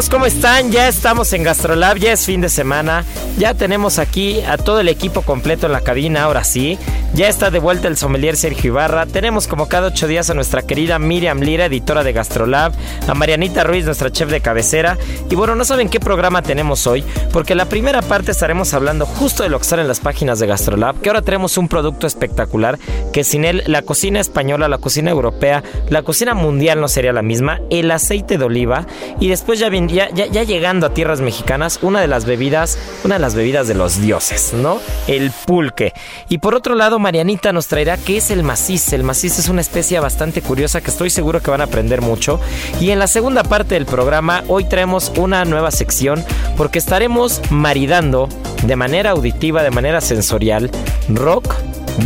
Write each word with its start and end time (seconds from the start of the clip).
Amigos, 0.00 0.10
¿cómo 0.10 0.24
están? 0.24 0.72
Ya 0.72 0.88
estamos 0.88 1.30
en 1.34 1.42
Gastrolab, 1.42 1.98
ya 1.98 2.12
es 2.12 2.24
fin 2.24 2.40
de 2.40 2.48
semana, 2.48 3.04
ya 3.36 3.52
tenemos 3.52 3.98
aquí 3.98 4.40
a 4.40 4.56
todo 4.56 4.80
el 4.80 4.88
equipo 4.88 5.20
completo 5.20 5.66
en 5.66 5.72
la 5.72 5.82
cabina, 5.82 6.22
ahora 6.22 6.42
sí. 6.42 6.78
Ya 7.12 7.28
está 7.28 7.50
de 7.50 7.58
vuelta 7.58 7.88
el 7.88 7.96
sommelier 7.96 8.36
Sergio 8.36 8.68
Ibarra. 8.70 9.04
Tenemos 9.04 9.48
como 9.48 9.66
cada 9.66 9.88
ocho 9.88 10.06
días 10.06 10.30
a 10.30 10.34
nuestra 10.34 10.62
querida 10.62 11.00
Miriam 11.00 11.40
Lira, 11.40 11.64
editora 11.64 12.04
de 12.04 12.12
Gastrolab, 12.12 12.72
a 13.08 13.14
Marianita 13.14 13.64
Ruiz, 13.64 13.84
nuestra 13.84 14.12
chef 14.12 14.30
de 14.30 14.40
cabecera. 14.40 14.96
Y 15.28 15.34
bueno, 15.34 15.56
no 15.56 15.64
saben 15.64 15.88
qué 15.88 15.98
programa 15.98 16.42
tenemos 16.42 16.86
hoy, 16.86 17.02
porque 17.32 17.56
la 17.56 17.64
primera 17.64 18.00
parte 18.00 18.30
estaremos 18.30 18.74
hablando 18.74 19.06
justo 19.06 19.42
de 19.42 19.48
lo 19.48 19.58
que 19.58 19.64
sale 19.64 19.82
en 19.82 19.88
las 19.88 19.98
páginas 19.98 20.38
de 20.38 20.46
Gastrolab, 20.46 21.00
que 21.00 21.08
ahora 21.08 21.22
tenemos 21.22 21.58
un 21.58 21.66
producto 21.66 22.06
espectacular, 22.06 22.78
que 23.12 23.24
sin 23.24 23.44
él 23.44 23.64
la 23.66 23.82
cocina 23.82 24.20
española, 24.20 24.68
la 24.68 24.78
cocina 24.78 25.10
europea, 25.10 25.64
la 25.88 26.02
cocina 26.02 26.34
mundial 26.34 26.80
no 26.80 26.86
sería 26.86 27.12
la 27.12 27.22
misma, 27.22 27.60
el 27.70 27.90
aceite 27.90 28.38
de 28.38 28.44
oliva 28.44 28.86
y 29.18 29.28
después 29.28 29.58
ya, 29.58 29.68
ya, 29.90 30.08
llegando 30.44 30.86
a 30.86 30.94
tierras 30.94 31.20
mexicanas, 31.20 31.78
una 31.82 32.00
de 32.00 32.06
las 32.06 32.24
bebidas, 32.24 32.78
una 33.04 33.16
de 33.16 33.20
las 33.20 33.34
bebidas 33.34 33.68
de 33.68 33.74
los 33.74 34.00
dioses, 34.00 34.52
¿no? 34.52 34.80
El 35.06 35.30
pulque. 35.30 35.92
Y 36.28 36.38
por 36.38 36.54
otro 36.54 36.74
lado, 36.74 36.98
Marianita 36.98 37.52
nos 37.52 37.66
traerá 37.66 37.96
qué 37.96 38.18
es 38.18 38.30
el 38.30 38.42
maciz. 38.42 38.92
El 38.92 39.04
maciz 39.04 39.38
es 39.38 39.48
una 39.48 39.60
especie 39.60 40.00
bastante 40.00 40.42
curiosa 40.42 40.80
que 40.80 40.90
estoy 40.90 41.10
seguro 41.10 41.40
que 41.42 41.50
van 41.50 41.60
a 41.60 41.64
aprender 41.64 42.00
mucho. 42.00 42.40
Y 42.80 42.90
en 42.90 42.98
la 42.98 43.06
segunda 43.06 43.42
parte 43.42 43.74
del 43.74 43.86
programa, 43.86 44.44
hoy 44.48 44.64
traemos 44.64 45.12
una 45.16 45.44
nueva 45.44 45.70
sección 45.70 46.24
porque 46.56 46.78
estaremos 46.78 47.40
maridando 47.50 48.28
de 48.62 48.76
manera 48.76 49.10
auditiva, 49.10 49.62
de 49.62 49.70
manera 49.70 50.00
sensorial, 50.00 50.70
rock, 51.08 51.54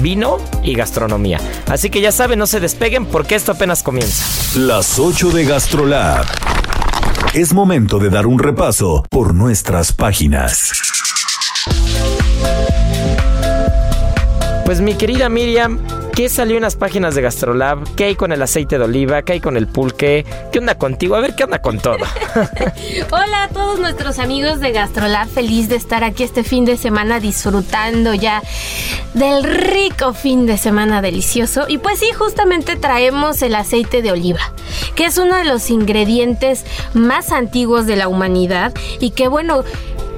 vino 0.00 0.38
y 0.62 0.75
gastronomía. 0.75 1.41
Así 1.66 1.91
que 1.91 2.00
ya 2.00 2.12
saben, 2.12 2.38
no 2.38 2.47
se 2.47 2.60
despeguen 2.60 3.06
porque 3.06 3.34
esto 3.34 3.53
apenas 3.53 3.82
comienza. 3.82 4.25
Las 4.58 4.98
8 4.98 5.31
de 5.31 5.44
GastroLab. 5.44 6.26
Es 7.34 7.52
momento 7.52 7.98
de 7.98 8.10
dar 8.10 8.28
un 8.28 8.38
repaso 8.38 9.04
por 9.10 9.34
nuestras 9.34 9.92
páginas. 9.92 10.70
Pues 14.64 14.80
mi 14.80 14.94
querida 14.94 15.28
Miriam, 15.28 15.80
¿qué 16.14 16.28
salió 16.28 16.56
en 16.56 16.62
las 16.62 16.76
páginas 16.76 17.14
de 17.14 17.22
Gastrolab? 17.22 17.94
¿Qué 17.97 18.04
hay 18.04 18.14
con 18.14 18.30
el 18.30 18.41
aceite 18.41 18.78
de 18.78 18.84
oliva? 18.84 19.22
¿Qué 19.22 19.34
hay 19.34 19.41
con 19.41 19.56
el 19.56 19.66
pulque? 19.66 20.25
¿Qué 20.52 20.60
onda 20.60 20.76
contigo? 20.76 21.16
A 21.16 21.20
ver, 21.20 21.34
¿qué 21.34 21.44
onda 21.44 21.60
con 21.60 21.78
todo? 21.78 21.98
Hola 23.10 23.44
a 23.44 23.48
todos 23.48 23.80
nuestros 23.80 24.19
amigos 24.19 24.60
de 24.60 24.72
Gastrolab, 24.72 25.28
feliz 25.28 25.69
de 25.69 25.76
estar 25.76 26.04
aquí 26.04 26.22
este 26.22 26.44
fin 26.44 26.64
de 26.64 26.76
semana 26.76 27.19
disfrutando 27.19 28.14
ya 28.14 28.42
del 29.14 29.42
rico 29.42 30.14
fin 30.14 30.47
de 30.47 30.56
semana 30.56 31.02
delicioso. 31.02 31.64
Y 31.69 31.78
pues 31.78 31.98
sí, 31.98 32.06
justamente 32.16 32.76
traemos 32.76 33.42
el 33.42 33.54
aceite 33.56 34.00
de 34.00 34.12
oliva, 34.12 34.52
que 34.94 35.06
es 35.06 35.19
uno 35.19 35.36
de 35.36 35.44
los 35.44 35.69
ingredientes 35.70 36.64
más 36.92 37.32
antiguos 37.32 37.86
de 37.86 37.96
la 37.96 38.08
humanidad 38.08 38.72
y 39.00 39.10
que 39.10 39.26
bueno, 39.26 39.64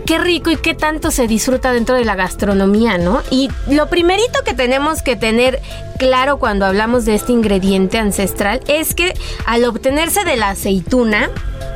qué 0.07 0.19
rico 0.19 0.51
y 0.51 0.57
qué 0.57 0.75
tanto 0.75 1.11
se 1.11 1.27
disfruta 1.27 1.73
dentro 1.73 1.97
de 1.97 2.05
la 2.05 2.15
gastronomía, 2.15 2.97
¿no? 2.97 3.23
Y 3.31 3.51
lo 3.69 3.89
primerito 3.89 4.43
que 4.45 4.55
tenemos 4.55 5.03
que 5.03 5.17
tener 5.17 5.61
claro 5.99 6.39
cuando 6.39 6.65
hablamos 6.65 7.05
de 7.05 7.15
este 7.15 7.33
ingrediente 7.33 7.99
ancestral 7.99 8.61
es 8.69 8.95
que 8.95 9.15
al 9.47 9.65
obtenerse 9.65 10.25
de 10.25 10.37
la 10.37 10.51
aceituna 10.51 11.31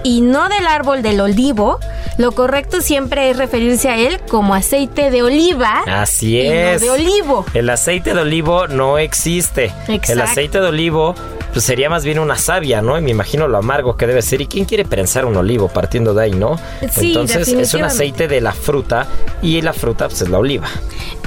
y 0.05 0.21
no 0.21 0.49
del 0.49 0.67
árbol 0.67 1.03
del 1.03 1.21
olivo, 1.21 1.79
lo 2.19 2.33
correcto 2.33 2.81
siempre 2.81 3.31
es 3.31 3.37
referirse 3.37 3.89
a 3.89 3.97
él 3.97 4.21
como 4.29 4.55
aceite 4.55 5.11
de 5.11 5.23
oliva. 5.23 5.83
Así 5.87 6.39
y 6.41 6.49
no 6.49 6.55
es. 6.55 6.81
de 6.81 6.91
olivo. 6.91 7.45
El 7.55 7.69
aceite 7.69 8.15
de 8.15 8.21
olivo 8.21 8.67
no 8.69 8.99
existe. 8.99 9.73
El 9.89 9.97
Exacto. 9.97 10.23
aceite 10.23 10.61
de 10.61 10.69
olivo 10.69 11.15
pues 11.53 11.65
sería 11.65 11.91
más 11.91 12.05
bien 12.05 12.19
una 12.19 12.37
savia, 12.37 12.83
¿no? 12.83 12.99
Y 12.99 13.03
me 13.03 13.11
imagino 13.11 13.49
lo 13.49 13.59
amargo 13.59 13.97
que 13.97 14.07
debe 14.07 14.23
ser. 14.23 14.41
¿Y 14.41 14.47
quién 14.47 14.65
quiere 14.65 14.85
prensar 14.85 15.25
un 15.25 15.37
olivo 15.37 15.69
partiendo 15.69 16.15
de 16.15 16.25
ahí, 16.25 16.33
no? 16.33 16.59
Sí, 16.93 17.09
Entonces 17.09 17.49
es 17.49 17.75
un 17.75 17.83
aceite 17.83 18.29
de 18.29 18.41
la 18.41 18.53
fruta 18.53 19.07
y 19.43 19.61
la 19.63 19.73
fruta 19.73 20.09
pues 20.09 20.23
es 20.23 20.29
la 20.29 20.39
oliva. 20.39 20.69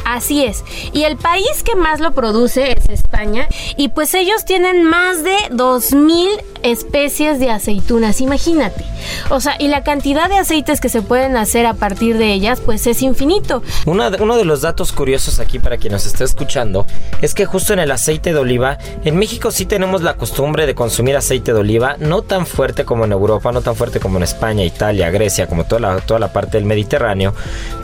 Así 0.06 0.44
es. 0.46 0.64
Y 0.91 1.03
el 1.03 1.18
país 1.18 1.64
que 1.64 1.75
más 1.75 2.00
lo 2.00 2.14
produce 2.14 2.72
es 2.72 2.90
España. 2.90 3.47
Y 3.78 3.90
pues 3.90 4.14
ellos 4.14 4.46
tienen 4.46 4.84
más 4.84 5.24
de 5.24 5.36
2.000 5.52 6.41
especies 6.64 7.40
de 7.40 7.52
aceitunas. 7.52 8.22
Imagínate. 8.22 8.84
O 9.30 9.40
sea, 9.40 9.56
y 9.59 9.68
la 9.68 9.84
cantidad 9.84 10.30
de 10.30 10.38
aceites 10.38 10.80
que 10.80 10.90
se 10.90 11.02
pueden 11.02 11.36
hacer 11.36 11.66
a 11.66 11.74
partir 11.74 12.18
de 12.18 12.34
ellas, 12.34 12.62
pues 12.62 12.88
es 12.88 13.02
infinito. 13.02 13.63
Una 13.86 14.12
uno 14.19 14.38
de 14.38 14.46
los 14.46 14.62
datos 14.62 14.92
curiosos 14.92 15.40
aquí 15.40 15.59
para 15.59 15.78
quien 15.78 15.94
nos 15.94 16.06
esté 16.06 16.24
escuchando 16.24 16.86
es 17.22 17.34
que 17.34 17.46
justo 17.46 17.74
en 17.74 17.80
el 17.80 17.92
aceite 17.92 18.34
de 18.34 18.40
oliva, 18.40 18.78
en 19.03 19.18
México 19.18 19.52
sí 19.52 19.66
tenemos 19.66 20.02
la 20.02 20.16
costumbre 20.16 20.66
de 20.66 20.75
consumir 20.75 21.16
aceite 21.16 21.53
de 21.53 21.59
oliva, 21.59 21.96
no 22.00 22.22
tan 22.22 22.46
fuerte 22.46 22.86
como 22.86 23.06
en 23.06 23.12
Europa, 23.12 23.52
no 23.52 23.62
tan 23.62 23.75
fuerte 23.75 24.00
como 24.00 24.18
en 24.18 24.24
España, 24.24 24.63
Italia, 24.63 25.09
Grecia, 25.09 25.47
como 25.47 25.66
toda 25.66 26.00
toda 26.02 26.19
la 26.19 26.31
parte 26.31 26.58
del 26.58 26.66
Mediterráneo, 26.66 27.34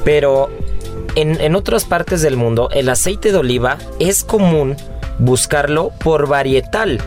pero 0.03 0.49
en, 1.15 1.39
en 1.41 1.55
otras 1.55 1.85
partes 1.85 2.21
del 2.21 2.37
mundo 2.37 2.69
el 2.71 2.89
aceite 2.89 3.31
de 3.31 3.37
oliva 3.37 3.77
es 3.99 4.23
común 4.23 4.75
buscarlo 5.19 5.91
por 5.99 6.27
varietal. 6.27 6.99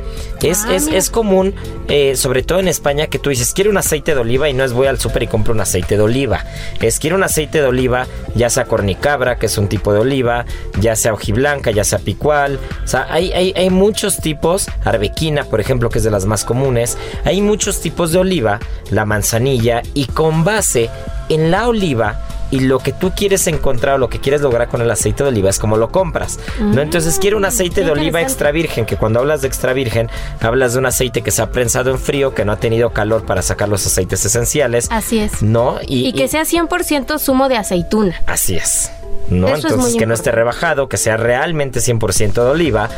Es, 0.43 0.65
Ah, 0.67 0.75
es, 0.75 0.87
es 0.89 1.11
común, 1.11 1.55
eh, 1.89 2.15
sobre 2.17 2.43
todo 2.43 2.61
en 2.61 2.69
España, 2.69 3.07
que 3.07 3.19
tú 3.19 3.31
dices, 3.31 3.53
quiero 3.55 3.71
un 3.71 3.79
aceite 3.79 4.15
de 4.15 4.21
oliva 4.21 4.49
y 4.49 4.53
no 4.53 4.65
es 4.65 4.73
voy 4.73 4.87
al 4.87 5.01
súper 5.01 5.23
y 5.25 5.27
compro 5.27 5.55
un 5.55 5.61
aceite 5.61 5.97
de 5.97 6.03
oliva. 6.03 6.45
Es 6.81 6.99
quiero 6.99 7.17
un 7.17 7.23
aceite 7.23 7.61
de 7.61 7.67
oliva, 7.67 8.07
ya 8.35 8.51
sea 8.51 8.65
cornicabra, 8.65 9.37
que 9.37 9.47
es 9.47 9.57
un 9.57 9.69
tipo 9.69 9.93
de 9.93 10.01
oliva, 10.01 10.45
ya 10.79 10.95
sea 10.95 11.15
hojiblanca, 11.15 11.71
ya 11.71 11.85
sea 11.85 11.99
picual. 11.99 12.59
O 12.85 12.87
sea, 12.87 13.07
hay, 13.09 13.33
hay, 13.33 13.53
hay 13.57 13.71
muchos 13.71 14.19
tipos, 14.19 14.69
arbequina, 14.85 15.45
por 15.45 15.61
ejemplo, 15.61 15.89
que 15.89 15.99
es 15.99 16.05
de 16.05 16.11
las 16.11 16.27
más 16.27 16.45
comunes. 16.45 16.99
Hay 17.25 17.41
muchos 17.41 17.81
tipos 17.81 18.13
de 18.13 18.19
oliva, 18.19 18.61
la 18.91 19.05
manzanilla, 19.05 19.83
y 19.95 20.07
con 20.07 20.45
base 20.45 20.91
en 21.29 21.51
la 21.51 21.69
oliva 21.69 22.21
y 22.53 22.61
lo 22.61 22.79
que 22.79 22.93
tú 22.93 23.13
quieres 23.17 23.47
encontrar 23.47 23.95
o 23.95 23.99
lo 23.99 24.09
que 24.09 24.21
quieres 24.21 24.43
lograr 24.43 24.69
con 24.69 24.83
el 24.83 24.91
aceite 24.91 25.25
de 25.25 25.31
oliva 25.31 25.51
es 25.51 25.59
como 25.59 25.79
lo 25.79 25.91
compras. 25.91 26.39
¿no? 26.61 26.83
Entonces 26.83 27.19
quiero 27.19 27.39
un 27.39 27.47
aceite 27.47 27.83
de 27.83 27.91
oliva 27.91 28.21
extra 28.21 28.53
virgen, 28.53 28.85
que 28.85 28.97
cuando 28.97 29.21
hablas 29.21 29.41
de 29.41 29.49
extra 29.49 29.73
virgen, 29.73 30.11
hablas 30.41 30.75
de 30.75 30.79
un 30.79 30.87
aceite 30.87 31.23
que 31.23 31.31
se 31.31 31.41
ha 31.41 31.51
prensado 31.51 31.91
en 31.91 31.99
frío, 31.99 32.35
que 32.35 32.45
no 32.45 32.53
ha 32.53 32.57
tenido 32.57 32.91
calor 32.91 33.25
para 33.25 33.41
sacar 33.41 33.71
los 33.71 33.87
aceites 33.87 34.25
esenciales. 34.25 34.89
Así 34.91 35.19
es. 35.19 35.43
¿No? 35.43 35.79
Y, 35.87 36.13
que 36.13 36.29
sea 36.29 36.43
100% 36.43 37.19
zumo 37.19 37.49
de 37.49 37.57
aceituna. 37.57 38.21
Así 38.27 38.57
es. 38.57 38.93
¿No? 39.41 39.49
Eso 39.49 39.69
entonces 39.69 39.97
que 39.97 40.07
no 40.07 40.15
esté 40.15 40.31
rebajado, 40.31 40.89
que 40.89 40.97
sea 40.97 41.17
realmente 41.17 41.81
100% 41.81 42.33
de 42.33 42.51
oliva. 42.51 42.89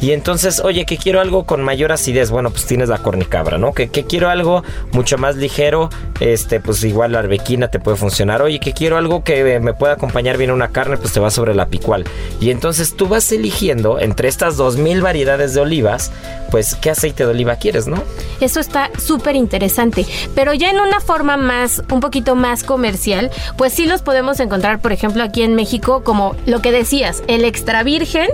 Y 0.00 0.12
entonces, 0.12 0.60
oye, 0.60 0.84
que 0.84 0.98
quiero 0.98 1.20
algo 1.20 1.44
con 1.44 1.62
mayor 1.62 1.92
acidez, 1.92 2.30
bueno, 2.30 2.50
pues 2.50 2.66
tienes 2.66 2.88
la 2.88 2.98
cornicabra, 2.98 3.58
¿no? 3.58 3.72
Que, 3.72 3.88
que 3.88 4.04
quiero 4.04 4.28
algo 4.28 4.62
mucho 4.92 5.18
más 5.18 5.36
ligero, 5.36 5.90
este, 6.20 6.60
pues 6.60 6.82
igual 6.84 7.12
la 7.12 7.20
arbequina 7.20 7.68
te 7.68 7.78
puede 7.78 7.96
funcionar. 7.96 8.42
Oye, 8.42 8.60
que 8.60 8.72
quiero 8.72 8.96
algo 8.96 9.24
que 9.24 9.60
me 9.60 9.74
pueda 9.74 9.94
acompañar 9.94 10.36
bien 10.36 10.50
una 10.50 10.68
carne, 10.68 10.96
pues 10.96 11.12
te 11.12 11.20
va 11.20 11.30
sobre 11.30 11.54
la 11.54 11.66
picual. 11.66 12.04
Y 12.40 12.50
entonces 12.50 12.94
tú 12.94 13.08
vas 13.08 13.30
eligiendo 13.32 13.98
entre 13.98 14.28
estas 14.28 14.56
2000 14.56 15.00
variedades 15.00 15.54
de 15.54 15.60
olivas, 15.60 16.12
pues 16.50 16.74
qué 16.74 16.90
aceite 16.90 17.24
de 17.24 17.30
oliva 17.30 17.56
quieres, 17.56 17.86
¿no? 17.86 18.02
Eso 18.40 18.60
está 18.60 18.90
súper 18.98 19.36
interesante. 19.36 20.06
Pero 20.34 20.52
ya 20.54 20.70
en 20.70 20.80
una 20.80 21.00
forma 21.00 21.36
más, 21.36 21.82
un 21.90 22.00
poquito 22.00 22.34
más 22.34 22.62
comercial, 22.64 23.30
pues 23.56 23.72
sí 23.72 23.86
los 23.86 24.02
podemos 24.02 24.40
encontrar, 24.40 24.80
por 24.80 24.92
ejemplo, 24.92 25.22
aquí 25.22 25.42
en 25.42 25.54
México, 25.54 25.83
como 25.84 26.34
lo 26.46 26.62
que 26.62 26.72
decías, 26.72 27.22
el 27.28 27.44
extra 27.44 27.82
virgen, 27.82 28.28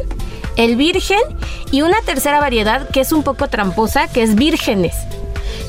el 0.57 0.77
virgen 0.77 1.19
y 1.71 1.83
una 1.83 2.01
tercera 2.03 2.41
variedad 2.41 2.89
que 2.89 3.01
es 3.01 3.13
un 3.13 3.23
poco 3.23 3.49
tramposa, 3.49 4.09
que 4.09 4.23
es 4.23 4.37
vírgenes. 4.37 4.95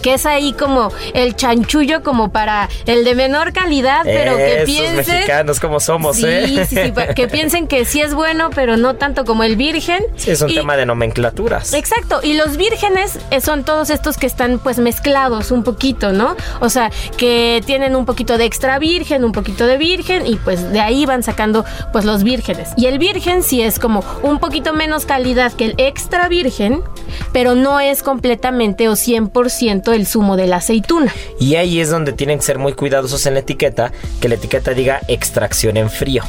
Que 0.01 0.15
es 0.15 0.25
ahí 0.25 0.53
como 0.53 0.91
el 1.13 1.35
chanchullo 1.35 2.03
como 2.03 2.31
para 2.31 2.69
el 2.85 3.03
de 3.03 3.15
menor 3.15 3.53
calidad, 3.53 4.01
pero 4.03 4.37
que 4.37 4.63
piensen... 4.65 4.95
mexicanos 4.97 5.59
como 5.59 5.79
somos, 5.79 6.17
Sí, 6.17 6.25
¿eh? 6.27 6.65
sí, 6.67 6.75
sí, 6.75 6.93
que 7.15 7.27
piensen 7.27 7.67
que 7.67 7.85
sí 7.85 8.01
es 8.01 8.13
bueno, 8.13 8.49
pero 8.53 8.77
no 8.77 8.95
tanto 8.95 9.25
como 9.25 9.43
el 9.43 9.55
virgen. 9.55 10.03
Sí, 10.15 10.31
es 10.31 10.41
un 10.41 10.49
Y- 10.49 10.55
tema 10.55 10.75
de 10.77 10.85
nomenclaturas. 10.85 11.73
Exacto, 11.73 12.19
y 12.23 12.33
los 12.33 12.57
vírgenes 12.57 13.19
eh, 13.31 13.41
son 13.41 13.63
todos 13.63 13.89
estos 13.89 14.17
que 14.17 14.27
están 14.27 14.59
pues 14.59 14.77
mezclados 14.79 15.51
un 15.51 15.63
poquito, 15.63 16.11
¿no? 16.11 16.35
O 16.59 16.69
sea, 16.69 16.91
que 17.17 17.61
tienen 17.65 17.95
un 17.95 18.05
poquito 18.05 18.37
de 18.37 18.45
extra 18.45 18.79
virgen, 18.79 19.23
un 19.23 19.31
poquito 19.31 19.65
de 19.67 19.77
virgen 19.77 20.25
y 20.27 20.35
pues 20.35 20.71
de 20.71 20.79
ahí 20.79 21.05
van 21.05 21.23
sacando 21.23 21.65
pues 21.91 22.05
los 22.05 22.23
vírgenes. 22.23 22.69
Y 22.77 22.85
el 22.87 22.99
virgen 22.99 23.43
sí 23.43 23.61
es 23.61 23.79
como 23.79 24.03
un 24.23 24.39
poquito 24.39 24.73
menos 24.73 25.05
calidad 25.05 25.51
que 25.53 25.65
el 25.65 25.75
extra 25.77 26.27
virgen, 26.27 26.81
pero 27.33 27.55
no 27.55 27.79
es 27.79 28.03
completamente 28.03 28.89
o 28.89 28.93
100% 28.93 29.70
el 29.93 30.05
zumo 30.05 30.35
de 30.35 30.47
la 30.47 30.57
aceituna. 30.57 31.13
Y 31.39 31.55
ahí 31.55 31.79
es 31.79 31.89
donde 31.89 32.11
tienen 32.13 32.39
que 32.39 32.45
ser 32.45 32.59
muy 32.59 32.73
cuidadosos 32.73 33.25
en 33.25 33.35
la 33.35 33.39
etiqueta, 33.39 33.91
que 34.19 34.27
la 34.27 34.35
etiqueta 34.35 34.71
diga 34.73 34.99
extracción 35.07 35.77
en 35.77 35.89
frío. 35.89 36.23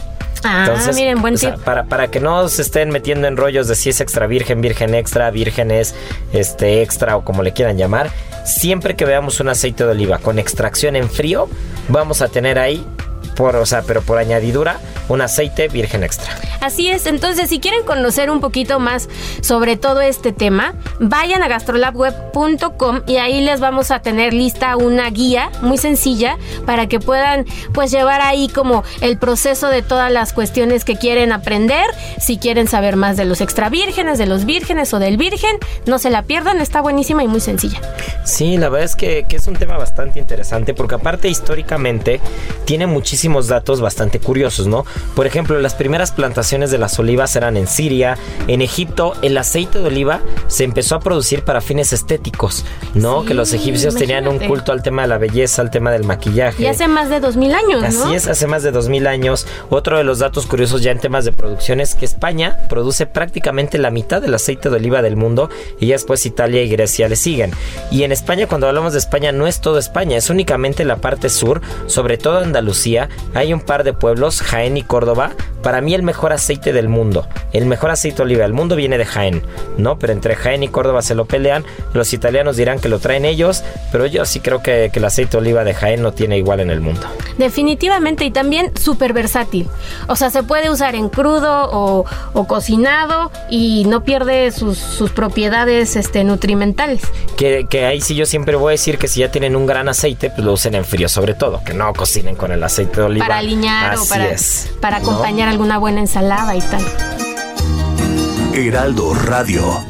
Ah, 0.45 0.65
Entonces, 0.67 0.97
miren, 0.97 1.21
buen 1.21 1.35
o 1.35 1.37
sea, 1.37 1.57
para, 1.57 1.85
para 1.85 2.09
que 2.09 2.21
no 2.21 2.49
se 2.49 2.63
estén 2.63 2.91
metiendo 2.91 3.29
en 3.29 3.37
rollos 3.37 3.69
de 3.69 3.77
si 3.77 3.91
es 3.91 4.01
extra 4.01 4.27
virgen, 4.27 4.61
virgen 4.61 4.95
extra, 4.95 5.31
vírgenes, 5.31 5.95
este 6.33 6.83
extra 6.83 7.17
o 7.17 7.25
como 7.25 7.43
le 7.43 7.53
quieran 7.53 7.79
llamar, 7.79 8.11
siempre 8.45 8.97
que 8.97 9.05
veamos 9.05 9.41
un 9.41 9.49
aceite 9.49 9.85
de 9.85 9.91
oliva 9.91 10.19
con 10.19 10.39
extracción 10.39 10.97
en 10.97 11.09
frío, 11.09 11.49
vamos 11.89 12.23
a 12.23 12.29
tener 12.29 12.59
ahí, 12.59 12.85
por, 13.37 13.55
o 13.57 13.67
sea, 13.67 13.83
pero 13.83 14.03
por 14.03 14.19
añadidura, 14.19 14.81
un 15.09 15.21
aceite 15.21 15.69
virgen 15.69 16.03
extra. 16.03 16.35
Así 16.63 16.89
es, 16.89 17.07
entonces 17.07 17.51
si 17.51 17.59
quieren 17.59 17.85
conocer 17.85 18.31
un 18.31 18.41
poquito 18.41 18.79
más 18.79 19.09
sobre 19.41 19.77
todo 19.77 20.01
este 20.01 20.33
tema, 20.33 20.75
vayan 21.01 21.43
a 21.43 21.49
gastrolabweb.com 21.49 23.01
y 23.09 23.17
ahí 23.17 23.41
les 23.41 23.59
vamos 23.59 23.91
a 23.91 24.01
tener 24.01 24.33
lista 24.33 24.77
una 24.77 25.11
guía 25.11 25.51
muy 25.61 25.77
sencilla 25.77 26.39
para 26.65 26.87
que 26.87 27.01
puedan 27.01 27.47
pues 27.75 27.91
llevar 27.91 28.21
ahí 28.21 28.47
como 28.47 28.85
el 29.01 29.19
proceso 29.19 29.67
de 29.67 29.83
todas 29.83 30.13
las 30.13 30.33
cuestiones 30.33 30.85
que 30.85 30.95
quieren 30.95 31.33
aprender, 31.33 31.85
si 32.21 32.39
quieren 32.39 32.69
saber 32.69 32.95
más 32.95 33.17
de 33.17 33.25
los 33.25 33.41
extra 33.41 33.69
vírgenes, 33.69 34.19
de 34.19 34.27
los 34.27 34.45
vírgenes 34.45 34.95
o 34.95 35.01
del 35.01 35.17
virgen, 35.17 35.59
no 35.87 35.99
se 35.99 36.11
la 36.11 36.23
pierdan, 36.23 36.61
está 36.61 36.81
buenísima 36.81 37.25
y 37.25 37.27
muy 37.27 37.41
sencilla. 37.41 37.81
Sí, 38.25 38.57
la 38.57 38.69
verdad 38.69 38.85
es 38.85 38.95
que, 38.95 39.27
que 39.29 39.35
es 39.35 39.49
un 39.49 39.57
tema 39.57 39.79
bastante 39.79 40.21
interesante 40.21 40.75
porque 40.75 40.95
aparte 40.95 41.29
históricamente 41.29 42.21
tiene 42.67 42.87
muchísimos 42.87 43.49
datos 43.49 43.81
bastante 43.81 44.21
curiosos, 44.21 44.69
¿no? 44.69 44.87
Por 45.17 45.27
ejemplo, 45.27 45.59
las 45.59 45.75
primeras 45.75 46.13
plantaciones 46.13 46.52
de 46.61 46.79
las 46.79 46.99
olivas 46.99 47.35
eran 47.35 47.57
en 47.57 47.67
Siria, 47.67 48.19
en 48.47 48.61
Egipto 48.61 49.15
el 49.23 49.39
aceite 49.39 49.79
de 49.79 49.87
oliva 49.87 50.21
se 50.49 50.65
empezó 50.65 50.97
a 50.97 51.01
producir 51.01 51.43
para 51.45 51.61
fines 51.61 51.93
estéticos, 51.93 52.65
¿no? 52.95 53.23
Sí, 53.23 53.29
que 53.29 53.35
los 53.35 53.53
egipcios 53.53 53.95
tenían 53.95 54.25
un 54.25 54.35
imagínate. 54.37 54.49
culto 54.49 54.73
al 54.73 54.83
tema 54.83 55.03
de 55.03 55.09
la 55.09 55.19
belleza, 55.19 55.63
al 55.63 55.71
tema 55.71 55.91
del 55.91 56.05
maquillaje. 56.05 56.63
Y 56.63 56.67
hace 56.67 56.89
más 56.89 57.09
de 57.09 57.21
dos 57.21 57.37
mil 57.37 57.55
años, 57.55 57.81
¿no? 57.95 58.05
Así 58.05 58.15
es, 58.15 58.29
hace 58.29 58.47
más 58.47 58.63
de 58.63 58.71
2000 58.71 59.07
años. 59.07 59.47
Otro 59.71 59.97
de 59.97 60.05
los 60.05 60.19
datos 60.19 60.47
curiosos 60.47 60.83
ya 60.83 60.91
en 60.91 60.99
temas 60.99 61.25
de 61.25 61.33
producción 61.33 61.81
es 61.81 61.95
que 61.95 62.05
España 62.05 62.59
produce 62.69 63.07
prácticamente 63.07 63.79
la 63.79 63.91
mitad 63.91 64.21
del 64.21 64.35
aceite 64.35 64.69
de 64.69 64.77
oliva 64.77 65.01
del 65.03 65.17
mundo 65.17 65.49
y 65.81 65.87
ya 65.87 65.95
después 65.95 66.27
Italia 66.27 66.63
y 66.63 66.69
Grecia 66.69 67.09
le 67.09 67.17
siguen. 67.17 67.53
Y 67.91 68.03
en 68.03 68.13
España, 68.13 68.47
cuando 68.47 68.69
hablamos 68.69 68.93
de 68.93 68.99
España, 68.99 69.33
no 69.33 69.47
es 69.47 69.61
todo 69.61 69.79
España, 69.79 70.17
es 70.17 70.29
únicamente 70.31 70.85
la 70.85 70.97
parte 70.97 71.31
sur, 71.31 71.61
sobre 71.87 72.19
todo 72.19 72.39
Andalucía. 72.39 73.09
Hay 73.35 73.53
un 73.53 73.61
par 73.61 73.85
de 73.85 73.93
pueblos, 73.93 74.43
Jaén 74.43 74.77
y 74.77 74.83
Córdoba. 74.83 75.33
Para 75.63 75.81
mí 75.81 75.95
el 75.95 76.03
mejor 76.03 76.33
aceite 76.33 76.42
del 76.49 76.89
mundo, 76.89 77.27
el 77.53 77.67
mejor 77.67 77.91
aceite 77.91 78.19
de 78.19 78.23
oliva 78.25 78.43
del 78.43 78.53
mundo 78.53 78.77
viene 78.77 78.99
de 78.99 79.05
Jaén, 79.05 79.43
¿no? 79.79 79.99
Pero 79.99 80.13
entre 80.13 80.35
Jaén 80.35 80.63
y 80.63 80.69
Córdoba 80.69 81.01
se 81.01 81.15
lo 81.15 81.25
pelean. 81.25 81.65
Los 81.95 82.13
italianos 82.13 82.57
dirán 82.57 82.79
que 82.81 82.89
lo 82.89 82.99
traen 82.99 83.25
ellos, 83.25 83.63
pero 83.91 84.07
yo 84.07 84.25
sí 84.25 84.41
creo 84.41 84.63
que, 84.63 84.91
que 84.93 84.99
el 84.99 85.05
aceite 85.05 85.33
de 85.33 85.39
oliva 85.39 85.65
de 85.65 85.73
Jaén 85.73 86.03
no 86.03 86.13
tiene 86.13 86.37
igual 86.37 86.61
en 86.61 86.71
el 86.71 86.81
mundo. 86.81 87.03
Definitivamente 87.39 88.25
y 88.25 88.31
también 88.31 88.73
súper 88.77 89.13
versátil. 89.13 89.69
O 90.09 90.17
sea, 90.17 90.31
se 90.31 90.43
puede 90.43 90.69
usar 90.71 90.95
en 90.95 91.09
crudo 91.09 91.71
o, 91.71 92.05
o 92.33 92.47
cocinado 92.47 93.31
y 93.49 93.85
no 93.87 94.03
pierde 94.03 94.51
sus, 94.51 94.79
sus 94.79 95.11
propiedades 95.11 95.97
este, 95.97 96.25
nutrimentales. 96.25 97.03
Que, 97.37 97.67
que 97.71 97.87
ahí 97.87 98.01
sí 98.01 98.15
yo 98.15 98.27
siempre 98.27 98.57
voy 98.57 98.71
a 98.71 98.73
decir 98.73 98.99
que 98.99 99.09
si 99.09 99.21
ya 99.21 99.31
tienen 99.31 99.57
un 99.57 99.67
gran 99.67 99.89
aceite, 99.89 100.31
pues 100.31 100.45
lo 100.45 100.53
usen 100.53 100.75
en 100.75 100.85
frío, 100.85 101.09
sobre 101.09 101.35
todo, 101.35 101.63
que 101.65 101.73
no 101.73 101.93
cocinen 101.95 102.35
con 102.35 102.53
el 102.53 102.63
aceite 102.63 102.97
de 103.01 103.07
oliva. 103.07 103.27
Para 103.27 103.39
aliñar 103.39 103.97
o 103.97 104.01
Así 104.01 104.09
para, 104.09 104.29
es, 104.29 104.71
para 104.81 104.99
¿no? 104.99 105.11
acompañar 105.11 105.49
alguna 105.49 105.79
buena 105.79 106.01
ensalada 106.01 106.32
tal. 106.63 106.83
Heraldo 108.55 109.13
Radio. 109.13 109.85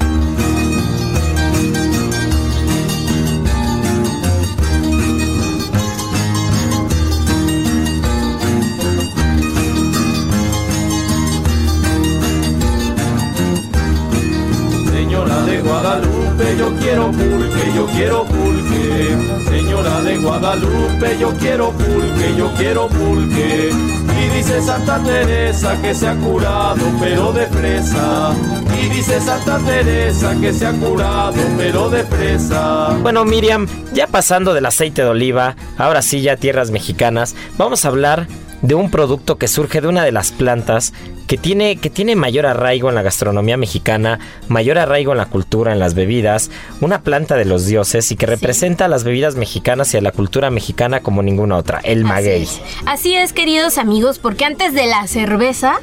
Guadalupe, 20.32 21.18
yo 21.20 21.30
quiero 21.38 21.72
pulque, 21.72 22.34
yo 22.38 22.50
quiero 22.56 22.88
pulque. 22.88 23.68
Y 23.68 24.36
dice 24.38 24.62
Santa 24.62 24.98
Teresa 25.02 25.78
que 25.82 25.94
se 25.94 26.08
ha 26.08 26.14
curado, 26.16 26.80
pero 26.98 27.34
de 27.34 27.46
fresa. 27.48 28.34
Y 28.82 28.88
dice 28.88 29.20
Santa 29.20 29.58
Teresa 29.58 30.34
que 30.40 30.54
se 30.54 30.66
ha 30.66 30.72
curado, 30.72 31.34
pero 31.58 31.90
de 31.90 32.02
fresa. 32.04 32.96
Bueno, 33.02 33.26
Miriam, 33.26 33.66
ya 33.92 34.06
pasando 34.06 34.54
del 34.54 34.64
aceite 34.64 35.02
de 35.02 35.08
oliva, 35.08 35.54
ahora 35.76 36.00
sí 36.00 36.22
ya 36.22 36.38
tierras 36.38 36.70
mexicanas, 36.70 37.34
vamos 37.58 37.84
a 37.84 37.88
hablar 37.88 38.26
de 38.62 38.74
un 38.74 38.90
producto 38.90 39.36
que 39.36 39.48
surge 39.48 39.82
de 39.82 39.88
una 39.88 40.02
de 40.02 40.12
las 40.12 40.32
plantas 40.32 40.94
que 41.32 41.38
tiene, 41.38 41.76
que 41.76 41.88
tiene 41.88 42.14
mayor 42.14 42.44
arraigo 42.44 42.90
en 42.90 42.94
la 42.94 43.00
gastronomía 43.00 43.56
mexicana, 43.56 44.18
mayor 44.48 44.76
arraigo 44.76 45.12
en 45.12 45.18
la 45.18 45.24
cultura, 45.24 45.72
en 45.72 45.78
las 45.78 45.94
bebidas, 45.94 46.50
una 46.82 47.00
planta 47.00 47.36
de 47.36 47.46
los 47.46 47.64
dioses 47.64 48.12
y 48.12 48.16
que 48.16 48.26
representa 48.26 48.84
a 48.84 48.88
las 48.88 49.02
bebidas 49.02 49.34
mexicanas 49.36 49.94
y 49.94 49.96
a 49.96 50.02
la 50.02 50.12
cultura 50.12 50.50
mexicana 50.50 51.00
como 51.00 51.22
ninguna 51.22 51.56
otra, 51.56 51.80
el 51.84 52.04
maguey. 52.04 52.42
Así 52.42 52.60
es. 52.60 52.82
Así 52.84 53.14
es, 53.14 53.32
queridos 53.32 53.78
amigos, 53.78 54.18
porque 54.18 54.44
antes 54.44 54.74
de 54.74 54.84
la 54.84 55.06
cerveza 55.06 55.80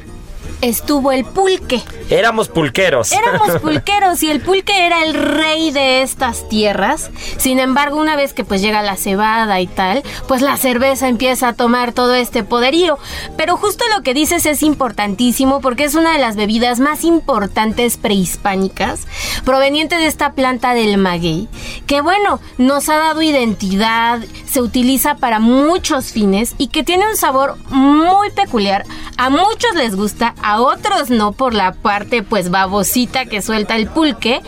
estuvo 0.60 1.12
el 1.12 1.24
pulque. 1.24 1.82
Éramos 2.10 2.48
pulqueros. 2.48 3.12
Éramos 3.12 3.60
pulqueros 3.62 4.22
y 4.22 4.30
el 4.30 4.40
pulque 4.40 4.86
era 4.86 5.04
el 5.04 5.14
rey 5.14 5.70
de 5.70 6.02
estas 6.02 6.48
tierras. 6.48 7.10
Sin 7.36 7.58
embargo, 7.58 7.98
una 7.98 8.16
vez 8.16 8.32
que 8.32 8.44
pues 8.44 8.60
llega 8.60 8.82
la 8.82 8.96
cebada 8.96 9.60
y 9.60 9.66
tal, 9.66 10.02
pues 10.26 10.42
la 10.42 10.56
cerveza 10.56 11.08
empieza 11.08 11.48
a 11.48 11.52
tomar 11.54 11.92
todo 11.92 12.14
este 12.14 12.42
poderío. 12.42 12.98
Pero 13.36 13.56
justo 13.56 13.84
lo 13.94 14.02
que 14.02 14.14
dices 14.14 14.46
es 14.46 14.62
importantísimo 14.62 15.60
porque 15.60 15.84
es 15.84 15.94
una 15.94 16.12
de 16.12 16.18
las 16.18 16.36
bebidas 16.36 16.80
más 16.80 17.04
importantes 17.04 17.96
prehispánicas, 17.96 19.06
proveniente 19.44 19.96
de 19.96 20.06
esta 20.06 20.32
planta 20.32 20.74
del 20.74 20.98
maguey, 20.98 21.48
que 21.86 22.00
bueno, 22.00 22.40
nos 22.58 22.88
ha 22.88 22.96
dado 22.96 23.22
identidad, 23.22 24.20
se 24.46 24.60
utiliza 24.60 25.16
para 25.16 25.38
muchos 25.38 26.12
fines 26.12 26.54
y 26.58 26.68
que 26.68 26.82
tiene 26.82 27.08
un 27.08 27.16
sabor 27.16 27.56
muy 27.68 28.30
peculiar. 28.30 28.84
A 29.16 29.30
muchos 29.30 29.74
les 29.74 29.94
gusta, 29.94 30.34
a 30.42 30.49
otros 30.58 31.10
no 31.10 31.32
por 31.32 31.54
la 31.54 31.72
parte 31.72 32.22
pues 32.22 32.50
babosita 32.50 33.26
que 33.26 33.42
suelta 33.42 33.76
el 33.76 33.86
pulque, 33.86 34.40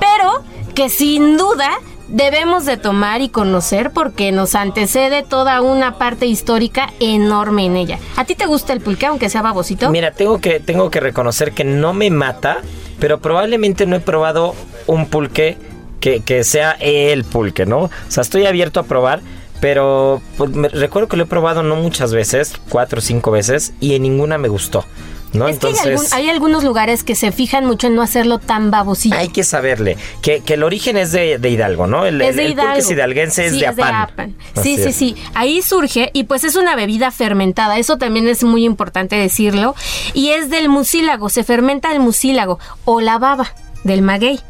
pero 0.00 0.42
que 0.74 0.88
sin 0.88 1.36
duda 1.36 1.70
debemos 2.08 2.64
de 2.64 2.76
tomar 2.76 3.20
y 3.20 3.28
conocer 3.28 3.92
porque 3.92 4.32
nos 4.32 4.54
antecede 4.56 5.22
toda 5.22 5.60
una 5.60 5.96
parte 5.96 6.26
histórica 6.26 6.92
enorme 6.98 7.66
en 7.66 7.76
ella. 7.76 7.98
¿A 8.16 8.24
ti 8.24 8.34
te 8.34 8.46
gusta 8.46 8.72
el 8.72 8.80
pulque 8.80 9.06
aunque 9.06 9.28
sea 9.30 9.42
babosito? 9.42 9.90
Mira, 9.90 10.10
tengo 10.10 10.40
que, 10.40 10.58
tengo 10.58 10.90
que 10.90 10.98
reconocer 11.00 11.52
que 11.52 11.62
no 11.64 11.92
me 11.92 12.10
mata, 12.10 12.58
pero 12.98 13.20
probablemente 13.20 13.86
no 13.86 13.94
he 13.96 14.00
probado 14.00 14.54
un 14.88 15.06
pulque 15.06 15.56
que, 16.00 16.20
que 16.20 16.42
sea 16.44 16.72
el 16.80 17.24
pulque, 17.24 17.64
¿no? 17.66 17.78
O 17.82 17.90
sea, 18.08 18.22
estoy 18.22 18.46
abierto 18.46 18.80
a 18.80 18.84
probar, 18.84 19.20
pero 19.60 20.20
pues, 20.36 20.50
me- 20.50 20.68
recuerdo 20.68 21.08
que 21.08 21.16
lo 21.16 21.24
he 21.24 21.26
probado 21.26 21.62
no 21.62 21.76
muchas 21.76 22.12
veces, 22.12 22.54
cuatro 22.70 22.98
o 22.98 23.02
cinco 23.02 23.30
veces, 23.30 23.72
y 23.80 23.94
en 23.94 24.02
ninguna 24.02 24.36
me 24.38 24.48
gustó. 24.48 24.84
¿No? 25.32 25.48
Es 25.48 25.58
que 25.58 25.66
hay, 25.68 25.72
Entonces, 25.72 25.86
algún- 25.86 26.06
hay 26.12 26.30
algunos 26.30 26.64
lugares 26.64 27.04
que 27.04 27.14
se 27.14 27.32
fijan 27.32 27.66
mucho 27.66 27.86
en 27.86 27.94
no 27.94 28.02
hacerlo 28.02 28.38
tan 28.38 28.70
babosillo. 28.70 29.16
hay 29.16 29.28
que 29.28 29.44
saberle 29.44 29.96
que, 30.22 30.40
que 30.40 30.54
el 30.54 30.62
origen 30.62 30.96
es 30.96 31.12
de, 31.12 31.38
de 31.38 31.50
Hidalgo, 31.50 31.86
¿no? 31.86 32.04
El, 32.06 32.20
es 32.20 32.36
de 32.36 32.46
el 32.46 32.52
Hidalgo. 32.52 32.74
es 32.74 32.90
hidalguense, 32.90 33.46
es 33.46 33.52
Sí, 33.52 33.60
de 33.60 33.66
Apán. 33.66 34.34
Sí, 34.54 34.60
Así 34.60 34.76
sí, 34.76 34.82
es. 34.88 34.96
sí. 34.96 35.16
Ahí 35.34 35.62
surge 35.62 36.10
y 36.12 36.24
pues 36.24 36.44
es 36.44 36.56
una 36.56 36.74
bebida 36.76 37.10
fermentada. 37.10 37.78
Eso 37.78 37.96
también 37.98 38.26
es 38.28 38.42
muy 38.44 38.64
importante 38.64 39.16
decirlo. 39.16 39.74
Y 40.14 40.30
es 40.30 40.50
del 40.50 40.68
mucílago. 40.68 41.28
Se 41.28 41.44
fermenta 41.44 41.92
el 41.92 42.00
mucílago 42.00 42.58
o 42.84 43.00
la 43.00 43.18
baba 43.18 43.52
del 43.84 44.02
maguey 44.02 44.40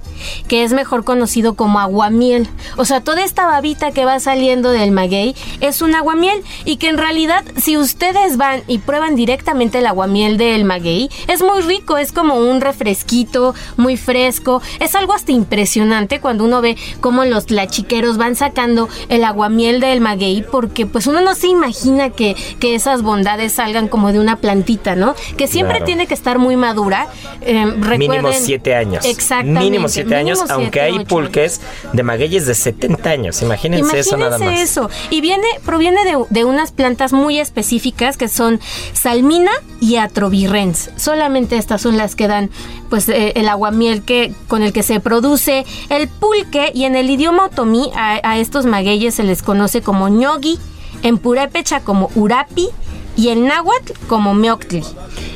que 0.49 0.65
es 0.65 0.73
mejor 0.75 1.03
conocido 1.03 1.55
como 1.55 1.81
aguamiel. 1.81 2.47
O 2.77 2.85
sea, 2.85 3.01
toda 3.01 3.25
esta 3.25 3.47
babita 3.47 3.91
que 3.91 4.05
va 4.05 4.21
saliendo 4.21 4.71
del 4.71 4.91
maguey 4.91 5.35
es 5.63 5.81
un 5.81 5.95
aguamiel 5.95 6.43
y 6.67 6.77
que 6.77 6.91
en 6.91 6.99
realidad 6.99 7.43
si 7.57 7.79
ustedes 7.79 8.37
van 8.37 8.63
y 8.67 8.79
prueban 8.81 9.17
directamente 9.17 9.79
el 9.79 9.87
aguamiel 9.87 10.37
del 10.37 10.65
maguey, 10.65 11.09
es 11.27 11.41
muy 11.43 11.63
rico, 11.63 11.97
es 11.97 12.13
como 12.13 12.35
un 12.35 12.61
refresquito, 12.61 13.55
muy 13.79 13.97
fresco, 13.97 14.61
es 14.79 14.95
algo 14.95 15.15
hasta 15.15 15.33
impresionante 15.33 16.21
cuando 16.21 16.45
uno 16.45 16.61
ve 16.61 16.77
cómo 17.01 17.25
los 17.25 17.51
lachiqueros 17.51 18.19
van 18.19 18.37
sacando 18.37 18.91
el 19.09 19.25
aguamiel 19.25 19.81
del 19.81 20.03
maguey 20.03 20.43
porque 20.43 20.85
pues 20.85 21.07
uno 21.07 21.23
no 21.23 21.35
se 21.35 21.47
imagina 21.47 22.11
que, 22.11 22.37
que 22.59 22.75
esas 22.75 23.01
bondades 23.01 23.53
salgan 23.53 23.89
como 23.89 24.13
de 24.13 24.19
una 24.21 24.37
plantita, 24.37 24.97
¿no? 24.97 25.15
Que 25.39 25.47
siempre 25.47 25.77
Claro. 25.77 25.87
tiene 25.87 26.07
que 26.07 26.15
estar 26.15 26.39
muy 26.39 26.57
madura. 26.57 27.09
Eh, 27.41 27.65
Mínimo 27.65 28.13
recuerden- 28.15 28.43
siete 28.45 28.75
años. 28.75 29.07
Exactamente. 29.21 29.61
Mínimo 29.61 29.89
siete 29.89 30.17
años, 30.17 30.39
mínimo 30.39 30.55
aunque 30.55 30.81
hay 30.81 31.05
pulques 31.05 31.61
de 31.93 32.03
magueyes 32.03 32.47
de 32.47 32.55
70 32.55 33.11
años. 33.11 33.43
Imagínense, 33.43 33.99
eso 33.99 34.17
nada 34.17 34.39
más. 34.39 34.61
Eso. 34.61 34.89
Y 35.11 35.21
viene, 35.21 35.47
proviene 35.65 36.03
de, 36.05 36.25
de 36.31 36.45
unas 36.45 36.73
plantas 36.73 37.13
muy 37.13 37.39
específicas 37.39 38.17
que 38.17 38.29
son 38.29 38.61
salmina 38.95 39.53
y 39.81 39.97
atrovirrens. 39.97 40.91
Solamente 40.97 41.59
estas 41.59 41.83
son 41.83 41.99
las 41.99 42.17
que 42.17 42.29
dan 42.29 42.51
pues 42.89 43.09
eh, 43.11 43.33
el 43.37 43.49
aguamiel 43.49 44.03
que, 44.03 44.33
con 44.49 44.63
el 44.63 44.73
que 44.73 44.83
se 44.83 45.01
produce 45.01 45.67
el 45.91 46.09
pulque 46.09 46.73
y 46.75 46.85
en 46.85 46.97
el 46.97 47.11
idioma 47.11 47.47
otomí 47.47 47.91
a, 47.95 48.21
a 48.29 48.39
estos 48.39 48.65
magueyes 48.65 49.15
se 49.15 49.23
les 49.23 49.43
conoce 49.43 49.83
como 49.83 50.09
ñogui, 50.09 50.59
en 51.03 51.19
purépecha 51.19 51.81
como 51.81 52.11
urapi 52.15 52.69
y 53.17 53.29
en 53.29 53.47
náhuatl 53.47 53.93
como 54.09 54.35
meoctli. 54.35 54.83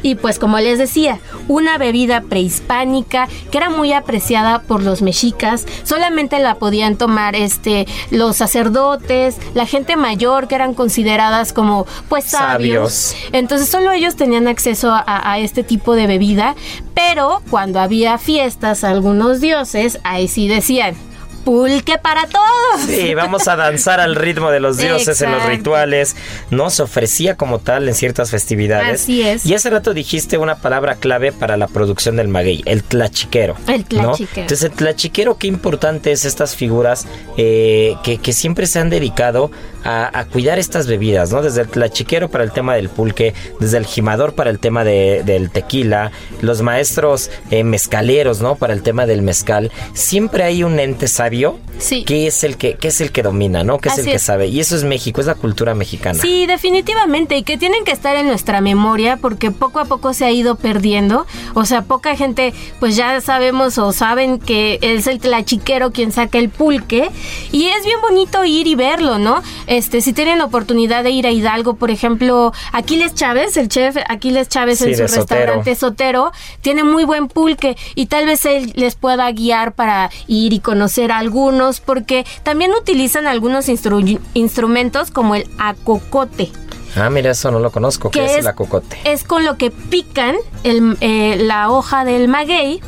Y 0.03 0.17
pues 0.17 0.39
como 0.39 0.59
les 0.59 0.79
decía, 0.79 1.19
una 1.49 1.79
bebida 1.79 2.23
prehispánica 2.23 3.29
que 3.51 3.59
era 3.59 3.71
muy 3.71 3.93
apreciada 3.93 4.63
por 4.63 4.83
los 4.83 5.03
mexicas, 5.03 5.67
solamente 5.83 6.39
la 6.39 6.57
podían 6.57 6.97
tomar 6.97 7.35
este 7.35 7.87
los 8.11 8.37
sacerdotes, 8.37 9.37
la 9.55 9.67
gente 9.67 9.97
mayor 9.97 10.49
que 10.49 10.55
eran 10.55 10.75
consideradas 10.75 11.53
como 11.53 11.87
pues 12.09 12.25
sabios. 12.25 12.93
Sabios. 12.93 13.33
Entonces 13.33 13.69
solo 13.69 13.93
ellos 13.93 14.17
tenían 14.17 14.49
acceso 14.49 14.93
a, 14.93 15.05
a 15.07 15.39
este 15.39 15.65
tipo 15.65 15.95
de 15.95 16.07
bebida, 16.07 16.55
pero 16.95 17.43
cuando 17.51 17.81
había 17.81 18.19
fiestas 18.19 18.85
a 18.85 18.91
algunos 18.91 19.41
dioses, 19.41 19.99
ahí 20.05 20.29
sí 20.29 20.49
decían 20.49 20.95
pulque 21.45 21.99
para 21.99 22.27
todos. 22.27 22.87
Sí, 22.87 23.15
vamos 23.15 23.47
a 23.49 23.57
danzar 23.57 24.01
al 24.01 24.17
ritmo 24.17 24.51
de 24.51 24.61
los 24.61 24.77
dioses 24.79 25.21
en 25.23 25.31
los 25.33 25.45
rituales, 25.47 26.17
¿no? 26.51 26.71
Se 26.71 26.83
ofrecía 26.83 27.37
como 27.37 27.59
tal 27.59 27.89
en 27.89 27.95
ciertas 27.95 28.31
festividades. 28.31 29.03
Así 29.03 29.23
es. 29.23 29.45
Y 29.47 29.55
hace 29.55 29.71
rato 29.71 29.95
dijiste 29.95 30.39
una 30.39 30.57
palabra 30.57 30.97
clave 30.97 31.33
para 31.33 31.57
la 31.57 31.67
producción 31.69 32.17
del 32.17 32.29
maguey, 32.29 32.63
el 32.67 32.83
tlachiquero. 32.83 33.55
El 33.69 33.81
¿no? 33.83 33.87
tlachiquero. 33.87 34.43
Entonces, 34.43 34.63
el 34.65 34.73
tlachiquero, 34.73 35.37
qué 35.39 35.47
importante 35.47 36.13
es 36.13 36.25
estas 36.25 36.57
figuras 36.57 37.07
eh, 37.37 37.95
que, 38.03 38.19
que 38.19 38.33
siempre 38.33 38.67
se 38.67 38.79
han 38.79 38.91
dedicado 38.91 39.51
a, 39.85 40.19
a 40.19 40.25
cuidar 40.25 40.59
estas 40.59 40.87
bebidas, 40.87 41.31
¿no? 41.31 41.43
Desde 41.43 41.61
el 41.63 41.69
tlachiquero 41.69 42.31
para 42.31 42.43
el 42.45 42.53
tema 42.53 42.75
del 42.75 42.89
pulque, 42.89 43.35
desde 43.61 43.77
el 43.79 43.85
jimador 43.87 44.35
para 44.35 44.49
el 44.51 44.59
tema 44.59 44.83
de- 44.85 45.23
del 45.25 45.51
tequila, 45.51 46.11
los 46.41 46.63
maestros 46.63 47.31
eh, 47.51 47.65
mezcaleros, 47.65 48.41
¿no? 48.41 48.57
Para 48.57 48.73
el 48.73 48.83
tema 48.83 49.05
del 49.07 49.21
mezcal. 49.23 49.71
Siempre 49.93 50.43
hay 50.45 50.63
un 50.65 50.79
ente 50.81 51.07
sabio 51.09 51.34
Sí. 51.79 52.05
que 52.05 52.27
es 52.29 52.45
el 52.45 52.57
que, 52.57 52.75
que 52.77 52.89
es 52.89 53.01
el 53.01 53.11
que 53.11 53.23
domina, 53.23 53.65
¿no? 53.65 53.79
Que 53.79 53.89
es 53.89 53.95
Así 53.95 54.03
el 54.03 54.07
que 54.09 54.15
es. 54.17 54.23
sabe. 54.23 54.47
Y 54.47 54.61
eso 54.61 54.77
es 54.77 54.85
México, 54.85 55.21
es 55.21 55.27
la 55.27 55.35
cultura 55.35 55.75
mexicana. 55.75 56.19
Sí, 56.21 56.47
definitivamente, 56.47 57.37
y 57.37 57.43
que 57.43 57.59
tienen 57.59 57.85
que 57.85 57.93
estar 57.93 58.17
en 58.17 58.27
nuestra 58.27 58.61
memoria 58.61 59.17
porque 59.17 59.51
poco 59.51 59.81
a 59.81 59.85
poco 59.87 60.13
se 60.15 60.25
ha 60.25 60.31
ido 60.31 60.55
perdiendo. 60.57 61.27
O 61.55 61.65
sea, 61.65 61.83
poca 61.83 62.17
gente, 62.17 62.53
pues 62.81 62.97
ya 62.97 63.21
sabemos 63.21 63.79
o 63.79 63.93
saben 63.93 64.39
que 64.39 64.79
es 64.83 65.07
el 65.07 65.19
tlachiquero 65.19 65.91
quien 65.93 66.13
saca 66.13 66.39
el 66.39 66.49
pulque. 66.49 67.11
Y 67.53 67.67
es 67.67 67.85
bien 67.85 68.01
bonito 68.01 68.45
ir 68.45 68.67
y 68.67 68.75
verlo, 68.75 69.19
¿no? 69.19 69.43
Este, 69.67 70.01
si 70.01 70.13
tienen 70.13 70.41
oportunidad 70.41 71.03
de 71.05 71.11
ir 71.11 71.27
a 71.27 71.31
Hidalgo, 71.33 71.75
por 71.77 71.91
ejemplo, 71.91 72.53
Aquiles 72.73 73.15
Chávez, 73.15 73.57
el 73.57 73.69
chef 73.69 73.97
Aquiles 74.09 74.49
Chávez 74.49 74.79
Sí, 74.79 74.85
en 74.91 74.97
su 74.97 75.09
Sotero. 75.09 75.17
restaurante 75.19 75.75
Sotero, 75.75 76.33
tiene 76.63 76.85
muy 76.85 77.05
buen 77.05 77.29
pulque 77.29 77.77
y 77.95 78.07
tal 78.07 78.27
vez 78.27 78.45
él 78.45 78.73
les 78.77 78.95
pueda 78.95 79.31
guiar 79.33 79.73
para 79.75 80.11
ir 80.29 80.53
y 80.53 80.61
conocer 80.61 81.11
a 81.13 81.19
algunos, 81.25 81.81
porque 81.81 82.25
también 82.43 82.73
utilizan 82.73 83.27
algunos 83.27 83.69
instru- 83.69 84.21
instrumentos 84.35 85.11
como 85.11 85.35
el 85.35 85.47
acocote. 85.59 86.51
Ah, 86.97 87.11
mira, 87.11 87.31
eso 87.33 87.51
no 87.51 87.59
lo 87.59 87.71
conozco. 87.73 88.11
¿Qué 88.11 88.25
es, 88.25 88.33
el 88.37 88.47
acocote? 88.47 88.97
Es 89.05 89.25
con 89.25 89.45
lo 89.45 89.57
que 89.57 89.71
pican 89.71 90.37
el, 90.63 90.97
eh, 91.01 91.37
la 91.41 91.71
hoja 91.71 92.05
del 92.05 92.29
maguey. 92.29 92.81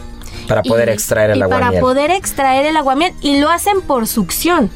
Para 0.46 0.62
poder 0.62 0.88
y- 0.88 0.92
extraer 0.92 1.30
el 1.30 1.38
y 1.38 1.42
aguamiel. 1.42 1.68
Para 1.70 1.80
poder 1.80 2.10
extraer 2.12 2.66
el 2.66 2.76
aguamiel 2.76 3.12
y 3.20 3.40
lo 3.40 3.50
hacen 3.50 3.80
por 3.80 4.06
succión. 4.06 4.70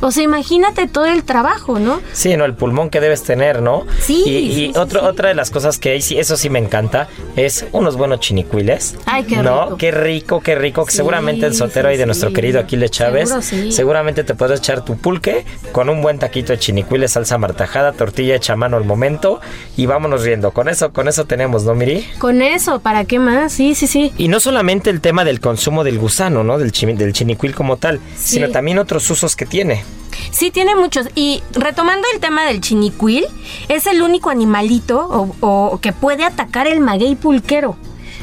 O 0.00 0.10
sea, 0.10 0.22
imagínate 0.22 0.86
todo 0.88 1.06
el 1.06 1.24
trabajo, 1.24 1.78
¿no? 1.78 2.00
Sí, 2.12 2.36
no, 2.36 2.44
el 2.44 2.54
pulmón 2.54 2.90
que 2.90 3.00
debes 3.00 3.22
tener, 3.22 3.62
¿no? 3.62 3.86
Sí, 4.00 4.22
Y, 4.26 4.30
y 4.36 4.54
sí, 4.54 4.72
otro, 4.76 5.00
sí. 5.00 5.06
otra 5.06 5.28
de 5.28 5.34
las 5.34 5.50
cosas 5.50 5.78
que 5.78 5.90
hay, 5.90 6.02
sí, 6.02 6.18
eso 6.18 6.36
sí 6.36 6.48
me 6.50 6.58
encanta, 6.58 7.08
es 7.36 7.66
unos 7.72 7.96
buenos 7.96 8.20
chinicuiles. 8.20 8.96
Ay, 9.06 9.24
qué 9.24 9.36
¿No? 9.36 9.64
rico. 9.64 9.76
Qué 9.76 9.90
rico, 9.90 10.40
qué 10.40 10.54
rico. 10.54 10.84
que 10.84 10.90
Sí, 10.92 10.96
seguramente 10.98 11.46
el 11.46 11.54
sotero 11.54 11.88
ahí 11.88 11.96
de 11.96 12.06
nuestro 12.06 12.32
querido 12.32 12.60
Aquiles 12.60 12.90
Chávez. 12.90 13.28
Seguro 13.28 13.42
sí. 13.42 13.72
Seguramente 13.72 14.24
te 14.24 14.34
puedes 14.34 14.60
echar 14.60 14.84
tu 14.84 14.96
pulque 14.96 15.44
con 15.72 15.88
un 15.88 16.02
buen 16.02 16.18
taquito 16.18 16.52
de 16.52 16.58
chinicuiles, 16.58 17.12
salsa 17.12 17.38
martajada, 17.38 17.92
tortilla 17.92 18.34
hecha 18.36 18.54
a 18.54 18.56
mano 18.56 18.76
al 18.76 18.84
momento 18.84 19.40
y 19.76 19.86
vámonos 19.86 20.22
riendo. 20.22 20.50
Con 20.52 20.68
eso, 20.68 20.92
con 20.92 21.08
eso 21.08 21.24
tenemos, 21.26 21.64
¿no, 21.64 21.74
Miri? 21.74 22.06
Con 22.18 22.42
eso, 22.42 22.80
¿para 22.80 23.04
qué 23.04 23.18
más? 23.18 23.52
Sí, 23.52 23.74
sí, 23.74 23.86
sí. 23.86 24.12
Y 24.16 24.28
no 24.28 24.40
solamente 24.40 24.90
el 24.90 25.00
tema 25.00 25.24
del 25.24 25.40
consumo 25.40 25.84
del 25.84 25.98
gusano, 25.98 26.44
¿no? 26.44 26.58
Del, 26.58 26.70
del 26.72 27.12
chinicuil 27.12 27.54
como 27.54 27.76
tal, 27.76 28.00
sino 28.16 28.48
también 28.50 28.78
otros 28.78 29.08
usos 29.10 29.36
que 29.36 29.46
tiene. 29.46 29.84
Sí, 30.30 30.50
tiene 30.50 30.76
muchos. 30.76 31.08
Y 31.14 31.42
retomando 31.52 32.06
el 32.14 32.20
tema 32.20 32.44
del 32.44 32.60
chinicuil, 32.60 33.26
es 33.68 33.86
el 33.86 34.02
único 34.02 34.30
animalito 34.30 34.98
o, 35.00 35.72
o 35.72 35.80
que 35.80 35.92
puede 35.92 36.24
atacar 36.24 36.66
el 36.66 36.80
maguey 36.80 37.16
pulquero. 37.16 37.76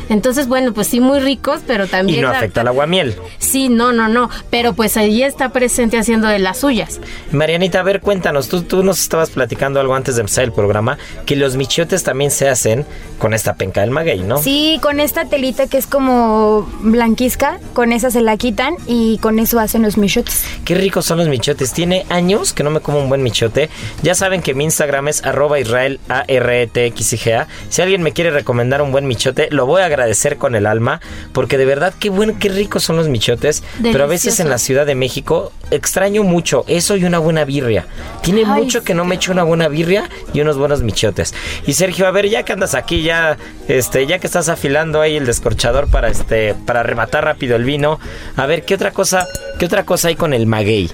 Entonces, 0.10 0.48
bueno, 0.48 0.74
pues 0.74 0.88
sí, 0.88 1.00
muy 1.00 1.20
ricos, 1.20 1.62
pero 1.66 1.88
también... 1.88 2.20
Y 2.20 2.22
no 2.22 2.30
afecta 2.30 2.62
al 2.62 2.68
aguamiel. 2.68 3.16
Sí, 3.40 3.70
no, 3.70 3.94
no, 3.94 4.08
no. 4.08 4.30
Pero 4.50 4.74
pues 4.74 4.98
ahí 4.98 5.24
está 5.24 5.50
presente 5.50 5.98
haciendo 5.98 6.28
de 6.28 6.40
las 6.40 6.60
suyas. 6.60 7.00
Marianita, 7.32 7.80
a 7.80 7.84
ver, 7.84 8.02
cuéntanos, 8.02 8.48
tú, 8.48 8.62
tú 8.64 8.84
nos 8.84 9.00
estabas 9.00 9.30
platicando 9.30 9.80
algo 9.80 9.96
antes 9.96 10.16
de 10.16 10.22
empezar 10.22 10.44
el 10.44 10.52
programa, 10.52 10.98
que 11.26 11.36
los 11.36 11.56
michiotes 11.56 12.04
también 12.04 12.32
se 12.32 12.50
hacen 12.50 12.86
con 13.20 13.34
esta 13.34 13.56
penca 13.56 13.82
del 13.82 13.92
maguey, 13.92 14.20
¿no? 14.20 14.38
Sí, 14.38 14.80
con 14.82 15.00
esta 15.00 15.26
telita 15.26 15.68
que 15.68 15.78
es 15.78 15.88
como 15.88 16.70
blanquizca, 16.82 17.60
con 17.74 17.92
esa 17.92 18.12
se 18.12 18.22
la 18.22 18.38
quitan 18.38 18.76
y 18.86 19.18
con 19.20 19.40
eso 19.40 19.60
hacen 19.60 19.82
los 19.82 19.98
michotes. 19.98 20.46
Qué 20.66 20.76
ricos 20.76 21.06
son 21.06 21.18
los 21.18 21.28
michotes. 21.28 21.74
Tiene 21.74 22.06
años 22.10 22.54
que 22.54 22.64
no 22.64 22.70
me 22.70 22.80
como 22.80 23.00
un 23.00 23.10
buen 23.10 23.24
michote. 23.24 23.70
Ya 24.04 24.16
saben 24.16 24.42
que 24.42 24.54
mi 24.54 24.66
Instagram 24.66 25.08
es 25.08 25.24
arroba 25.24 25.60
israel 25.60 26.00
a 26.10 26.24
r 26.28 26.62
e 26.62 26.68
t 26.68 26.86
x 26.86 27.14
i 27.14 27.18
g 27.18 27.34
a. 27.34 27.48
Si 27.70 27.82
alguien 27.82 28.04
me 28.04 28.12
quiere 28.12 28.32
recomendar 28.32 28.82
un 28.82 28.92
buen 28.92 29.08
michote, 29.08 29.48
lo 29.52 29.66
voy 29.66 29.82
a 29.82 29.90
agradecer 29.98 30.38
con 30.38 30.56
el 30.56 30.66
alma, 30.66 31.02
porque 31.34 31.58
de 31.58 31.66
verdad 31.66 31.94
qué 31.98 32.10
bueno, 32.10 32.36
qué 32.40 32.50
ricos 32.50 32.84
son 32.84 32.96
los 32.98 33.08
michotes. 33.08 33.64
Pero 33.82 34.04
a 34.04 34.08
veces 34.08 34.40
en 34.40 34.50
la. 34.50 34.58
Ciudad 34.68 34.86
de 34.86 34.96
México 34.96 35.54
extraño 35.72 36.24
mucho 36.24 36.66
eso 36.68 36.98
y 36.98 37.06
una 37.06 37.20
buena 37.20 37.46
birria. 37.46 37.86
Tiene 38.22 38.44
Ay, 38.46 38.64
mucho 38.64 38.84
que 38.84 38.94
no 38.94 39.06
me 39.06 39.16
echo 39.16 39.32
una 39.32 39.44
buena 39.44 39.68
birria 39.68 40.10
y 40.34 40.42
unos 40.42 40.58
buenos 40.58 40.82
michotes. 40.82 41.34
Y 41.66 41.74
Sergio, 41.74 42.08
a 42.08 42.12
ver, 42.12 42.28
ya 42.28 42.44
que 42.44 42.54
andas 42.54 42.74
aquí, 42.74 43.02
ya, 43.02 43.38
este, 43.68 44.06
ya 44.08 44.20
que 44.20 44.28
estás 44.28 44.50
afilando 44.50 45.02
ahí 45.02 45.16
el 45.16 45.26
descorchador 45.26 45.90
para 45.90 46.10
este, 46.10 46.54
para 46.54 46.84
rematar 46.84 47.24
rápido 47.24 47.56
el 47.56 47.64
vino, 47.64 48.00
a 48.36 48.46
ver, 48.46 48.66
¿qué 48.66 48.76
otra 48.76 48.92
cosa, 48.92 49.26
qué 49.60 49.66
otra 49.66 49.86
cosa 49.86 50.10
hay 50.10 50.16
con 50.16 50.34
el 50.34 50.48
maguey? 50.48 50.90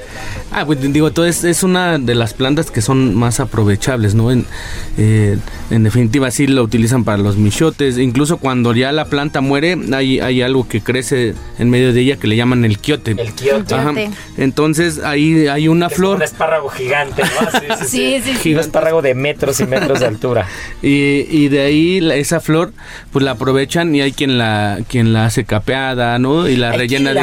Ah, 0.51 0.65
pues 0.65 0.79
digo, 0.93 1.12
todo 1.12 1.25
es, 1.25 1.43
es 1.43 1.63
una 1.63 1.98
de 1.98 2.15
las 2.15 2.33
plantas 2.33 2.69
que 2.69 2.81
son 2.81 3.15
más 3.15 3.39
aprovechables, 3.39 4.13
¿no? 4.13 4.31
En, 4.31 4.45
eh, 4.98 5.38
en 5.72 5.83
definitiva, 5.83 6.29
sí 6.31 6.48
lo 6.48 6.62
utilizan 6.63 7.03
para 7.03 7.17
los 7.17 7.38
michotes. 7.38 7.98
Incluso 7.98 8.38
cuando 8.38 8.74
ya 8.74 8.91
la 8.94 9.06
planta 9.06 9.42
muere, 9.42 9.78
hay, 9.94 10.20
hay 10.20 10.42
algo 10.42 10.68
que 10.68 10.82
crece 10.82 11.34
en 11.60 11.70
medio 11.70 11.92
de 11.94 12.02
ella 12.02 12.18
que 12.18 12.28
le 12.28 12.36
llaman 12.36 12.64
el 12.66 12.78
quiote. 12.80 13.12
El 13.18 13.34
quiote. 13.34 13.76
Ajá. 13.76 13.92
Entonces 14.38 15.04
ahí 15.04 15.48
hay 15.48 15.68
una 15.68 15.88
Es 15.88 15.96
flor. 15.96 16.16
Un 16.18 16.22
espárrago 16.22 16.70
gigante, 16.70 17.22
¿no? 17.24 17.60
Sí, 17.80 17.86
sí, 17.86 17.88
Sí, 17.88 18.22
sí, 18.24 18.38
sí. 18.42 18.54
Un 18.54 18.60
espárrago 18.62 19.02
de 19.02 19.14
metros 19.16 19.60
y 19.60 19.66
metros 19.66 20.00
de 20.00 20.06
altura. 20.08 20.48
Y, 20.82 21.26
y 21.30 21.48
de 21.50 21.62
ahí 21.62 22.00
la- 22.02 22.16
esa 22.16 22.40
flor, 22.40 22.74
pues 23.12 23.24
la 23.24 23.32
aprovechan 23.32 23.94
y 23.96 24.02
hay 24.02 24.12
quien 24.12 24.38
la 24.38 24.80
quien 24.88 25.14
la 25.14 25.26
hace 25.26 25.46
capeada, 25.46 26.20
¿no? 26.20 26.48
Y 26.48 26.56
la 26.56 26.72
Hay 26.72 26.78
rellena 26.78 27.14
de 27.14 27.20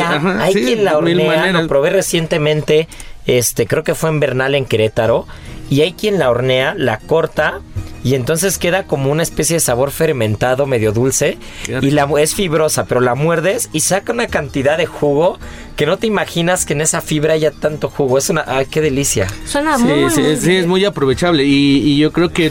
Ajá, 0.00 0.42
hay 0.42 0.52
sí, 0.54 0.62
quien 0.64 0.84
la 0.84 0.96
hornea, 0.98 1.52
lo 1.52 1.66
probé 1.68 1.90
recientemente, 1.90 2.88
este, 3.26 3.66
creo 3.66 3.84
que 3.84 3.94
fue 3.94 4.10
en 4.10 4.20
Bernal, 4.20 4.54
en 4.54 4.64
Querétaro, 4.64 5.26
y 5.74 5.80
hay 5.80 5.92
quien 5.92 6.20
la 6.20 6.30
hornea, 6.30 6.76
la 6.76 7.00
corta, 7.00 7.60
y 8.04 8.14
entonces 8.14 8.58
queda 8.58 8.84
como 8.84 9.10
una 9.10 9.24
especie 9.24 9.54
de 9.56 9.60
sabor 9.60 9.90
fermentado, 9.90 10.66
medio 10.66 10.92
dulce, 10.92 11.36
y 11.66 11.90
la, 11.90 12.08
es 12.20 12.36
fibrosa, 12.36 12.84
pero 12.84 13.00
la 13.00 13.16
muerdes 13.16 13.70
y 13.72 13.80
saca 13.80 14.12
una 14.12 14.28
cantidad 14.28 14.78
de 14.78 14.86
jugo 14.86 15.40
que 15.76 15.86
no 15.86 15.96
te 15.96 16.06
imaginas 16.06 16.64
que 16.66 16.72
en 16.72 16.80
esa 16.80 17.00
fibra 17.00 17.34
haya 17.34 17.50
tanto 17.50 17.88
jugo, 17.88 18.16
es 18.18 18.30
una, 18.30 18.44
ay, 18.46 18.66
qué 18.70 18.80
delicia. 18.80 19.26
Suena 19.44 19.76
Sí, 19.76 19.82
muy, 19.84 20.10
sí, 20.10 20.20
muy 20.20 20.36
sí, 20.36 20.48
bien. 20.48 20.60
es 20.60 20.66
muy 20.68 20.84
aprovechable 20.84 21.44
y, 21.44 21.78
y 21.78 21.98
yo 21.98 22.12
creo 22.12 22.30
que 22.30 22.50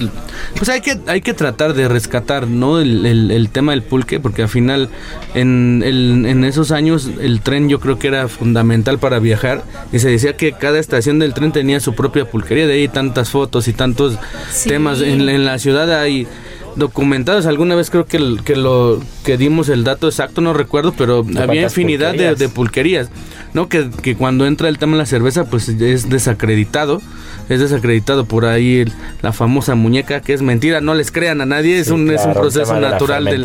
pues 0.58 0.68
hay 0.70 0.82
que 0.82 1.00
hay 1.08 1.22
que 1.22 1.34
tratar 1.34 1.74
de 1.74 1.88
rescatar 1.88 2.48
no 2.48 2.80
el, 2.82 3.06
el- 3.06 3.32
el 3.32 3.50
tema 3.50 3.72
del 3.72 3.82
pulque 3.84 4.20
porque 4.20 4.42
al 4.42 4.50
final 4.50 4.90
en, 5.36 5.82
el- 5.86 6.26
en 6.26 6.44
esos 6.44 6.72
años 6.72 7.10
el 7.22 7.40
tren 7.42 7.70
yo 7.70 7.80
creo 7.80 7.98
que 7.98 8.08
era 8.10 8.28
fundamental 8.28 9.00
para 9.00 9.20
viajar 9.20 9.64
y 9.94 10.00
se 10.00 10.10
decía 10.10 10.36
que 10.36 10.52
cada 10.54 10.80
estación 10.80 11.20
del 11.20 11.34
tren 11.34 11.52
tenía 11.52 11.80
su 11.80 11.96
propia 11.96 12.26
pulquería 12.30 12.68
de 12.68 12.74
ahí 12.74 12.88
tantas 12.88 13.30
fotos 13.30 13.68
y 13.68 13.74
tantos 13.74 14.18
Sí. 14.52 14.70
temas 14.70 15.00
en, 15.02 15.30
en 15.30 15.46
la 15.46 15.58
ciudad 15.60 15.92
hay 16.02 16.28
documentados 16.76 17.46
alguna 17.46 17.76
vez 17.76 17.90
creo 17.90 18.06
que, 18.06 18.18
el- 18.18 18.42
que 18.44 18.56
lo 18.56 19.00
que 19.24 19.38
dimos 19.38 19.70
el 19.70 19.84
dato 19.84 20.08
exacto 20.08 20.42
no 20.42 20.54
recuerdo 20.54 20.94
pero 20.98 21.26
había 21.40 21.64
infinidad 21.64 22.12
de, 22.14 22.18
pulquerías? 22.34 22.40
de 22.40 22.50
pulquerías, 22.50 23.10
¿no? 23.54 23.70
Que, 23.70 23.90
que 24.02 24.16
cuando 24.16 24.46
entra 24.46 24.70
el 24.70 24.78
tema 24.78 24.94
de 24.94 25.00
la 25.00 25.06
cerveza, 25.06 25.46
pues 25.46 25.70
es 25.70 26.10
desacreditado. 26.10 27.02
Es 27.50 27.60
desacreditado 27.60 28.26
por 28.26 28.46
ahí 28.46 28.78
el- 28.80 28.94
la 29.22 29.34
famosa 29.34 29.76
muñeca, 29.76 30.22
que 30.22 30.34
es 30.34 30.42
mentira, 30.42 30.80
no 30.82 30.96
les 30.96 31.12
crean 31.12 31.42
a 31.42 31.46
nadie, 31.46 31.78
es, 31.80 31.88
Sí, 31.88 31.94
un, 31.94 32.10
es 32.10 32.22
un 32.22 32.28
claro, 32.32 32.42
proceso 32.42 32.74
de 32.74 32.82
la 32.82 32.92
natural 32.92 33.26
del, 33.26 33.44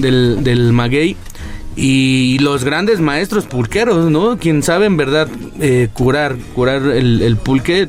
del, 0.00 0.38
del 0.44 0.72
maguey. 0.72 1.16
Y 1.78 2.38
los 2.38 2.64
grandes 2.64 3.00
maestros 3.00 3.44
pulqueros, 3.44 4.10
¿no? 4.10 4.38
Quien 4.38 4.62
sabe 4.62 4.86
en 4.86 4.96
verdad 4.96 5.28
eh, 5.60 5.88
curar, 5.92 6.36
curar 6.54 6.80
el, 6.86 7.20
el 7.20 7.36
pulque 7.36 7.88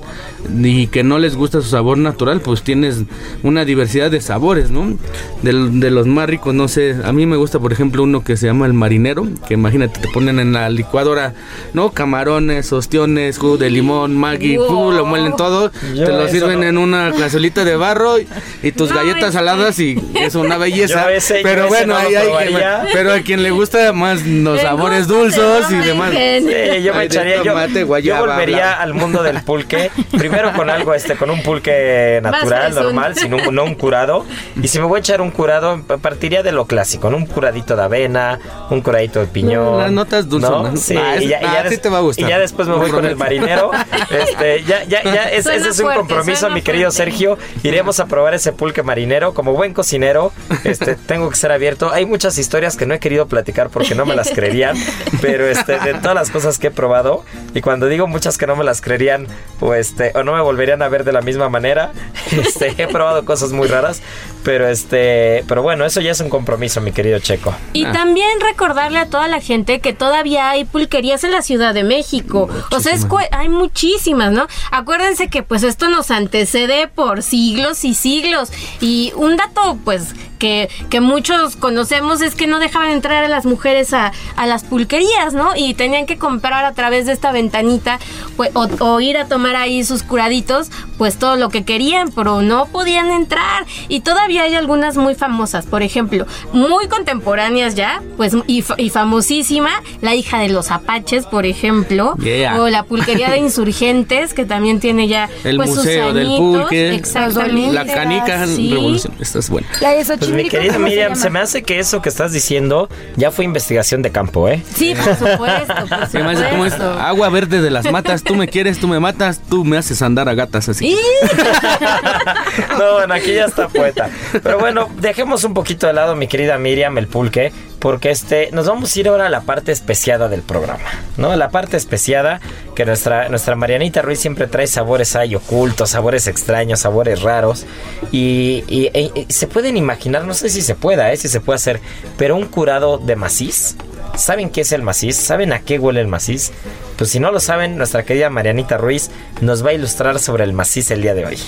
y 0.61 0.87
que 0.87 1.03
no 1.03 1.19
les 1.19 1.35
gusta 1.35 1.61
su 1.61 1.67
sabor 1.69 1.97
natural, 1.97 2.41
pues 2.41 2.61
tienes 2.61 3.01
una 3.43 3.65
diversidad 3.65 4.09
de 4.11 4.21
sabores, 4.21 4.69
¿no? 4.71 4.97
Del- 5.41 5.79
de 5.79 5.91
los 5.91 6.07
más 6.07 6.27
ricos, 6.29 6.53
no 6.53 6.67
sé, 6.67 6.95
a 7.03 7.11
mí 7.11 7.25
me 7.25 7.35
gusta 7.37 7.59
por 7.59 7.73
ejemplo 7.73 8.03
uno 8.03 8.23
que 8.23 8.37
se 8.37 8.47
llama 8.47 8.65
el 8.65 8.73
marinero, 8.73 9.27
que 9.47 9.53
imagínate, 9.55 9.99
te 9.99 10.07
ponen 10.09 10.39
en 10.39 10.53
la 10.53 10.69
licuadora, 10.69 11.33
¿no? 11.73 11.91
Camarones, 11.91 12.71
ostiones, 12.73 13.37
jugo 13.37 13.57
de 13.57 13.69
limón, 13.69 14.15
maggi, 14.17 14.57
Wow. 14.57 14.91
lo 14.91 15.05
muelen 15.05 15.35
todo, 15.35 15.71
Yo 15.95 16.05
te 16.05 16.11
lo 16.11 16.27
sirven 16.27 16.61
no. 16.61 16.65
en 16.67 16.77
una 16.77 17.11
cazuelita 17.11 17.65
de 17.65 17.75
barro 17.75 18.19
y, 18.19 18.27
y 18.63 18.71
tus 18.71 18.89
No, 18.89 18.95
galletas 18.97 19.33
saladas 19.33 19.77
y 19.79 19.99
es 20.15 20.35
una 20.35 20.57
belleza. 20.57 21.03
Yo 21.03 21.09
ese- 21.09 21.39
pero 21.43 21.67
bueno, 21.67 21.93
no 21.93 21.99
ahí 21.99 22.15
hay 22.15 22.27
que- 22.47 22.57
pero 22.93 23.11
a 23.13 23.19
quien 23.19 23.43
le 23.43 23.51
gusta 23.51 23.91
más 23.93 24.25
los 24.25 24.59
El 24.59 24.65
sabores 24.65 25.07
dulces 25.07 25.41
y 25.71 25.75
demás. 25.75 26.11
Sí, 26.11 26.83
yo 26.83 26.93
me 26.93 26.99
de 26.99 27.05
echaría, 27.05 27.37
yo, 27.37 27.43
tomate, 27.51 27.79
yo 27.81 27.87
guayaba, 27.87 28.19
volvería 28.21 28.57
bla. 28.57 28.73
al 28.81 28.93
mundo 28.93 29.23
del 29.23 29.41
pulque, 29.41 29.91
primero 30.17 30.36
con 30.55 30.69
algo, 30.69 30.93
este, 30.93 31.15
con 31.15 31.29
un 31.29 31.41
pulque 31.43 32.19
natural, 32.23 32.73
normal, 32.75 33.15
sin 33.15 33.33
un, 33.33 33.53
no 33.55 33.63
un 33.63 33.75
curado, 33.75 34.25
y 34.61 34.67
si 34.67 34.79
me 34.79 34.85
voy 34.85 34.97
a 34.97 34.99
echar 34.99 35.21
un 35.21 35.31
curado, 35.31 35.81
partiría 36.01 36.43
de 36.43 36.51
lo 36.51 36.65
clásico, 36.65 37.09
¿no? 37.09 37.17
un 37.17 37.25
curadito 37.25 37.75
de 37.75 37.83
avena, 37.83 38.39
un 38.69 38.81
curadito 38.81 39.19
de 39.19 39.27
piñón. 39.27 39.79
Las 39.79 39.91
notas 39.91 40.29
dulces. 40.29 40.47
Sí, 40.81 40.95
Ah, 40.97 41.17
y 41.17 41.27
ya, 41.27 41.37
es- 41.37 41.41
y 41.43 41.45
ya 41.45 41.61
ah, 41.65 41.69
sí 41.69 41.77
te 41.77 41.89
va 41.89 41.97
a 41.97 42.01
gustar. 42.01 42.25
y 42.25 42.29
ya 42.29 42.39
después 42.39 42.67
me 42.67 42.75
voy 42.75 42.89
con 42.91 43.05
el 43.05 43.15
marinero, 43.15 43.71
este, 44.11 44.63
ya, 44.63 44.83
ya, 44.83 45.03
ya, 45.03 45.23
es- 45.29 45.45
ese 45.45 45.69
es 45.69 45.79
un 45.79 45.85
fuerte, 45.85 45.99
compromiso, 45.99 46.49
mi 46.49 46.61
querido 46.61 46.91
fuerte. 46.91 47.11
Sergio, 47.11 47.37
iremos 47.63 47.99
a 47.99 48.05
probar 48.05 48.33
ese 48.33 48.51
pulque 48.53 48.83
marinero, 48.83 49.33
como 49.33 49.53
buen 49.53 49.73
cocinero, 49.73 50.31
este, 50.63 50.95
tengo 51.07 51.29
que 51.29 51.35
ser 51.35 51.51
abierto, 51.51 51.91
hay 51.91 52.05
muchas 52.05 52.37
historias 52.37 52.75
que 52.77 52.85
no 52.85 52.93
he 52.93 52.99
querido 52.99 53.27
platicar 53.27 53.69
porque 53.69 53.95
no 53.95 54.05
me 54.05 54.15
las 54.15 54.29
creerían, 54.29 54.75
pero 55.21 55.45
este, 55.47 55.79
de 55.79 55.93
todas 55.95 56.15
las 56.15 56.29
cosas 56.31 56.59
que 56.59 56.67
he 56.67 56.71
probado, 56.71 57.23
y 57.53 57.61
cuando 57.61 57.87
digo 57.87 58.07
muchas 58.07 58.37
que 58.37 58.47
no 58.47 58.55
me 58.55 58.63
las 58.63 58.81
creerían, 58.81 59.27
o 59.59 59.73
este, 59.73 60.11
o 60.17 60.23
no 60.23 60.33
me 60.33 60.41
volverían 60.41 60.81
a 60.81 60.89
ver 60.89 61.03
de 61.03 61.11
la 61.11 61.21
misma 61.21 61.49
manera, 61.49 61.91
este, 62.31 62.73
he 62.77 62.87
probado 62.87 63.25
cosas 63.25 63.51
muy 63.51 63.67
raras, 63.67 64.01
pero 64.43 64.67
este, 64.67 65.43
pero 65.47 65.61
bueno, 65.61 65.85
eso 65.85 66.01
ya 66.01 66.11
es 66.11 66.19
un 66.19 66.29
compromiso, 66.29 66.81
mi 66.81 66.91
querido 66.91 67.19
Checo. 67.19 67.53
Y 67.73 67.85
también 67.85 68.39
recordarle 68.41 68.99
a 68.99 69.07
toda 69.07 69.27
la 69.27 69.41
gente 69.41 69.79
que 69.79 69.93
todavía 69.93 70.49
hay 70.49 70.65
pulquerías 70.65 71.23
en 71.23 71.31
la 71.31 71.41
Ciudad 71.41 71.73
de 71.73 71.83
México. 71.83 72.49
O 72.71 72.79
sea, 72.79 72.93
es 72.93 73.05
hay 73.31 73.49
muchísimas, 73.49 74.31
¿no? 74.31 74.47
Acuérdense 74.71 75.29
que 75.29 75.43
pues 75.43 75.63
esto 75.63 75.89
nos 75.89 76.11
antecede 76.11 76.87
por 76.87 77.23
siglos 77.23 77.83
y 77.83 77.93
siglos. 77.93 78.51
Y 78.81 79.13
un 79.15 79.37
dato 79.37 79.77
pues 79.83 80.13
que, 80.37 80.69
que 80.89 81.01
muchos 81.01 81.55
conocemos 81.55 82.21
es 82.21 82.35
que 82.35 82.47
no 82.47 82.59
dejaban 82.59 82.91
entrar 82.91 83.23
a 83.23 83.27
las 83.27 83.45
mujeres 83.45 83.93
a, 83.93 84.11
a 84.35 84.45
las 84.45 84.63
pulquerías, 84.63 85.33
¿no? 85.33 85.55
Y 85.55 85.73
tenían 85.73 86.05
que 86.05 86.17
comprar 86.17 86.65
a 86.65 86.73
través 86.73 87.05
de 87.05 87.13
esta 87.13 87.31
ventanita 87.31 87.99
pues, 88.35 88.51
o, 88.53 88.67
o 88.79 88.99
ir 88.99 89.17
a 89.17 89.25
tomar 89.27 89.55
ahí 89.55 89.83
sus 89.83 90.03
curaditos, 90.03 90.69
pues 90.97 91.17
todo 91.17 91.35
lo 91.35 91.49
que 91.49 91.63
querían, 91.63 92.09
pero 92.11 92.41
no 92.41 92.65
podían 92.67 93.11
entrar. 93.11 93.65
Y 93.87 94.01
todavía 94.01 94.43
hay 94.43 94.55
algunas 94.55 94.97
muy 94.97 95.15
famosas, 95.15 95.65
por 95.65 95.81
ejemplo, 95.83 96.25
muy 96.53 96.87
contemporáneas 96.87 97.75
ya, 97.75 98.01
pues 98.17 98.33
y, 98.47 98.63
y 98.77 98.89
famosísima, 98.89 99.69
la 100.01 100.15
hija 100.15 100.39
de 100.39 100.49
los 100.49 100.71
apaches, 100.71 101.25
por 101.25 101.45
ejemplo, 101.45 102.15
Yeah. 102.17 102.61
o 102.61 102.67
la 102.69 102.83
pulquería 102.83 103.29
de 103.29 103.37
insurgentes, 103.47 104.33
que 104.33 104.45
también 104.45 104.79
tiene 104.79 105.07
ya 105.07 105.29
El 105.43 105.57
pues, 105.57 105.69
sus 105.69 105.79
museo 105.79 106.13
del 106.13 106.25
añitos. 106.27 106.61
pulque, 106.61 106.95
Exactamente. 106.95 107.73
la 107.73 107.85
canica 107.85 108.45
Sí. 108.47 108.69
revolución, 108.71 109.13
esta 109.19 109.39
es 109.39 109.49
buena. 109.49 109.67
La 109.81 109.91
de 109.91 110.01
Pues 110.27 110.43
mi 110.43 110.49
querida 110.49 110.73
¿cómo 110.73 110.85
se 110.87 110.89
Miriam, 110.89 111.15
se 111.15 111.29
me 111.29 111.39
hace 111.39 111.63
que 111.63 111.79
eso 111.79 112.01
que 112.01 112.09
estás 112.09 112.33
diciendo 112.33 112.89
ya 113.15 113.31
fue 113.31 113.45
investigación 113.45 114.01
de 114.01 114.11
campo, 114.11 114.47
¿eh? 114.49 114.61
Sí, 114.75 114.93
por 114.93 115.15
supuesto, 115.31 115.73
por 115.89 116.07
Se 116.07 116.19
me 116.19 116.31
hace 116.31 116.49
como 116.49 116.65
es 116.65 116.73
supuesto. 116.73 116.99
agua 116.99 117.29
verde 117.29 117.61
de 117.61 117.69
las 117.71 117.85
matas, 117.91 118.23
tú 118.23 118.35
me 118.35 118.47
quieres, 118.47 118.79
tú 118.79 118.87
me 118.87 118.99
matas, 118.99 119.39
tú 119.49 119.63
me 119.63 119.77
haces 119.77 120.01
andar 120.01 120.27
a 120.29 120.33
gatas 120.33 120.69
así. 120.69 120.87
Y- 120.89 120.97
No, 122.77 122.93
bueno, 122.93 123.13
aquí 123.13 123.33
ya 123.33 123.45
está 123.45 123.67
poeta. 123.67 124.09
Pero 124.43 124.59
bueno, 124.59 124.89
dejemos 124.99 125.43
un 125.43 125.53
poquito 125.53 125.87
de 125.87 125.93
lado, 125.93 126.15
mi 126.15 126.27
querida 126.27 126.57
Miriam, 126.57 126.97
el 126.97 127.07
pulque, 127.07 127.51
porque 127.79 128.09
este, 128.11 128.49
nos 128.51 128.65
vamos 128.67 128.95
a 128.95 128.99
ir 128.99 129.07
ahora 129.07 129.27
a 129.27 129.29
la 129.29 129.41
parte 129.41 129.71
especiada 129.71 130.27
del 130.29 130.41
programa, 130.41 130.83
¿no? 131.17 131.35
La 131.35 131.49
parte 131.49 131.77
especiada 131.77 132.41
que 132.75 132.85
nuestra, 132.85 133.29
nuestra 133.29 133.55
Marianita 133.55 134.01
Ruiz 134.01 134.19
siempre 134.19 134.47
trae 134.47 134.67
sabores 134.67 135.15
ahí 135.15 135.35
ocultos, 135.35 135.91
sabores 135.91 136.27
extraños, 136.27 136.79
sabores 136.81 137.21
raros. 137.21 137.65
Y, 138.11 138.63
y- 138.67 138.89
e- 138.93 139.11
e- 139.15 139.25
se 139.29 139.47
pueden 139.47 139.77
imaginar, 139.77 140.25
no 140.25 140.33
sé 140.33 140.49
si 140.49 140.61
se 140.61 140.75
pueda, 140.75 141.11
¿eh? 141.11 141.17
si 141.17 141.27
se 141.27 141.39
puede 141.39 141.57
hacer, 141.57 141.79
pero 142.17 142.35
un 142.35 142.45
curado 142.45 142.97
de 142.97 143.15
maciz. 143.15 143.75
¿Saben 144.15 144.49
qué 144.49 144.61
es 144.61 144.71
el 144.71 144.81
maciz? 144.81 145.15
¿Saben 145.15 145.53
a 145.53 145.59
qué 145.59 145.77
huele 145.77 146.01
el 146.01 146.07
maciz? 146.07 146.51
Pues 146.97 147.11
si 147.11 147.19
no 147.19 147.31
lo 147.31 147.39
saben, 147.39 147.77
nuestra 147.77 148.03
querida 148.03 148.31
Marianita 148.31 148.77
Ruiz 148.77 149.11
nos 149.41 149.63
va 149.63 149.69
a 149.69 149.73
ilustrar 149.73 150.17
sobre 150.19 150.43
el 150.43 150.53
maciz 150.53 150.89
el 150.89 151.03
día 151.03 151.13
de 151.13 151.25
hoy. 151.27 151.39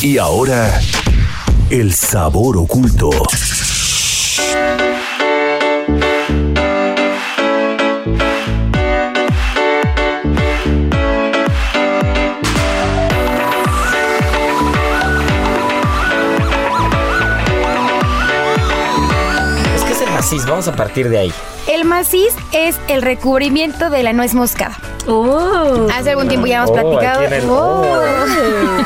Y 0.00 0.18
ahora, 0.18 0.80
el 1.70 1.94
sabor 1.94 2.56
oculto. 2.56 3.10
Vamos 20.42 20.66
a 20.66 20.74
partir 20.74 21.08
de 21.08 21.18
ahí. 21.18 21.32
El 21.68 21.84
maciz 21.84 22.34
es 22.52 22.76
el 22.88 23.02
recubrimiento 23.02 23.88
de 23.88 24.02
la 24.02 24.12
nuez 24.12 24.34
moscada. 24.34 24.76
Oh. 25.06 25.86
Hace 25.94 26.10
algún 26.10 26.28
tiempo 26.28 26.46
ya 26.46 26.58
hemos 26.58 26.70
Oh, 26.70 26.74
platicado. 26.74 27.22
el- 27.22 27.44
Oh. 27.50 27.84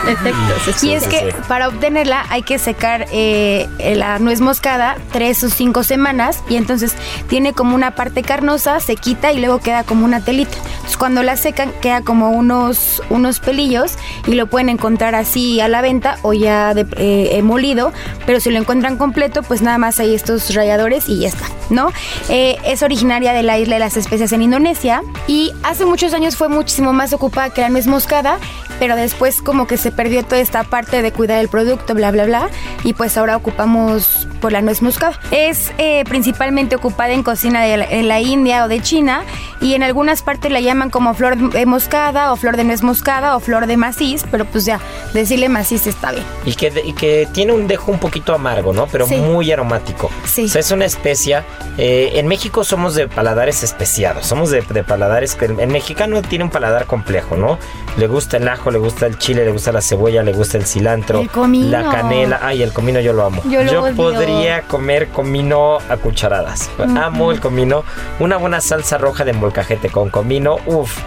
Efectos. 0.09 0.83
Y 0.83 0.93
es 0.93 1.07
que 1.07 1.35
para 1.49 1.69
obtenerla 1.69 2.25
hay 2.31 2.43
que 2.43 2.59
secar 2.59 3.07
eh, 3.13 3.69
la 3.97 4.19
nuez 4.19 4.41
moscada 4.41 4.97
tres 5.13 5.43
o 5.45 5.51
cinco 5.51 5.83
semanas 5.85 6.41
y 6.49 6.57
entonces 6.57 6.95
tiene 7.29 7.53
como 7.53 7.75
una 7.75 7.95
parte 7.95 8.23
carnosa, 8.23 8.81
se 8.81 8.97
quita 8.97 9.33
y 9.33 9.39
luego 9.41 9.59
queda 9.59 9.85
como 9.85 10.05
una 10.05 10.21
telita. 10.25 10.57
Entonces 10.57 10.97
cuando 10.97 11.23
la 11.23 11.37
secan 11.37 11.73
queda 11.81 12.03
como 12.03 12.31
unos, 12.31 13.03
unos 13.11 13.41
pelillos 13.41 13.93
y 14.27 14.33
lo 14.35 14.47
pueden 14.47 14.69
encontrar 14.69 15.15
así 15.15 15.61
a 15.61 15.69
la 15.69 15.83
venta 15.83 16.19
o 16.23 16.33
ya 16.33 16.75
de, 16.75 16.83
eh, 16.97 17.31
eh, 17.33 17.43
molido, 17.43 17.93
pero 18.27 18.41
si 18.41 18.51
lo 18.51 18.59
encuentran 18.59 18.97
completo 18.97 19.43
pues 19.43 19.63
nada 19.63 19.79
más 19.79 20.01
hay 20.01 20.15
estos 20.15 20.55
ralladores 20.55 21.09
y 21.09 21.21
ya 21.21 21.29
está, 21.29 21.47
¿no? 21.71 21.93
Eh, 22.29 22.57
es 22.65 22.83
originaria 22.83 23.33
de 23.33 23.43
la 23.43 23.59
isla 23.59 23.75
de 23.77 23.81
las 23.81 23.97
especias 23.97 24.33
en 24.33 24.43
Indonesia 24.43 25.03
y 25.27 25.53
hace 25.63 25.85
muchos 25.85 26.08
muchos 26.09 26.21
años 26.23 26.37
fue 26.37 26.49
muchísimo 26.49 26.95
más 26.95 27.13
ocupada 27.13 27.51
que 27.51 27.61
la 27.61 27.69
nuez 27.69 27.87
moscada, 27.87 28.39
pero 28.79 28.97
después 28.97 29.43
como 29.43 29.67
que 29.67 29.77
se 29.77 29.91
perdió 29.93 30.25
toda 30.25 30.41
esta 30.41 30.65
parte 30.65 31.03
de 31.03 31.13
cuidar 31.13 31.39
el 31.39 31.49
producto, 31.51 31.93
bla, 31.95 32.11
bla, 32.11 32.25
bla, 32.25 32.49
y 32.83 32.95
pues 32.95 33.19
ahora 33.19 33.37
ocupamos 33.37 34.27
por 34.41 34.51
la 34.53 34.63
nuez 34.63 34.81
moscada. 34.81 35.21
Es 35.33 35.71
eh, 35.77 36.05
principalmente 36.09 36.77
ocupada 36.77 37.11
en 37.13 37.23
cocina 37.23 37.61
de 37.63 37.77
la, 37.77 37.85
en 37.85 38.09
la 38.09 38.21
India 38.21 38.65
o 38.65 38.69
de 38.69 38.81
China, 38.81 39.23
y 39.61 39.75
en 39.75 39.83
algunas 39.83 40.23
partes 40.23 40.51
la 40.51 40.61
llaman 40.61 40.89
como 40.89 41.13
flor 41.13 41.37
de 41.37 41.67
moscada 41.67 42.33
o 42.33 42.37
flor 42.37 42.57
de 42.57 42.65
nuez 42.65 42.83
moscada 42.83 43.37
o 43.37 43.41
flor 43.41 43.67
de 43.67 43.77
maciz, 43.77 44.25
pero 44.31 44.47
pues 44.47 44.65
ya, 44.65 44.81
decirle 45.13 45.51
maciz 45.51 45.87
está 45.87 46.13
bien. 46.13 46.25
Y 46.47 46.55
que, 46.55 46.73
y 46.87 46.95
que 46.95 47.29
tiene 47.33 47.53
un 47.53 47.67
dejo 47.67 47.93
un 47.93 47.99
poquito 47.99 48.35
amargo, 48.35 48.73
¿no? 48.73 48.87
Pero 48.87 49.07
Sí. 49.07 49.17
muy 49.17 49.53
aromático. 49.53 50.11
Sí. 50.25 50.47
O 50.47 50.49
sea, 50.49 50.61
es 50.61 50.71
una 50.71 50.87
especia. 50.87 51.45
eh, 51.77 52.13
en 52.15 52.27
México 52.29 52.65
somos 52.65 52.95
de 52.95 53.09
paladares 53.09 53.63
especiados. 53.63 54.25
Somos 54.27 54.51
de, 54.51 54.63
de 54.63 54.85
paladares 54.85 55.35
que 55.35 55.45
el, 55.47 55.61
el 55.61 55.69
mexicano 56.07 56.23
tiene 56.29 56.45
un 56.45 56.51
paladar 56.51 56.87
complejo, 56.87 57.37
¿no? 57.37 57.59
Le 57.97 58.07
gusta 58.07 58.37
el 58.37 58.47
ajo, 58.49 58.71
le 58.71 58.79
gusta 58.79 59.07
el 59.07 59.19
chile, 59.19 59.45
le 59.45 59.51
gusta 59.51 59.73
la 59.73 59.81
cebolla, 59.81 60.23
le 60.23 60.33
gusta 60.33 60.57
el 60.57 60.65
cilantro, 60.65 61.21
El 61.21 61.29
comino. 61.31 61.69
la 61.71 61.91
canela. 61.91 62.39
Ay, 62.43 62.63
el 62.63 62.73
comino 62.73 63.01
yo 63.01 63.13
lo 63.13 63.25
amo. 63.25 63.43
Yo 63.49 63.65
lo 63.65 63.83
odio. 63.83 63.97
podría 63.97 64.63
comer 64.63 65.09
comino 65.09 65.79
a 65.89 65.97
cucharadas. 65.97 66.71
Amo 66.79 67.33
el 67.33 67.41
comino. 67.41 67.83
Una 68.21 68.37
buena 68.37 68.61
salsa 68.61 68.99
roja 68.99 69.25
de 69.25 69.33
molcajete 69.33 69.89
con 69.91 70.11
comino. 70.11 70.59
Uf. 70.67 70.99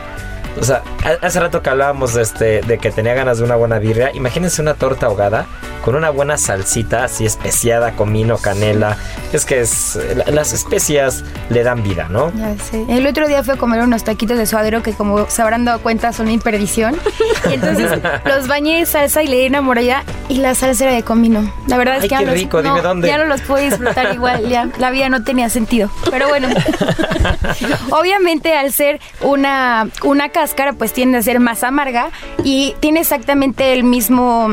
O 0.59 0.63
sea, 0.63 0.83
ha- 1.05 1.25
hace 1.25 1.39
rato 1.39 1.61
que 1.61 1.69
hablábamos 1.69 2.13
de, 2.13 2.21
este, 2.21 2.61
de 2.61 2.77
que 2.77 2.91
tenía 2.91 3.13
ganas 3.13 3.37
de 3.39 3.43
una 3.45 3.55
buena 3.55 3.79
birria. 3.79 4.11
Imagínense 4.13 4.61
una 4.61 4.73
torta 4.73 5.05
ahogada 5.07 5.45
con 5.83 5.95
una 5.95 6.09
buena 6.11 6.37
salsita 6.37 7.03
así 7.03 7.25
especiada, 7.25 7.93
comino, 7.93 8.37
canela. 8.37 8.97
Es 9.33 9.45
que 9.45 9.61
es, 9.61 9.97
la- 10.15 10.25
las 10.31 10.53
especias 10.53 11.23
le 11.49 11.63
dan 11.63 11.81
vida, 11.83 12.07
¿no? 12.09 12.31
Ya 12.35 12.55
sé. 12.63 12.85
El 12.89 13.07
otro 13.07 13.27
día 13.27 13.43
fui 13.43 13.53
a 13.53 13.57
comer 13.57 13.81
unos 13.81 14.03
taquitos 14.03 14.37
de 14.37 14.45
suadero 14.45 14.83
que 14.83 14.93
como 14.93 15.27
se 15.29 15.41
habrán 15.41 15.65
dado 15.65 15.79
cuenta 15.79 16.11
son 16.13 16.27
mi 16.27 16.37
perdición. 16.37 16.95
Y 17.49 17.55
entonces 17.55 17.99
los 18.23 18.47
bañé 18.47 18.79
de 18.79 18.85
salsa 18.85 19.23
y 19.23 19.27
le 19.27 19.39
di 19.39 19.47
una 19.47 19.61
moralla 19.61 20.03
y 20.29 20.37
la 20.37 20.53
salsa 20.53 20.85
era 20.85 20.93
de 20.93 21.01
comino. 21.03 21.51
La 21.67 21.77
verdad 21.77 21.95
es 21.97 22.03
Ay, 22.03 22.09
que 22.09 22.13
ya 22.15 22.19
qué 22.19 22.25
los- 22.25 22.35
rico, 22.35 22.61
dime 22.61 22.75
no, 22.77 22.81
dónde. 22.83 23.07
Ya 23.07 23.17
no 23.17 23.25
los 23.25 23.41
puedo 23.41 23.63
disfrutar 23.63 24.13
igual, 24.13 24.47
ya 24.47 24.69
la 24.77 24.91
vida 24.91 25.09
no 25.09 25.23
tenía 25.23 25.49
sentido. 25.49 25.89
Pero 26.11 26.27
bueno, 26.29 26.47
obviamente 27.89 28.53
al 28.55 28.71
ser 28.71 28.99
una, 29.21 29.87
una 30.03 30.29
cáscara 30.41 30.73
pues 30.73 30.91
tiende 30.91 31.19
a 31.19 31.21
ser 31.21 31.39
más 31.39 31.63
amarga 31.63 32.09
y 32.43 32.73
tiene 32.79 33.01
exactamente 33.01 33.73
el 33.73 33.83
mismo 33.83 34.49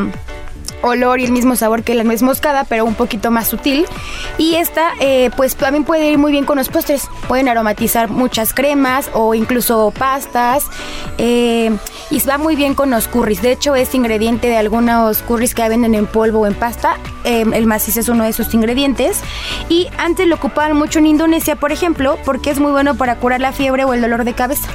olor 0.83 1.19
y 1.19 1.25
el 1.25 1.33
mismo 1.33 1.57
sabor 1.57 1.83
que 1.83 1.95
la 1.95 2.05
nuez 2.05 2.21
moscada, 2.21 2.65
pero 2.65 2.85
un 2.85 2.95
poquito 2.95 3.31
más 3.31 3.49
sutil. 3.49 3.87
Y 4.37 4.57
esta, 4.57 4.91
eh, 5.01 5.31
pues 5.35 5.57
también 5.57 5.85
puede 5.85 6.11
ir 6.11 6.19
muy 6.19 6.31
bien 6.31 6.45
con 6.45 6.59
los 6.59 6.69
postres. 6.69 7.09
Pueden 7.27 7.49
aromatizar 7.49 8.11
muchas 8.11 8.53
cremas 8.53 9.11
o 9.15 9.35
incluso 9.35 9.91
pastas. 9.99 10.67
eh, 11.17 11.75
y 12.11 12.21
va 12.21 12.37
muy 12.39 12.55
bien 12.55 12.75
con 12.75 12.91
los 12.91 13.09
curries. 13.09 13.41
De 13.43 13.53
hecho, 13.53 13.75
es 13.75 13.95
ingrediente 13.95 14.47
de 14.49 14.57
algunos 14.59 15.23
curries 15.23 15.55
que 15.55 15.67
venden 15.69 15.95
en 15.95 16.07
polvo 16.07 16.41
o 16.41 16.47
en 16.47 16.55
pasta. 16.55 16.97
Eh, 17.25 17.45
el 17.53 17.67
maciz 17.67 17.97
es 17.97 18.09
uno 18.09 18.25
de 18.25 18.31
esos 18.31 18.53
ingredientes. 18.53 19.21
Y 19.71 19.89
antes 19.97 20.27
lo 20.27 20.37
ocupaban 20.37 20.77
mucho 20.77 20.99
en 20.99 21.07
Indonesia, 21.07 21.57
por 21.57 21.73
ejemplo, 21.73 22.19
porque 22.27 22.51
es 22.51 22.61
muy 22.61 22.73
bueno 22.73 22.95
para 22.95 23.17
curar 23.17 23.41
la 23.41 23.53
fiebre 23.53 23.85
o 23.85 23.95
el 23.95 24.03
dolor 24.03 24.25
de 24.25 24.35
cabeza 24.35 24.69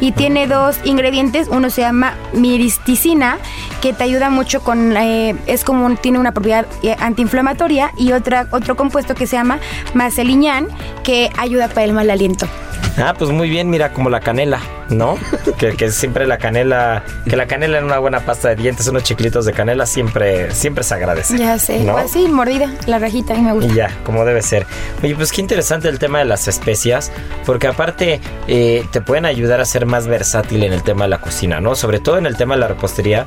y 0.00 0.12
tiene 0.12 0.46
dos 0.46 0.76
ingredientes. 0.84 1.48
Uno 1.48 1.70
se 1.70 1.82
llama 1.82 2.14
miristicina, 2.32 3.38
que 3.84 3.92
te 3.92 4.02
ayuda 4.02 4.30
mucho 4.30 4.62
con, 4.62 4.96
eh, 4.96 5.36
es 5.46 5.62
como 5.62 5.84
un- 5.84 5.98
tiene 5.98 6.18
una 6.18 6.32
propiedad 6.32 6.64
eh, 6.82 6.96
antiinflamatoria 6.98 7.92
y 7.98 8.12
otra 8.12 8.46
otro 8.50 8.76
compuesto 8.76 9.14
que 9.14 9.26
se 9.26 9.36
llama 9.36 9.58
maceliñán, 9.92 10.68
que 11.02 11.28
ayuda 11.36 11.68
para 11.68 11.84
el 11.84 11.92
mal 11.92 12.08
aliento. 12.10 12.48
Ah, 12.96 13.12
pues 13.18 13.30
muy 13.32 13.50
bien, 13.50 13.68
mira, 13.70 13.92
como 13.92 14.08
la 14.08 14.20
canela, 14.20 14.60
¿no? 14.88 15.18
que, 15.58 15.72
que 15.76 15.90
siempre 15.90 16.26
la 16.28 16.38
canela, 16.38 17.02
que 17.28 17.34
la 17.36 17.46
canela 17.46 17.78
en 17.78 17.84
una 17.84 17.98
buena 17.98 18.20
pasta 18.20 18.50
de 18.50 18.56
dientes, 18.56 18.86
unos 18.86 19.02
chiclitos 19.02 19.44
de 19.44 19.52
canela, 19.52 19.84
siempre, 19.84 20.52
siempre 20.54 20.84
se 20.84 20.94
agradece. 20.94 21.36
Ya 21.36 21.58
sé, 21.58 21.80
¿no? 21.80 21.96
así 21.98 22.28
mordida, 22.28 22.70
la 22.86 23.00
rajita, 23.00 23.34
a 23.34 23.36
mí 23.36 23.42
me 23.42 23.52
gusta. 23.52 23.70
Y 23.72 23.74
ya, 23.74 23.90
como 24.04 24.24
debe 24.24 24.42
ser. 24.42 24.64
Oye, 25.02 25.14
pues 25.16 25.32
qué 25.32 25.40
interesante 25.40 25.88
el 25.88 25.98
tema 25.98 26.20
de 26.20 26.24
las 26.24 26.46
especias, 26.46 27.10
porque 27.44 27.66
aparte 27.66 28.20
eh, 28.46 28.86
te 28.92 29.00
pueden 29.00 29.26
ayudar 29.26 29.60
a 29.60 29.64
ser 29.64 29.86
más 29.86 30.06
versátil 30.06 30.62
en 30.62 30.72
el 30.72 30.84
tema 30.84 31.04
de 31.04 31.10
la 31.10 31.18
cocina, 31.18 31.60
¿no? 31.60 31.74
Sobre 31.74 31.98
todo 31.98 32.16
en 32.18 32.26
el 32.26 32.36
tema 32.36 32.54
de 32.54 32.60
la 32.60 32.68
repostería. 32.68 33.26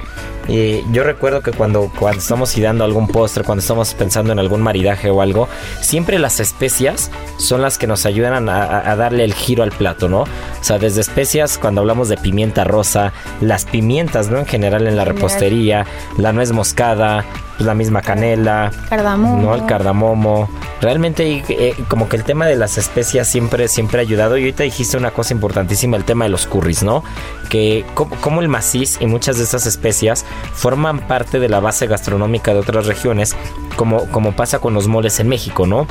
Eh, 0.50 0.84
yo 0.92 1.04
recuerdo 1.04 1.42
que 1.42 1.52
cuando, 1.52 1.92
cuando 2.00 2.20
estamos 2.20 2.58
ideando 2.58 2.84
algún 2.86 3.08
postre, 3.08 3.44
cuando 3.44 3.60
estamos 3.62 3.94
pensando 3.94 4.32
en 4.32 4.40
algún 4.40 4.62
maridaje 4.62 5.10
o 5.10 5.22
algo, 5.22 5.48
siempre 5.82 6.20
las 6.20 6.40
especias 6.40 7.12
son 7.38 7.62
las 7.62 7.78
que 7.78 7.86
nos 7.88 8.06
ayudan 8.06 8.48
a, 8.50 8.92
a- 8.92 8.96
darle 8.96 9.24
el 9.26 9.34
giro 9.34 9.64
al 9.64 9.72
plato, 9.72 10.08
¿no? 10.08 10.22
O 10.22 10.28
sea, 10.62 10.78
desde 10.80 11.02
especias, 11.02 11.58
cuando 11.58 11.82
hablamos 11.82 12.08
de 12.10 12.18
pimienta 12.18 12.64
rosa, 12.64 13.14
las 13.42 13.66
pimientas, 13.66 14.30
¿no? 14.30 14.40
En 14.40 14.46
general 14.46 14.88
en 14.88 14.96
la 14.96 15.06
repostería, 15.06 15.86
la 16.18 16.32
nuez 16.34 16.52
moscada, 16.52 17.26
pues, 17.58 17.66
la 17.66 17.74
misma 17.74 18.02
canela, 18.02 18.72
Cardamomo. 18.90 19.42
no, 19.42 19.56
el 19.56 19.66
cardamomo. 19.66 20.50
Realmente 20.80 21.44
eh, 21.50 21.76
como 21.88 22.08
que 22.08 22.16
el 22.16 22.24
tema 22.24 22.46
de 22.46 22.56
las 22.56 22.78
especias 22.78 23.28
siempre, 23.28 23.68
siempre 23.68 24.00
ha 24.00 24.02
ayudado. 24.02 24.38
Y 24.38 24.42
ahorita 24.42 24.64
dijiste 24.64 24.96
una 24.96 25.12
cosa 25.12 25.34
importantísima, 25.34 25.98
el 25.98 26.04
tema 26.04 26.26
de 26.26 26.30
los 26.30 26.46
curries, 26.46 26.84
¿no? 26.84 27.04
Que 27.50 27.84
como, 27.96 28.16
como 28.18 28.42
el 28.42 28.48
maciz 28.48 28.98
y 29.02 29.08
muchas 29.08 29.38
de 29.38 29.44
estas 29.44 29.66
especias 29.66 30.24
forman 30.54 31.00
parte 31.00 31.40
de 31.40 31.50
la 31.50 31.60
base 31.60 31.88
gastronómica 31.88 32.54
de 32.54 32.60
otras 32.60 32.86
regiones, 32.86 33.36
como, 33.76 34.06
como 34.12 34.34
pasa 34.34 34.60
con 34.60 34.74
los 34.74 34.88
moles 34.88 35.20
en 35.20 35.28
México, 35.28 35.66
¿no? 35.66 35.88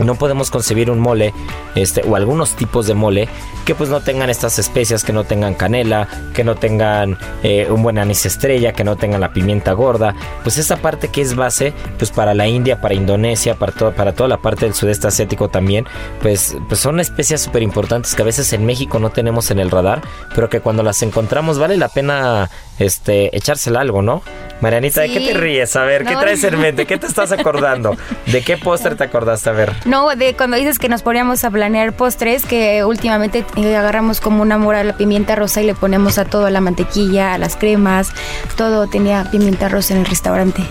No 0.00 0.14
podemos 0.14 0.50
concebir 0.50 0.90
un 0.90 0.98
mole, 0.98 1.32
este, 1.74 2.02
o 2.02 2.16
algunos 2.16 2.54
tipos 2.54 2.86
de 2.86 2.94
mole, 2.94 3.28
que 3.64 3.74
pues 3.74 3.90
no 3.90 4.00
tengan 4.00 4.30
estas 4.30 4.58
especias, 4.58 5.04
que 5.04 5.12
no 5.12 5.24
tengan 5.24 5.54
canela, 5.54 6.08
que 6.34 6.44
no 6.44 6.54
tengan 6.54 7.18
eh, 7.42 7.66
un 7.70 7.82
buen 7.82 7.98
anís 7.98 8.24
estrella, 8.24 8.72
que 8.72 8.84
no 8.84 8.96
tengan 8.96 9.20
la 9.20 9.32
pimienta 9.32 9.72
gorda. 9.72 10.14
Pues 10.42 10.56
esa 10.58 10.78
parte 10.78 11.08
que 11.08 11.20
es 11.20 11.36
base, 11.36 11.72
pues 11.98 12.10
para 12.10 12.34
la 12.34 12.46
India, 12.46 12.80
para 12.80 12.94
Indonesia, 12.94 13.56
para, 13.56 13.72
todo, 13.72 13.92
para 13.92 14.14
toda 14.14 14.28
la 14.28 14.38
parte 14.38 14.64
del 14.64 14.74
sudeste 14.74 15.08
asiático 15.08 15.48
también, 15.48 15.86
pues, 16.22 16.56
pues 16.68 16.80
son 16.80 17.00
especias 17.00 17.42
súper 17.42 17.62
importantes 17.62 18.14
que 18.14 18.22
a 18.22 18.24
veces 18.24 18.52
en 18.52 18.64
México 18.64 18.98
no 18.98 19.10
tenemos 19.10 19.50
en 19.50 19.58
el 19.58 19.70
radar, 19.70 20.00
pero 20.34 20.48
que 20.48 20.60
cuando 20.60 20.82
las 20.82 21.02
encontramos 21.02 21.58
vale 21.58 21.76
la 21.76 21.88
pena 21.88 22.50
este, 22.78 23.36
echársela 23.36 23.80
algo, 23.80 24.02
¿no? 24.02 24.22
Marianita, 24.60 25.02
¿de 25.02 25.08
qué 25.10 25.20
te 25.20 25.34
ríes? 25.34 25.76
A 25.76 25.84
ver, 25.84 26.04
¿qué 26.04 26.16
traes 26.16 26.42
en 26.42 26.58
mente? 26.58 26.86
¿Qué 26.86 26.98
te 26.98 27.06
estás 27.06 27.30
acordando? 27.32 27.96
¿De 28.26 28.42
qué 28.42 28.56
póster 28.56 28.96
te 28.96 29.04
acordaste? 29.04 29.50
A 29.50 29.52
ver. 29.52 29.72
No, 29.88 30.14
de 30.14 30.36
cuando 30.36 30.58
dices 30.58 30.78
que 30.78 30.90
nos 30.90 31.00
poníamos 31.00 31.44
a 31.44 31.50
planear 31.50 31.94
postres, 31.94 32.44
que 32.44 32.84
últimamente 32.84 33.46
eh, 33.56 33.74
agarramos 33.74 34.20
como 34.20 34.42
un 34.42 34.52
amor 34.52 34.74
a 34.74 34.84
la 34.84 34.94
pimienta 34.98 35.34
rosa 35.34 35.62
y 35.62 35.66
le 35.66 35.74
ponemos 35.74 36.18
a 36.18 36.26
todo, 36.26 36.44
a 36.44 36.50
la 36.50 36.60
mantequilla, 36.60 37.32
a 37.32 37.38
las 37.38 37.56
cremas, 37.56 38.12
todo 38.54 38.86
tenía 38.86 39.26
pimienta 39.30 39.70
rosa 39.70 39.94
en 39.94 40.00
el 40.00 40.06
restaurante. 40.06 40.62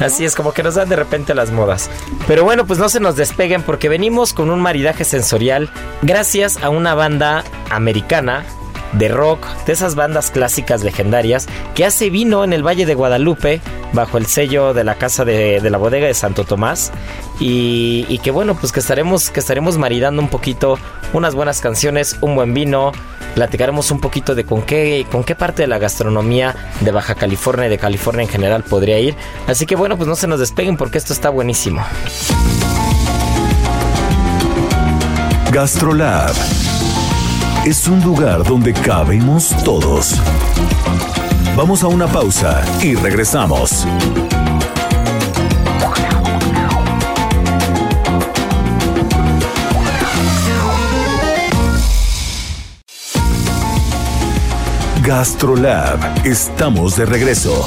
Así 0.00 0.24
es, 0.24 0.34
como 0.34 0.50
que 0.52 0.64
nos 0.64 0.74
dan 0.74 0.88
de 0.88 0.96
repente 0.96 1.36
las 1.36 1.52
modas. 1.52 1.88
Pero 2.26 2.42
bueno, 2.42 2.66
pues 2.66 2.80
no 2.80 2.88
se 2.88 2.98
nos 2.98 3.14
despeguen 3.14 3.62
porque 3.62 3.88
venimos 3.88 4.32
con 4.32 4.50
un 4.50 4.58
maridaje 4.58 5.04
sensorial 5.04 5.70
gracias 6.02 6.60
a 6.60 6.68
una 6.68 6.96
banda 6.96 7.44
americana 7.70 8.44
de 8.98 9.08
rock, 9.08 9.46
de 9.66 9.72
esas 9.72 9.94
bandas 9.94 10.30
clásicas 10.30 10.82
legendarias, 10.84 11.46
que 11.74 11.84
hace 11.84 12.10
vino 12.10 12.44
en 12.44 12.52
el 12.52 12.66
Valle 12.66 12.86
de 12.86 12.94
Guadalupe 12.94 13.60
bajo 13.92 14.18
el 14.18 14.26
sello 14.26 14.74
de 14.74 14.84
la 14.84 14.96
casa 14.96 15.24
de, 15.24 15.60
de 15.60 15.70
la 15.70 15.78
bodega 15.78 16.06
de 16.06 16.14
Santo 16.14 16.44
Tomás. 16.44 16.92
Y, 17.40 18.18
que 18.22 18.30
bueno, 18.30 18.54
pues 18.54 18.72
que 18.72 18.80
estaremos, 18.80 19.30
que 19.30 19.40
estaremos 19.40 19.76
maridando 19.76 20.22
un 20.22 20.28
poquito 20.28 20.78
unas 21.12 21.34
buenas 21.34 21.60
canciones, 21.60 22.16
un 22.20 22.34
buen 22.34 22.54
vino. 22.54 22.92
Platicaremos 23.34 23.90
un 23.90 24.00
poquito 24.00 24.34
de 24.36 24.44
con 24.44 24.62
qué, 24.62 25.06
con 25.10 25.24
qué 25.24 25.34
parte 25.34 25.62
de 25.62 25.68
la 25.68 25.78
gastronomía 25.78 26.54
de 26.80 26.92
Baja 26.92 27.16
California 27.16 27.66
y 27.66 27.70
de 27.70 27.78
California 27.78 28.22
en 28.22 28.28
general 28.28 28.62
podría 28.62 29.00
ir. 29.00 29.16
Así 29.48 29.66
que 29.66 29.74
bueno, 29.74 29.96
pues 29.96 30.08
no 30.08 30.14
se 30.14 30.28
nos 30.28 30.38
despeguen 30.38 30.76
porque 30.76 30.98
esto 30.98 31.12
está 31.12 31.30
buenísimo. 31.30 31.84
Gastrolab 35.50 36.34
es 37.64 37.88
un 37.88 38.02
lugar 38.02 38.44
donde 38.44 38.74
cabemos 38.74 39.54
todos. 39.64 40.20
Vamos 41.56 41.82
a 41.82 41.86
una 41.88 42.06
pausa 42.06 42.62
y 42.82 42.94
regresamos. 42.94 43.86
Gastrolab, 55.02 56.26
estamos 56.26 56.96
de 56.96 57.06
regreso. 57.06 57.64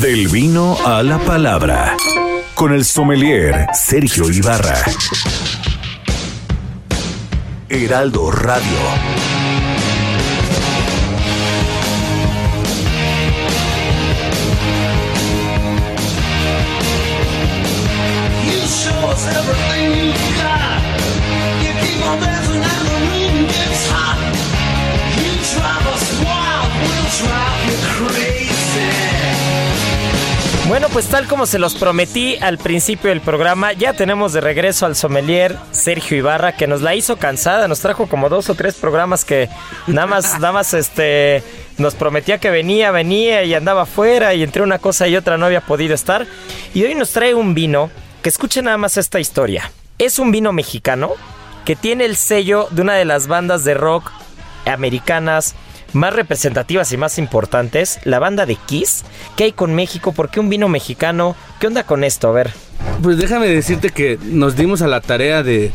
Del 0.00 0.28
vino 0.28 0.78
a 0.86 1.02
la 1.02 1.18
palabra. 1.18 1.96
Con 2.60 2.74
el 2.74 2.84
sommelier 2.84 3.68
Sergio 3.72 4.28
Ibarra. 4.28 4.74
Heraldo 7.70 8.30
Radio. 8.30 9.49
Bueno, 30.70 30.88
pues 30.88 31.08
tal 31.08 31.26
como 31.26 31.46
se 31.46 31.58
los 31.58 31.74
prometí 31.74 32.36
al 32.36 32.56
principio 32.56 33.10
del 33.10 33.20
programa, 33.20 33.72
ya 33.72 33.92
tenemos 33.92 34.32
de 34.32 34.40
regreso 34.40 34.86
al 34.86 34.94
sommelier 34.94 35.56
Sergio 35.72 36.16
Ibarra, 36.16 36.52
que 36.52 36.68
nos 36.68 36.80
la 36.80 36.94
hizo 36.94 37.16
cansada, 37.16 37.66
nos 37.66 37.80
trajo 37.80 38.06
como 38.06 38.28
dos 38.28 38.48
o 38.50 38.54
tres 38.54 38.76
programas 38.76 39.24
que 39.24 39.48
nada 39.88 40.06
más, 40.06 40.34
nada 40.38 40.52
más 40.52 40.72
este, 40.72 41.42
nos 41.76 41.96
prometía 41.96 42.38
que 42.38 42.50
venía, 42.50 42.92
venía 42.92 43.42
y 43.42 43.52
andaba 43.52 43.82
afuera 43.82 44.32
y 44.32 44.44
entre 44.44 44.62
una 44.62 44.78
cosa 44.78 45.08
y 45.08 45.16
otra 45.16 45.36
no 45.36 45.46
había 45.46 45.60
podido 45.60 45.92
estar. 45.92 46.28
Y 46.72 46.84
hoy 46.84 46.94
nos 46.94 47.10
trae 47.10 47.34
un 47.34 47.52
vino, 47.52 47.90
que 48.22 48.28
escuche 48.28 48.62
nada 48.62 48.78
más 48.78 48.96
esta 48.96 49.18
historia. 49.18 49.72
Es 49.98 50.20
un 50.20 50.30
vino 50.30 50.52
mexicano 50.52 51.14
que 51.64 51.74
tiene 51.74 52.04
el 52.04 52.14
sello 52.14 52.68
de 52.70 52.82
una 52.82 52.94
de 52.94 53.06
las 53.06 53.26
bandas 53.26 53.64
de 53.64 53.74
rock 53.74 54.12
americanas 54.66 55.56
más 55.92 56.14
representativas 56.14 56.92
y 56.92 56.96
más 56.96 57.18
importantes, 57.18 57.98
la 58.04 58.18
banda 58.18 58.46
de 58.46 58.56
Kiss. 58.56 59.04
¿Qué 59.36 59.44
hay 59.44 59.52
con 59.52 59.74
México? 59.74 60.12
¿Por 60.12 60.30
qué 60.30 60.40
un 60.40 60.48
vino 60.48 60.68
mexicano? 60.68 61.36
¿Qué 61.58 61.66
onda 61.66 61.84
con 61.84 62.04
esto? 62.04 62.28
A 62.28 62.32
ver. 62.32 62.50
Pues 63.02 63.16
déjame 63.18 63.48
decirte 63.48 63.90
que 63.90 64.18
nos 64.22 64.56
dimos 64.56 64.82
a 64.82 64.86
la 64.86 65.00
tarea 65.00 65.42
de, 65.42 65.72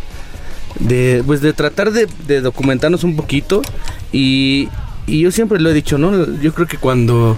de, 0.79 1.23
pues 1.25 1.41
de 1.41 1.53
tratar 1.53 1.91
de, 1.91 2.07
de 2.27 2.41
documentarnos 2.41 3.03
un 3.03 3.15
poquito 3.15 3.61
y, 4.11 4.69
y 5.07 5.21
yo 5.21 5.31
siempre 5.31 5.59
lo 5.59 5.69
he 5.69 5.73
dicho, 5.73 5.97
¿no? 5.97 6.25
Yo 6.41 6.53
creo 6.53 6.67
que 6.67 6.77
cuando 6.77 7.37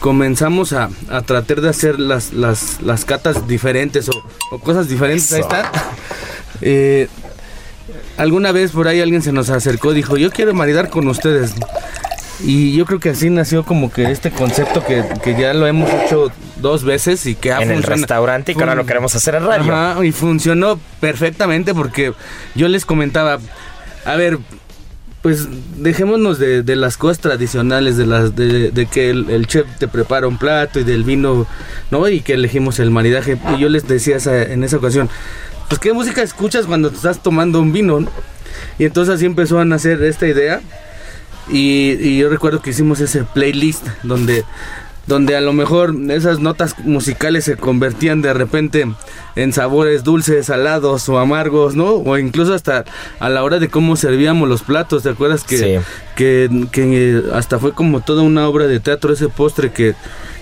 comenzamos 0.00 0.72
a, 0.72 0.90
a 1.08 1.22
tratar 1.22 1.60
de 1.60 1.68
hacer 1.68 1.98
las, 1.98 2.32
las, 2.32 2.82
las 2.82 3.04
catas 3.04 3.48
diferentes 3.48 4.08
o, 4.08 4.12
o 4.50 4.58
cosas 4.58 4.88
diferentes, 4.88 5.32
ahí 5.32 5.40
está. 5.40 5.70
Eh, 6.60 7.08
alguna 8.16 8.52
vez 8.52 8.70
por 8.70 8.86
ahí 8.86 9.00
alguien 9.00 9.22
se 9.22 9.32
nos 9.32 9.50
acercó 9.50 9.92
y 9.92 9.96
dijo, 9.96 10.16
yo 10.16 10.30
quiero 10.30 10.54
maridar 10.54 10.90
con 10.90 11.08
ustedes. 11.08 11.54
Y 12.42 12.76
yo 12.76 12.84
creo 12.84 12.98
que 12.98 13.10
así 13.10 13.30
nació 13.30 13.64
como 13.64 13.92
que 13.92 14.10
este 14.10 14.30
concepto 14.30 14.84
que, 14.84 15.04
que 15.22 15.38
ya 15.40 15.54
lo 15.54 15.66
hemos 15.66 15.88
hecho 15.90 16.32
dos 16.56 16.82
veces 16.84 17.26
y 17.26 17.34
que 17.36 17.52
ha 17.52 17.58
en 17.62 17.70
el 17.70 17.82
restaurante 18.00 18.52
y 18.52 18.54
que 18.56 18.60
ahora 18.62 18.74
lo 18.74 18.86
queremos 18.86 19.14
hacer 19.14 19.36
en 19.36 19.44
radio. 19.46 19.72
Ajá, 19.74 20.04
y 20.04 20.10
funcionó 20.12 20.78
perfectamente 21.00 21.74
porque 21.74 22.12
yo 22.54 22.68
les 22.68 22.84
comentaba, 22.84 23.38
a 24.04 24.16
ver, 24.16 24.38
pues 25.22 25.46
dejémonos 25.78 26.38
de, 26.38 26.62
de 26.62 26.76
las 26.76 26.96
cosas 26.96 27.18
tradicionales, 27.20 27.96
de 27.96 28.06
las 28.06 28.34
de, 28.36 28.70
de 28.72 28.86
que 28.86 29.10
el, 29.10 29.30
el 29.30 29.46
chef 29.46 29.66
te 29.78 29.88
prepara 29.88 30.26
un 30.26 30.36
plato 30.36 30.80
y 30.80 30.84
del 30.84 31.04
vino, 31.04 31.46
¿no? 31.90 32.08
Y 32.08 32.20
que 32.20 32.34
elegimos 32.34 32.78
el 32.80 32.90
maridaje. 32.90 33.38
Y 33.56 33.60
yo 33.60 33.68
les 33.68 33.86
decía 33.88 34.16
esa- 34.16 34.42
en 34.42 34.64
esa 34.64 34.76
ocasión, 34.76 35.08
pues 35.68 35.78
qué 35.78 35.92
música 35.92 36.20
escuchas 36.20 36.66
cuando 36.66 36.90
te 36.90 36.96
estás 36.96 37.22
tomando 37.22 37.60
un 37.60 37.72
vino, 37.72 38.00
¿no? 38.00 38.10
Y 38.78 38.84
entonces 38.84 39.14
así 39.14 39.24
empezó 39.24 39.58
a 39.60 39.64
nacer 39.64 40.02
esta 40.02 40.26
idea. 40.26 40.60
Y, 41.50 41.92
y 42.00 42.18
yo 42.18 42.28
recuerdo 42.28 42.62
que 42.62 42.70
hicimos 42.70 43.00
ese 43.00 43.24
playlist 43.24 43.86
donde, 44.02 44.44
donde 45.06 45.36
a 45.36 45.40
lo 45.42 45.52
mejor 45.52 45.94
esas 46.08 46.38
notas 46.40 46.78
musicales 46.78 47.44
se 47.44 47.56
convertían 47.56 48.22
de 48.22 48.32
repente 48.32 48.86
en 49.36 49.52
sabores 49.52 50.04
dulces, 50.04 50.46
salados 50.46 51.08
o 51.08 51.18
amargos, 51.18 51.74
¿no? 51.76 51.90
O 51.94 52.16
incluso 52.18 52.54
hasta 52.54 52.84
a 53.20 53.28
la 53.28 53.42
hora 53.44 53.58
de 53.58 53.68
cómo 53.68 53.96
servíamos 53.96 54.48
los 54.48 54.62
platos, 54.62 55.02
¿te 55.02 55.10
acuerdas 55.10 55.44
que, 55.44 55.58
Sí. 55.58 55.76
que, 56.16 56.66
que 56.72 57.22
hasta 57.34 57.58
fue 57.58 57.72
como 57.72 58.00
toda 58.00 58.22
una 58.22 58.48
obra 58.48 58.66
de 58.66 58.80
teatro 58.80 59.12
ese 59.12 59.28
postre 59.28 59.70
que, 59.72 59.94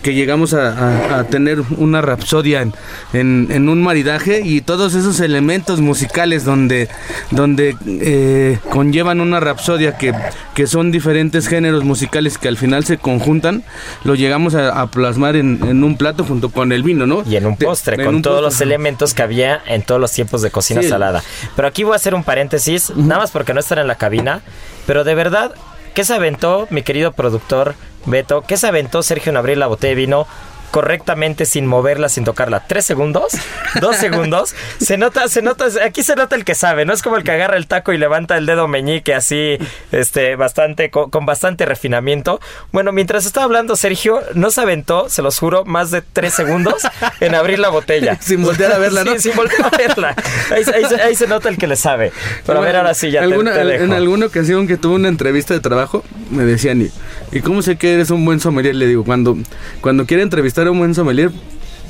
que 0.03 0.15
llegamos 0.15 0.53
a, 0.55 0.69
a- 1.17 1.19
a 1.21 1.25
tener 1.25 1.61
una 1.79 2.01
rapsodia 2.03 2.63
en, 2.63 2.75
en, 3.13 3.49
en 3.51 3.69
un 3.69 3.83
maridaje 3.83 4.43
y 4.45 4.61
todos 4.61 4.95
esos 4.95 5.21
elementos 5.21 5.81
musicales 5.81 6.45
donde, 6.45 6.89
donde 7.31 7.77
eh, 7.87 8.59
conllevan 8.71 9.21
una 9.21 9.41
rapsodia 9.41 9.97
que, 9.97 10.13
que 10.55 10.67
son 10.67 10.91
diferentes 10.91 11.47
géneros 11.49 11.85
musicales 11.85 12.39
que 12.39 12.49
al 12.49 12.57
final 12.57 12.85
se 12.85 12.99
conjuntan, 12.99 13.63
lo 14.05 14.15
llegamos 14.15 14.55
a, 14.55 14.81
a 14.81 14.91
plasmar 14.91 15.37
en, 15.37 15.61
en 15.65 15.85
un 15.85 15.97
plato 15.97 16.25
junto 16.25 16.51
con 16.51 16.73
el 16.73 16.83
vino, 16.83 17.07
¿no? 17.07 17.23
Y 17.29 17.37
en 17.37 17.47
un 17.47 17.57
postre, 17.57 18.03
con 18.05 18.17
un 18.17 18.23
todos 18.23 18.43
los 18.43 18.61
elementos 18.61 19.15
que 19.15 19.23
había 19.23 19.61
en 19.67 19.83
todos 19.83 20.01
los 20.01 20.13
tiempos 20.13 20.43
de 20.43 20.51
cocina 20.51 20.83
Sí. 20.83 20.89
salada. 20.89 21.23
Pero 21.55 21.69
aquí 21.69 21.85
voy 21.85 21.93
a 21.93 21.97
hacer 21.97 22.15
un 22.15 22.25
paréntesis, 22.25 22.93
nada 22.97 23.21
más 23.21 23.31
porque 23.31 23.55
no 23.55 23.61
están 23.61 23.79
en 23.79 23.87
la 23.87 23.95
cabina. 23.97 24.41
Pero 24.87 25.05
de 25.05 25.15
verdad, 25.15 25.53
¿qué 25.95 26.03
se 26.05 26.13
aventó, 26.15 26.67
mi 26.71 26.83
querido 26.83 27.13
productor 27.13 27.75
Beto? 28.07 28.43
¿Qué 28.43 28.57
se 28.57 28.67
aventó 28.67 29.03
Sergio 29.03 29.31
en 29.31 29.37
abrir 29.37 29.59
la 29.59 29.67
botella 29.67 29.95
vino? 29.95 30.27
Correctamente 30.73 31.47
sin 31.47 31.67
moverla, 31.67 32.09
sin 32.09 32.25
tocarla. 32.25 32.65
¿Tres 32.67 32.85
segundos? 32.85 33.33
¿Dos 33.81 33.95
segundos? 33.97 34.55
Se 34.81 34.97
nota, 34.99 35.29
se 35.29 35.43
nota, 35.43 35.67
aquí 35.85 36.03
se 36.03 36.17
nota 36.17 36.35
el 36.35 36.45
que 36.45 36.55
sabe, 36.57 36.85
no 36.85 36.93
es 36.93 37.03
como 37.03 37.17
el 37.17 37.23
que 37.23 37.31
agarra 37.31 37.57
el 37.57 37.67
taco 37.69 37.93
y 37.93 37.99
levanta 37.99 38.37
el 38.39 38.47
dedo 38.47 38.67
meñique 38.69 39.15
así, 39.15 39.59
este, 39.93 40.35
bastante, 40.35 40.91
con, 40.91 41.11
con 41.11 41.27
bastante 41.27 41.67
refinamiento. 41.67 42.41
Bueno, 42.73 42.91
mientras 42.91 43.27
estaba 43.27 43.45
hablando 43.45 43.77
Sergio, 43.77 44.21
no 44.35 44.51
se 44.51 44.63
aventó, 44.63 45.09
se 45.11 45.23
los 45.23 45.39
juro, 45.39 45.65
más 45.67 45.91
de 45.91 46.01
tres 46.03 46.33
segundos 46.35 46.83
en 47.21 47.35
abrir 47.35 47.59
la 47.59 47.69
botella. 47.69 48.17
Sin 48.21 48.43
voltear 48.43 48.73
a 48.73 48.79
verla, 48.79 49.05
¿no? 49.05 49.13
Sí, 49.19 49.19
sin 49.29 49.37
voltear 49.37 49.67
a 49.73 49.77
verla. 49.77 50.17
Ahí, 50.51 50.63
ahí 50.75 50.85
se- 50.87 51.03
ahí 51.03 51.15
se 51.15 51.27
nota 51.27 51.51
el 51.51 51.59
que 51.59 51.67
le 51.67 51.77
sabe. 51.77 52.13
Pero 52.47 52.59
a 52.59 52.63
ver, 52.63 52.77
ahora 52.77 52.95
sí, 52.95 53.11
ya 53.11 53.21
te- 53.21 53.27
Alguna- 53.27 53.53
te, 53.53 53.63
dejo. 53.65 53.85
En 53.85 53.93
alguna 53.93 54.25
ocasión 54.27 54.67
que 54.67 54.79
tuve 54.79 54.95
una 54.95 55.09
entrevista 55.09 55.53
de 55.53 55.61
trabajo, 55.61 56.03
me 56.31 56.45
decían, 56.45 56.81
¿y, 56.81 56.91
¿y 57.31 57.41
cómo 57.43 57.61
sé 57.61 57.77
que 57.77 57.93
eres 57.93 58.11
un 58.11 58.25
buen 58.25 58.41
sommelier? 58.41 58.75
Le 58.75 58.87
digo, 58.87 59.05
cuando, 59.05 59.37
cuando 59.83 60.07
quiere 60.07 60.23
entrevistar 60.23 60.62
a 60.67 60.71
un 60.71 60.79
buen 60.79 60.95
sommelier, 60.95 61.31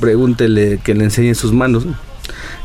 pregúntele 0.00 0.78
que 0.82 0.94
le 0.94 1.04
enseñe 1.04 1.35
sus 1.35 1.52
manos. 1.52 1.85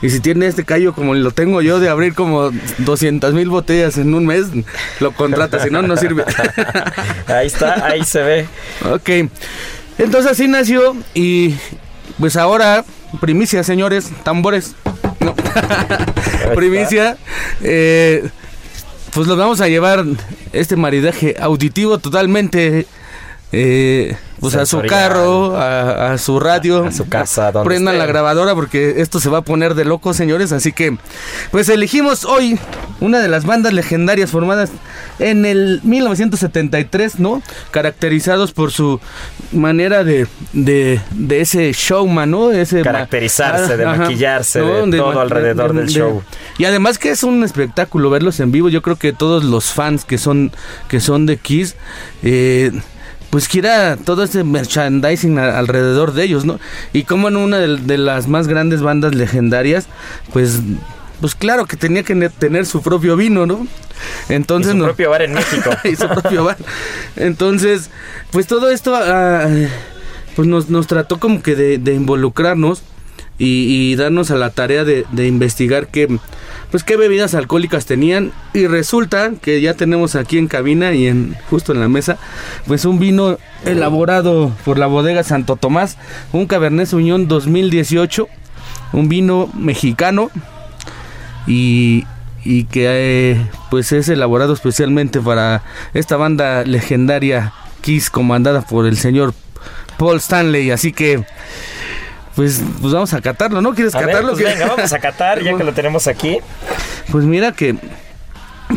Y 0.01 0.09
si 0.11 0.19
tiene 0.19 0.45
este 0.45 0.63
callo 0.63 0.93
como 0.93 1.15
lo 1.15 1.31
tengo 1.31 1.61
yo 1.61 1.79
de 1.79 1.89
abrir 1.89 2.13
como 2.13 2.51
200 2.79 3.33
mil 3.33 3.49
botellas 3.49 3.97
en 3.97 4.13
un 4.13 4.25
mes, 4.25 4.45
lo 4.99 5.11
contrata, 5.11 5.59
si 5.63 5.71
no, 5.71 5.81
no 5.81 5.97
sirve. 5.97 6.23
Ahí 7.27 7.47
está, 7.47 7.85
ahí 7.85 8.03
se 8.03 8.21
ve. 8.21 8.45
ok, 8.91 9.29
entonces 9.97 10.31
así 10.31 10.47
nació 10.47 10.95
y 11.15 11.55
pues 12.19 12.35
ahora, 12.37 12.85
primicia, 13.19 13.63
señores, 13.63 14.11
tambores. 14.23 14.75
No. 15.19 15.33
primicia. 16.55 17.17
eh, 17.61 18.29
pues 19.13 19.27
los 19.27 19.37
vamos 19.37 19.61
a 19.61 19.67
llevar 19.67 20.05
este 20.53 20.75
maridaje 20.75 21.35
auditivo 21.39 21.97
totalmente. 21.97 22.85
eh, 23.51 24.15
pues 24.39 24.56
a 24.56 24.65
su 24.65 24.82
carro, 24.84 25.56
a, 25.58 26.13
a 26.13 26.17
su 26.17 26.39
radio, 26.39 26.86
A 26.86 26.91
su 26.91 27.08
casa, 27.10 27.52
donde 27.52 27.67
prendan 27.67 27.97
la 27.97 28.06
grabadora 28.06 28.54
porque 28.56 29.02
esto 29.02 29.19
se 29.19 29.30
va 29.30 29.39
a 29.39 29.41
poner 29.41 29.73
de 29.76 29.86
loco, 29.86 30.13
señores. 30.13 30.52
Así 30.52 30.71
que, 30.71 30.97
pues 31.52 31.69
elegimos 31.69 32.26
hoy 32.26 32.60
una 33.00 33.19
de 33.19 33.28
las 33.28 33.45
bandas 33.45 33.73
legendarias 33.73 34.30
formadas 34.32 34.69
en 35.19 35.45
el 35.45 35.82
1973, 35.84 37.19
¿no? 37.19 37.41
Caracterizados 37.71 38.52
por 38.54 38.71
su 38.71 39.00
manera 39.52 40.04
de, 40.04 40.28
de, 40.54 41.00
de 41.12 41.41
ese 41.41 41.71
showman, 41.73 42.30
¿no? 42.32 42.52
Ese 42.52 42.78
ma- 42.78 42.84
Caracterizarse, 42.84 43.78
de 43.78 43.86
Ajá, 43.86 43.97
maquillarse, 43.97 44.62
de 44.62 44.97
todo 44.97 45.13
ma- 45.13 45.21
alrededor 45.21 45.73
del 45.73 45.88
show. 45.89 46.23
Y 46.58 46.65
además 46.65 46.97
que 47.00 47.10
es 47.12 47.23
un 47.23 47.43
espectáculo 47.43 48.10
verlos 48.10 48.39
en 48.39 48.52
vivo. 48.52 48.69
Yo 48.69 48.82
creo 48.82 48.95
que 48.97 49.13
todos 49.13 49.43
los 49.43 49.65
fans 49.73 50.06
que 50.06 50.17
son 50.17 50.52
que 50.88 51.00
son 51.00 51.26
de 51.26 51.38
Kiss, 51.38 51.76
eh, 52.23 52.71
pues 53.29 53.47
quiera 53.47 53.97
todo 53.97 54.23
ese 54.23 54.43
merchandising 54.43 55.37
a- 55.39 55.57
alrededor 55.57 56.13
de 56.13 56.23
ellos, 56.23 56.45
¿no? 56.45 56.59
Y 56.93 57.03
como 57.03 57.27
en 57.27 57.35
una 57.37 57.57
de, 57.57 57.77
de 57.77 57.97
las 57.97 58.27
más 58.27 58.47
grandes 58.47 58.81
bandas 58.81 59.15
legendarias, 59.15 59.87
pues 60.33 60.59
pues 61.19 61.33
claro 61.33 61.65
que 61.65 61.77
tenía 61.77 62.03
que 62.03 62.13
ne- 62.13 62.29
tener 62.29 62.67
su 62.67 62.83
propio 62.83 63.15
vino, 63.15 63.45
¿no? 63.47 63.65
Y 64.29 64.33
Entonces 64.33 64.73
su 64.73 64.77
no- 64.77 64.85
propio 64.85 65.09
bar 65.09 65.23
en 65.23 65.33
México. 65.33 65.71
y 65.83 65.95
su 65.95 66.07
propio 66.07 66.43
bar. 66.43 66.57
Entonces, 67.15 67.89
pues 68.31 68.45
todo 68.47 68.69
esto 68.69 68.93
ah, 68.95 69.47
pues 70.35 70.47
nos, 70.47 70.69
nos 70.69 70.85
trató 70.85 71.19
como 71.19 71.41
que 71.41 71.55
de, 71.55 71.77
de 71.79 71.93
involucrarnos 71.95 72.83
y, 73.38 73.95
darnos 73.95 74.32
a 74.32 74.36
la 74.36 74.50
tarea 74.50 74.84
de, 74.84 75.06
de 75.12 75.28
investigar 75.28 75.88
qué, 75.88 76.08
pues 76.71 76.84
qué 76.84 76.97
bebidas 76.97 77.36
alcohólicas 77.36 77.86
tenían. 77.86 78.32
Y 78.54 78.67
resulta 78.67 79.32
que 79.41 79.62
ya 79.62 79.73
tenemos 79.76 80.15
aquí 80.15 80.38
en 80.38 80.47
cabina 80.47 80.93
y 80.93 81.08
en 81.08 81.36
justo 81.50 81.71
en 81.71 81.80
la 81.80 81.89
mesa 81.89 82.17
pues 82.65 82.86
un 82.86 83.00
vino 83.00 83.38
elaborado 83.65 84.52
por 84.65 84.78
la 84.78 84.88
bodega 84.88 85.23
Santo 85.23 85.56
Tomás, 85.56 85.97
un 86.34 86.47
Cabernet 86.47 86.88
Sauvignon 86.88 87.28
2018, 87.28 88.28
un 88.93 89.10
vino 89.10 89.50
mexicano 89.54 90.30
y, 91.45 92.06
y 92.43 92.65
que 92.65 92.86
eh, 92.88 93.45
pues 93.69 93.91
es 93.91 94.10
elaborado 94.10 94.54
especialmente 94.54 95.19
para 95.19 95.63
esta 95.93 96.17
banda 96.17 96.63
legendaria 96.63 97.54
Kiss 97.82 98.10
comandada 98.10 98.62
por 98.62 98.86
el 98.86 98.97
señor 98.97 99.34
Paul 99.97 100.17
Stanley, 100.17 100.71
así 100.71 100.91
que 100.91 101.23
pues, 102.38 102.62
pues 102.80 102.93
vamos 102.93 103.13
a 103.13 103.19
catarlo, 103.21 103.62
¿no? 103.62 103.73
¿Quieres 103.73 103.93
A 103.95 104.00
ver, 104.00 104.08
catarlo? 104.10 104.34
pues 104.34 104.43
venga, 104.45 104.67
vamos 104.67 104.93
a 104.93 105.00
catar, 105.00 105.41
ya 105.43 105.58
que 105.58 105.63
lo 105.65 105.73
tenemos 105.73 106.08
aquí. 106.08 106.38
Pues 107.12 107.26
mira 107.26 107.52
que, 107.52 107.76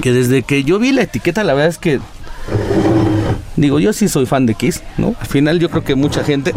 que 0.03 0.13
desde 0.13 0.43
que 0.43 0.65
yo 0.65 0.79
vi 0.79 0.91
la 0.93 1.03
etiqueta, 1.03 1.45
la 1.45 1.53
verdad 1.55 1.69
es 1.69 1.79
que 1.79 2.01
Digo, 3.57 3.81
yo 3.81 3.93
sí 3.93 4.09
soy 4.09 4.27
fan 4.27 4.47
de 4.47 4.55
Kiss, 4.55 4.83
¿no? 4.97 5.15
Al 5.21 5.27
final 5.27 5.59
yo 5.59 5.69
creo 5.69 5.85
que 5.85 5.95
mucha 5.95 6.25
gente. 6.25 6.55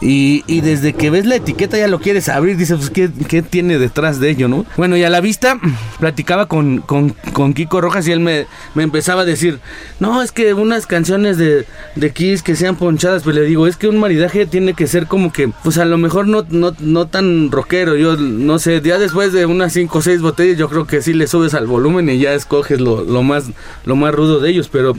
Y, 0.00 0.44
y 0.46 0.60
desde 0.60 0.92
que 0.92 1.10
ves 1.10 1.24
la 1.24 1.36
etiqueta 1.36 1.78
ya 1.78 1.86
lo 1.86 2.00
quieres 2.00 2.28
abrir, 2.28 2.56
dices, 2.56 2.76
pues, 2.76 2.90
¿qué, 2.90 3.10
qué 3.28 3.42
tiene 3.42 3.78
detrás 3.78 4.20
de 4.20 4.30
ello, 4.30 4.48
no? 4.48 4.66
Bueno, 4.76 4.96
y 4.96 5.04
a 5.04 5.10
la 5.10 5.20
vista 5.20 5.58
platicaba 6.00 6.46
con, 6.46 6.78
con, 6.78 7.10
con 7.32 7.54
Kiko 7.54 7.80
Rojas 7.80 8.06
y 8.08 8.12
él 8.12 8.20
me, 8.20 8.46
me 8.74 8.82
empezaba 8.82 9.22
a 9.22 9.24
decir, 9.24 9.60
no, 10.00 10.22
es 10.22 10.32
que 10.32 10.52
unas 10.54 10.86
canciones 10.86 11.38
de, 11.38 11.66
de 11.94 12.10
Kiss 12.10 12.42
que 12.42 12.56
sean 12.56 12.76
ponchadas, 12.76 13.22
pues 13.22 13.36
le 13.36 13.42
digo, 13.42 13.66
es 13.66 13.76
que 13.76 13.88
un 13.88 13.98
maridaje 13.98 14.46
tiene 14.46 14.74
que 14.74 14.86
ser 14.86 15.06
como 15.06 15.32
que, 15.32 15.48
pues 15.62 15.78
a 15.78 15.84
lo 15.84 15.98
mejor 15.98 16.26
no, 16.26 16.44
no, 16.50 16.74
no 16.80 17.06
tan 17.06 17.50
rockero. 17.50 17.96
Yo 17.96 18.16
no 18.16 18.58
sé, 18.58 18.80
ya 18.82 18.98
después 18.98 19.32
de 19.32 19.46
unas 19.46 19.72
5 19.72 19.98
o 19.98 20.02
6 20.02 20.20
botellas, 20.20 20.58
yo 20.58 20.68
creo 20.68 20.86
que 20.86 21.02
sí 21.02 21.12
le 21.12 21.26
subes 21.26 21.54
al 21.54 21.66
volumen 21.66 22.08
y 22.08 22.18
ya 22.18 22.34
escoges 22.34 22.80
lo, 22.80 23.04
lo 23.04 23.22
más, 23.22 23.44
lo 23.84 23.96
más 23.96 24.14
rudo 24.14 24.40
de 24.40 24.50
ellos. 24.50 24.68
Pero, 24.68 24.96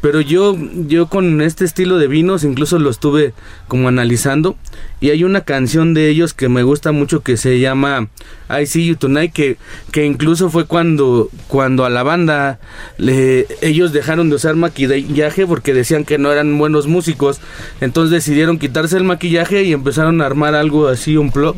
pero 0.00 0.20
yo 0.20 0.56
yo 0.86 1.08
con 1.08 1.40
este 1.40 1.64
estilo 1.64 1.98
de 1.98 2.08
vinos 2.08 2.44
incluso 2.44 2.78
lo 2.78 2.90
estuve 2.90 3.34
como 3.68 3.88
analizando 3.88 4.56
y 5.00 5.10
hay 5.10 5.24
una 5.24 5.42
canción 5.42 5.94
de 5.94 6.08
ellos 6.08 6.34
que 6.34 6.48
me 6.48 6.62
gusta 6.62 6.92
mucho 6.92 7.22
que 7.22 7.36
se 7.36 7.60
llama 7.60 8.08
I 8.48 8.66
See 8.66 8.86
You 8.86 8.96
Tonight 8.96 9.32
que, 9.32 9.56
que 9.92 10.04
incluso 10.04 10.50
fue 10.50 10.66
cuando 10.66 11.28
cuando 11.48 11.84
a 11.84 11.90
la 11.90 12.02
banda 12.02 12.58
ellos 12.98 13.92
dejaron 13.92 14.30
de 14.30 14.36
usar 14.36 14.56
maquillaje 14.56 15.46
porque 15.46 15.74
decían 15.74 16.04
que 16.04 16.18
no 16.18 16.32
eran 16.32 16.58
buenos 16.58 16.86
músicos. 16.86 17.40
Entonces 17.80 18.10
decidieron 18.10 18.58
quitarse 18.58 18.96
el 18.96 19.04
maquillaje 19.04 19.64
y 19.64 19.72
empezaron 19.72 20.20
a 20.20 20.26
armar 20.26 20.54
algo 20.54 20.88
así 20.88 21.16
un 21.16 21.32
plot 21.32 21.56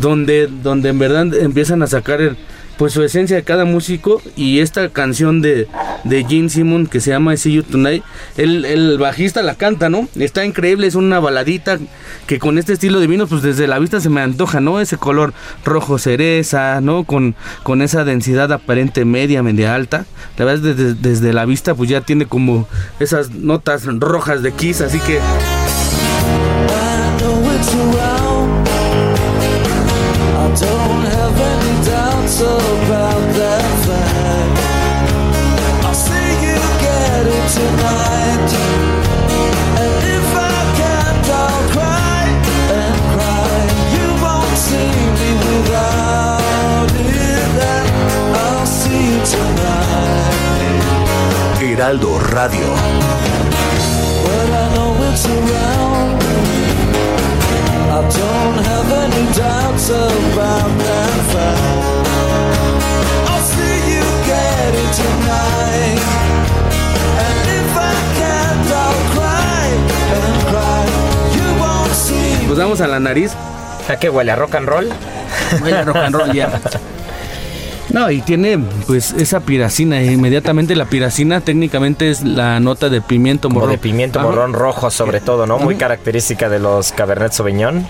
donde 0.00 0.46
donde 0.46 0.90
en 0.90 0.98
verdad 0.98 1.34
empiezan 1.34 1.82
a 1.82 1.86
sacar 1.86 2.20
el 2.20 2.36
pues 2.82 2.94
su 2.94 3.04
esencia 3.04 3.36
de 3.36 3.44
cada 3.44 3.64
músico 3.64 4.20
y 4.34 4.58
esta 4.58 4.88
canción 4.88 5.40
de, 5.40 5.68
de 6.02 6.48
Simon 6.48 6.88
que 6.88 6.98
se 6.98 7.12
llama 7.12 7.36
See 7.36 7.52
You 7.52 7.62
Tonight, 7.62 8.02
el, 8.36 8.64
el, 8.64 8.98
bajista 8.98 9.40
la 9.40 9.54
canta, 9.54 9.88
¿no? 9.88 10.08
Está 10.16 10.44
increíble, 10.44 10.88
es 10.88 10.96
una 10.96 11.20
baladita 11.20 11.78
que 12.26 12.40
con 12.40 12.58
este 12.58 12.72
estilo 12.72 12.98
de 12.98 13.06
vino, 13.06 13.28
pues 13.28 13.42
desde 13.42 13.68
la 13.68 13.78
vista 13.78 14.00
se 14.00 14.08
me 14.08 14.20
antoja, 14.20 14.60
¿no? 14.60 14.80
Ese 14.80 14.96
color 14.96 15.32
rojo 15.64 15.96
cereza, 15.96 16.80
¿no? 16.80 17.04
Con, 17.04 17.36
con 17.62 17.82
esa 17.82 18.02
densidad 18.02 18.50
aparente 18.50 19.04
media, 19.04 19.44
media 19.44 19.76
alta. 19.76 20.04
La 20.36 20.44
verdad, 20.44 20.74
desde, 20.74 20.94
desde 20.94 21.32
la 21.32 21.44
vista, 21.44 21.76
pues 21.76 21.88
ya 21.88 22.00
tiene 22.00 22.26
como 22.26 22.66
esas 22.98 23.30
notas 23.30 23.84
rojas 23.86 24.42
de 24.42 24.50
Kiss, 24.50 24.80
así 24.80 24.98
que... 24.98 25.20
won't 71.58 71.92
see. 71.92 72.46
Pues 72.46 72.58
vamos 72.58 72.80
a 72.80 72.86
la 72.86 73.00
nariz. 73.00 73.32
¿A 73.88 73.96
qué 73.96 74.08
huele? 74.08 74.32
¿A 74.32 74.36
rock 74.36 74.54
and 74.54 74.68
roll? 74.68 74.88
Huele 75.60 75.78
a 75.78 75.84
rock 75.84 75.96
and 75.96 76.14
roll, 76.14 76.32
ya. 76.32 76.60
No, 77.92 78.10
y 78.10 78.22
tiene 78.22 78.58
pues 78.86 79.12
esa 79.12 79.40
piracina. 79.40 80.02
Inmediatamente 80.02 80.74
la 80.74 80.86
piracina 80.86 81.40
técnicamente 81.42 82.10
es 82.10 82.22
la 82.22 82.58
nota 82.58 82.88
de 82.88 83.00
pimiento 83.02 83.48
Como 83.48 83.60
morrón. 83.60 83.72
de 83.72 83.78
pimiento 83.78 84.20
morrón 84.20 84.54
rojo 84.54 84.90
sobre 84.90 85.20
todo, 85.20 85.46
¿no? 85.46 85.58
Muy 85.58 85.76
característica 85.76 86.48
de 86.48 86.58
los 86.58 86.92
Cabernet 86.92 87.32
Sauvignon. 87.32 87.86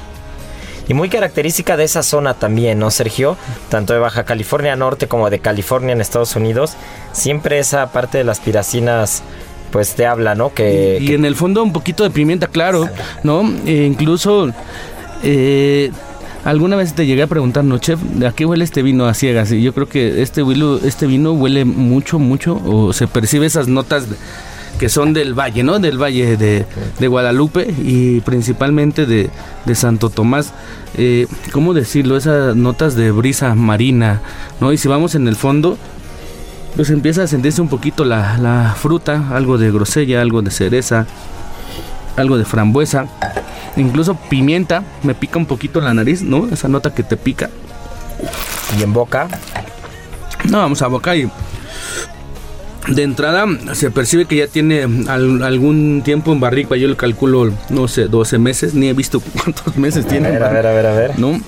Y 0.88 0.94
muy 0.94 1.08
característica 1.08 1.76
de 1.76 1.84
esa 1.84 2.02
zona 2.02 2.34
también, 2.34 2.80
¿no, 2.80 2.90
Sergio? 2.90 3.36
Tanto 3.68 3.92
de 3.92 4.00
Baja 4.00 4.24
California 4.24 4.74
Norte 4.74 5.06
como 5.06 5.30
de 5.30 5.38
California 5.38 5.92
en 5.92 6.00
Estados 6.00 6.34
Unidos. 6.34 6.74
Siempre 7.12 7.60
esa 7.60 7.92
parte 7.92 8.18
de 8.18 8.24
las 8.24 8.40
piracinas 8.40 9.22
pues 9.70 9.94
te 9.94 10.04
habla, 10.06 10.34
¿no? 10.34 10.52
Que, 10.52 10.98
y, 11.00 11.12
y 11.12 11.14
en 11.14 11.24
el 11.24 11.36
fondo 11.36 11.62
un 11.62 11.72
poquito 11.72 12.02
de 12.02 12.10
pimienta, 12.10 12.48
claro, 12.48 12.88
¿no? 13.22 13.42
E 13.64 13.84
incluso 13.84 14.50
eh, 15.22 15.92
alguna 16.44 16.76
vez 16.76 16.94
te 16.94 17.06
llegué 17.06 17.22
a 17.22 17.26
preguntar, 17.26 17.64
no, 17.64 17.78
chef, 17.78 18.00
¿a 18.26 18.32
qué 18.32 18.46
huele 18.46 18.64
este 18.64 18.82
vino 18.82 19.06
a 19.06 19.14
ciegas? 19.14 19.52
Y 19.52 19.62
yo 19.62 19.72
creo 19.72 19.88
que 19.88 20.22
este 20.22 20.42
vino, 20.42 20.76
este 20.76 21.06
vino 21.06 21.32
huele 21.32 21.64
mucho, 21.64 22.18
mucho, 22.18 22.60
o 22.64 22.92
se 22.92 23.06
percibe 23.06 23.46
esas 23.46 23.68
notas 23.68 24.06
que 24.78 24.88
son 24.88 25.12
del 25.12 25.34
valle, 25.38 25.62
¿no? 25.62 25.78
Del 25.78 26.00
valle 26.00 26.36
de, 26.36 26.66
de 26.98 27.08
Guadalupe 27.08 27.72
y 27.84 28.20
principalmente 28.20 29.06
de, 29.06 29.30
de 29.64 29.74
Santo 29.74 30.10
Tomás. 30.10 30.52
Eh, 30.96 31.26
¿Cómo 31.52 31.72
decirlo? 31.72 32.16
Esas 32.16 32.56
notas 32.56 32.96
de 32.96 33.10
brisa 33.12 33.54
marina, 33.54 34.20
¿no? 34.60 34.72
Y 34.72 34.78
si 34.78 34.88
vamos 34.88 35.14
en 35.14 35.28
el 35.28 35.36
fondo, 35.36 35.78
pues 36.74 36.90
empieza 36.90 37.22
a 37.22 37.26
sentirse 37.26 37.60
un 37.60 37.68
poquito 37.68 38.04
la, 38.04 38.38
la 38.38 38.74
fruta, 38.76 39.28
algo 39.30 39.58
de 39.58 39.70
grosella, 39.70 40.20
algo 40.20 40.42
de 40.42 40.50
cereza, 40.50 41.06
algo 42.16 42.36
de 42.38 42.44
frambuesa, 42.44 43.06
incluso 43.76 44.14
pimienta, 44.14 44.82
me 45.02 45.14
pica 45.14 45.38
un 45.38 45.46
poquito 45.46 45.80
la 45.80 45.94
nariz, 45.94 46.22
¿no? 46.22 46.48
Esa 46.52 46.68
nota 46.68 46.94
que 46.94 47.02
te 47.02 47.16
pica. 47.16 47.50
Y 48.78 48.82
en 48.82 48.92
boca. 48.92 49.28
No, 50.48 50.58
vamos 50.58 50.82
a 50.82 50.88
boca 50.88 51.14
y 51.16 51.30
de 52.88 53.02
entrada 53.04 53.46
se 53.74 53.90
percibe 53.92 54.24
que 54.24 54.36
ya 54.36 54.48
tiene 54.48 54.82
al, 55.08 55.42
algún 55.44 56.02
tiempo 56.04 56.32
en 56.32 56.40
barrica, 56.40 56.76
yo 56.76 56.88
le 56.88 56.96
calculo, 56.96 57.52
no 57.70 57.86
sé, 57.86 58.06
12 58.06 58.38
meses, 58.38 58.74
ni 58.74 58.88
he 58.88 58.92
visto 58.92 59.20
cuántos 59.42 59.76
meses 59.76 60.04
A 60.04 60.08
tiene. 60.08 60.30
ver, 60.30 60.42
a 60.42 60.50
ver, 60.50 60.66
a 60.66 60.72
ver, 60.72 60.86
a 60.86 60.92
ver. 60.92 61.18
¿No? 61.18 61.40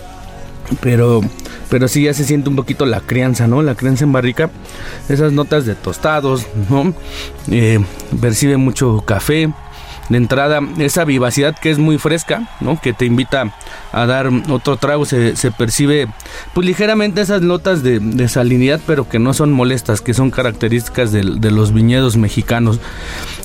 Pero, 0.80 1.20
pero 1.68 1.88
sí 1.88 2.04
ya 2.04 2.14
se 2.14 2.24
siente 2.24 2.48
un 2.48 2.56
poquito 2.56 2.86
la 2.86 3.00
crianza, 3.00 3.46
¿no? 3.46 3.62
La 3.62 3.74
crianza 3.74 4.04
en 4.04 4.12
barrica, 4.12 4.50
esas 5.08 5.32
notas 5.32 5.66
de 5.66 5.74
tostados, 5.74 6.46
¿no? 6.70 6.94
Eh, 7.50 7.80
percibe 8.20 8.56
mucho 8.56 9.02
café. 9.04 9.52
De 10.08 10.18
entrada, 10.18 10.60
esa 10.78 11.04
vivacidad 11.04 11.56
que 11.58 11.70
es 11.70 11.78
muy 11.78 11.98
fresca, 11.98 12.48
¿no? 12.60 12.80
Que 12.80 12.92
te 12.92 13.06
invita 13.06 13.54
a 13.92 14.06
dar 14.06 14.28
otro 14.50 14.76
trago, 14.76 15.04
se, 15.04 15.36
se 15.36 15.50
percibe 15.50 16.08
pues 16.52 16.66
ligeramente 16.66 17.20
esas 17.20 17.42
notas 17.42 17.82
de, 17.82 18.00
de, 18.00 18.28
salinidad, 18.28 18.80
pero 18.86 19.08
que 19.08 19.18
no 19.18 19.34
son 19.34 19.52
molestas, 19.52 20.00
que 20.00 20.14
son 20.14 20.30
características 20.30 21.12
de, 21.12 21.22
de 21.22 21.50
los 21.50 21.72
viñedos 21.72 22.16
mexicanos. 22.16 22.80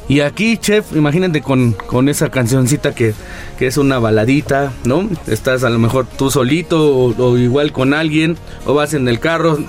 Y 0.08 0.22
aquí, 0.22 0.58
chef, 0.58 0.96
imagínate 0.96 1.42
con, 1.42 1.74
con 1.74 2.10
esa 2.10 2.30
cancioncita 2.30 2.96
que, 2.96 3.14
que, 3.58 3.68
es 3.68 3.78
una 3.78 4.00
baladita, 4.00 4.74
¿no? 4.84 5.08
Estás 5.28 5.64
a 5.64 5.70
lo 5.70 5.78
mejor 5.78 6.08
tú 6.08 6.32
solito 6.32 6.96
o, 6.96 7.16
o 7.16 7.38
igual 7.38 7.72
con 7.72 7.94
alguien, 7.94 8.36
o 8.66 8.74
vas 8.74 8.96
en 8.96 9.08
el 9.08 9.20
carro 9.20 9.60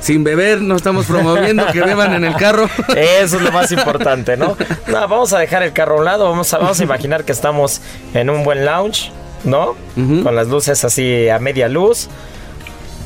sin 0.00 0.24
beber, 0.24 0.60
no 0.60 0.76
estamos 0.76 1.06
promoviendo 1.06 1.66
que 1.72 1.80
beban 1.80 2.14
en 2.14 2.24
el 2.24 2.34
carro. 2.36 2.68
Eso 2.96 3.36
es 3.36 3.42
lo 3.42 3.52
más 3.52 3.72
importante, 3.72 4.36
¿no? 4.36 4.56
No, 4.86 5.08
vamos 5.08 5.32
a 5.32 5.38
dejar 5.38 5.62
el 5.62 5.72
carro 5.72 5.96
a 5.96 5.98
un 5.98 6.04
lado, 6.04 6.28
vamos 6.28 6.52
a, 6.52 6.58
vamos 6.58 6.80
a 6.80 6.82
imaginar 6.82 7.24
que 7.24 7.32
estamos 7.32 7.80
en 8.14 8.30
un 8.30 8.44
buen 8.44 8.64
lounge, 8.64 9.10
¿no? 9.44 9.70
Uh 9.70 9.76
-huh. 9.96 10.22
Con 10.22 10.34
las 10.36 10.48
luces 10.48 10.84
así 10.84 11.28
a 11.28 11.38
media 11.38 11.68
luz. 11.68 12.08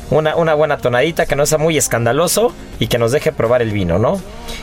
Una, 0.09 0.35
una, 0.35 0.53
buena 0.55 0.77
tonadita 0.77 1.25
que 1.25 1.37
no 1.37 1.45
sea 1.45 1.57
muy 1.57 1.77
escandaloso 1.77 2.53
y 2.79 2.87
que 2.87 2.97
nos 2.97 3.13
deje 3.13 3.31
probar 3.31 3.61
el 3.61 3.71
vino, 3.71 3.97
¿no? 3.97 4.19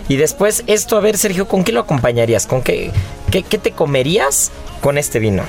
Y 0.06 0.16
después, 0.16 0.62
esto, 0.66 0.98
a 0.98 1.00
ver, 1.00 1.16
Sergio, 1.16 1.48
¿con 1.48 1.64
qué 1.64 1.72
lo 1.72 1.80
acompañarías? 1.80 2.46
¿Con 2.46 2.60
qué, 2.60 2.90
qué, 3.30 3.42
qué 3.42 3.56
te 3.56 3.72
comerías 3.72 4.50
con 4.82 4.98
este 4.98 5.18
vino? 5.20 5.44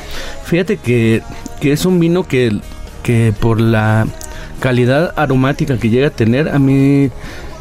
Fíjate 0.45 0.77
que, 0.77 1.21
que 1.59 1.73
es 1.73 1.83
un 1.83 1.99
vino 1.99 2.25
que, 2.25 2.61
que 3.03 3.33
por 3.41 3.59
la 3.59 4.07
calidad 4.59 5.13
aromática 5.15 5.77
que 5.77 5.89
llega 5.89 6.07
a 6.07 6.11
tener, 6.11 6.49
a 6.49 6.59
mí 6.59 7.09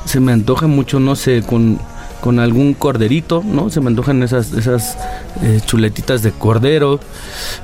se 0.05 0.21
me 0.21 0.33
antoja 0.33 0.67
mucho, 0.67 1.01
no 1.01 1.17
sé, 1.17 1.43
con, 1.43 1.79
con 2.21 2.39
algún 2.41 2.75
corderito, 2.75 3.43
¿no? 3.45 3.71
Se 3.71 3.81
me 3.81 3.89
antojan 3.89 4.23
esas, 4.23 4.53
esas 4.53 4.97
eh, 5.43 5.61
chuletitas 5.65 6.23
de 6.23 6.33
cordero, 6.33 7.01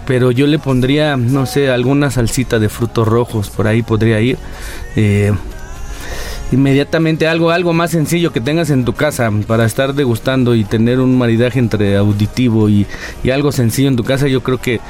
pero 0.07 0.31
yo 0.31 0.47
le 0.47 0.59
pondría, 0.59 1.17
no 1.17 1.47
sé, 1.47 1.71
alguna 1.71 2.11
salsita 2.11 2.59
de 2.59 2.69
frutos 2.69 3.09
rojos, 3.09 3.51
por 3.51 3.67
ahí 3.67 3.83
podría 3.83 4.21
ir. 4.21 4.39
Eh, 4.97 5.33
inmediatamente 6.53 7.27
algo, 7.27 7.51
algo 7.51 7.73
más 7.73 7.91
sencillo 7.91 8.33
que 8.33 8.41
tengas 8.41 8.71
en 8.71 8.85
tu 8.85 8.93
casa 8.93 9.31
para 9.47 9.65
estar 9.65 9.95
degustando 9.95 10.55
y 10.55 10.65
tener 10.65 11.01
un 11.01 11.19
maridaje 11.19 11.59
entre 11.59 11.97
auditivo 11.97 12.69
y, 12.69 12.87
y 13.23 13.31
algo 13.31 13.53
sencillo 13.53 13.89
en 13.89 13.97
tu 13.97 14.05
casa, 14.05 14.29
yo 14.29 14.43
creo 14.43 14.59
que 14.59 14.81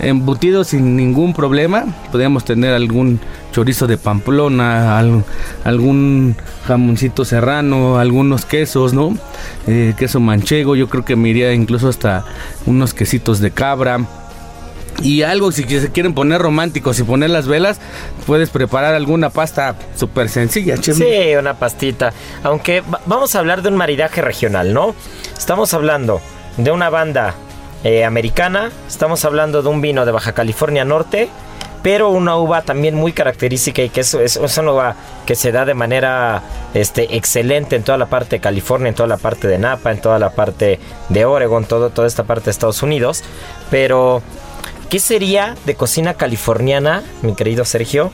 embutido 0.00 0.64
sin 0.64 0.96
ningún 0.96 1.32
problema. 1.34 1.86
Podríamos 2.10 2.44
tener 2.44 2.72
algún 2.72 3.20
chorizo 3.52 3.86
de 3.86 3.96
Pamplona, 3.96 4.98
algún 5.64 6.36
jamoncito 6.66 7.24
serrano, 7.24 7.98
algunos 7.98 8.44
quesos, 8.44 8.92
¿no? 8.92 9.16
Eh, 9.66 9.94
queso 9.98 10.20
manchego, 10.20 10.76
yo 10.76 10.88
creo 10.88 11.04
que 11.04 11.16
me 11.16 11.30
iría 11.30 11.52
incluso 11.52 11.88
hasta 11.88 12.24
unos 12.66 12.94
quesitos 12.94 13.40
de 13.40 13.50
cabra. 13.50 14.00
Y 15.02 15.22
algo, 15.22 15.52
si 15.52 15.62
se 15.62 15.90
quieren 15.92 16.12
poner 16.12 16.40
románticos 16.40 16.98
y 16.98 17.04
poner 17.04 17.30
las 17.30 17.46
velas, 17.46 17.80
puedes 18.26 18.50
preparar 18.50 18.94
alguna 18.94 19.30
pasta 19.30 19.76
súper 19.96 20.28
sencilla, 20.28 20.76
Sí, 20.76 21.36
una 21.38 21.54
pastita. 21.54 22.12
Aunque 22.42 22.82
vamos 23.06 23.34
a 23.34 23.38
hablar 23.38 23.62
de 23.62 23.68
un 23.68 23.76
maridaje 23.76 24.22
regional, 24.22 24.74
¿no? 24.74 24.94
Estamos 25.36 25.72
hablando 25.72 26.20
de 26.56 26.70
una 26.72 26.90
banda 26.90 27.34
eh, 27.84 28.04
americana. 28.04 28.70
Estamos 28.88 29.24
hablando 29.24 29.62
de 29.62 29.68
un 29.68 29.80
vino 29.80 30.04
de 30.04 30.10
Baja 30.10 30.32
California 30.32 30.84
Norte, 30.84 31.28
pero 31.82 32.10
una 32.10 32.36
uva 32.36 32.62
también 32.62 32.96
muy 32.96 33.12
característica 33.12 33.82
y 33.82 33.88
que 33.88 34.00
es, 34.00 34.14
es, 34.14 34.58
una 34.58 34.72
uva 34.72 34.96
que 35.26 35.36
se 35.36 35.52
da 35.52 35.64
de 35.64 35.74
manera 35.74 36.42
este, 36.74 37.16
excelente 37.16 37.76
en 37.76 37.84
toda 37.84 37.96
la 37.98 38.06
parte 38.06 38.36
de 38.36 38.40
California, 38.40 38.88
en 38.88 38.96
toda 38.96 39.06
la 39.06 39.16
parte 39.16 39.46
de 39.46 39.58
Napa, 39.58 39.92
en 39.92 40.00
toda 40.00 40.18
la 40.18 40.30
parte 40.30 40.80
de 41.08 41.24
Oregon, 41.24 41.64
todo, 41.64 41.90
toda 41.90 42.08
esta 42.08 42.24
parte 42.24 42.46
de 42.46 42.50
Estados 42.50 42.82
Unidos. 42.82 43.22
Pero, 43.70 44.22
¿qué 44.88 44.98
sería 44.98 45.56
de 45.66 45.74
cocina 45.74 46.14
californiana, 46.14 47.02
mi 47.22 47.34
querido 47.34 47.64
Sergio? 47.64 48.10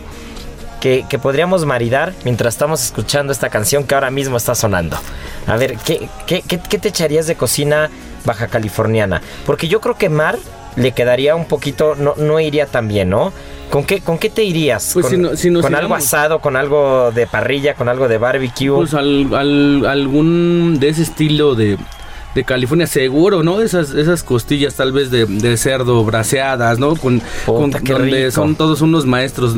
Que, 0.80 1.06
podríamos 1.22 1.64
maridar 1.64 2.12
mientras 2.24 2.52
estamos 2.52 2.84
escuchando 2.84 3.32
esta 3.32 3.48
canción 3.48 3.84
que 3.84 3.94
ahora 3.94 4.10
mismo 4.10 4.36
está 4.36 4.54
sonando. 4.54 4.98
A 5.46 5.56
ver, 5.56 5.78
¿qué, 5.78 6.10
qué, 6.26 6.42
qué 6.42 6.78
te 6.78 6.88
echarías 6.88 7.26
de 7.26 7.36
cocina 7.36 7.88
baja 8.24 8.48
californiana. 8.48 9.22
Porque 9.46 9.68
yo 9.68 9.80
creo 9.80 9.96
que 9.96 10.08
mar 10.08 10.38
le 10.76 10.92
quedaría 10.92 11.36
un 11.36 11.44
poquito, 11.44 11.94
no, 11.94 12.14
no 12.16 12.40
iría 12.40 12.66
tan 12.66 12.88
bien, 12.88 13.10
¿no? 13.10 13.32
¿Con 13.70 13.84
qué, 13.84 14.00
¿Con 14.00 14.18
qué 14.18 14.30
te 14.30 14.44
irías? 14.44 14.90
Pues 14.92 15.06
¿Con, 15.06 15.74
algo 15.74 15.94
asado, 15.94 16.40
con 16.40 16.56
algo 16.56 17.12
de 17.12 17.26
parrilla, 17.26 17.74
con 17.74 17.88
algo 17.88 18.08
de 18.08 18.18
barbecue? 18.18 18.74
Pues 18.74 18.94
al, 18.94 19.84
algún 19.86 20.78
de 20.78 20.88
ese 20.88 21.02
estilo 21.02 21.54
de, 21.54 21.78
de 22.35 22.45
California, 22.45 22.87
seguro, 22.87 23.43
¿no? 23.43 23.61
Esas, 23.61 23.91
esas 23.91 24.22
costillas 24.22 24.74
tal 24.74 24.93
vez 24.93 25.11
de, 25.11 25.57
cerdo 25.57 26.05
braseadas, 26.05 26.78
¿no? 26.78 26.97
Con, 26.97 27.22
con 27.47 27.70
donde 27.70 28.30
son 28.30 28.57
todos 28.57 28.80
unos 28.80 29.07
maestros, 29.07 29.55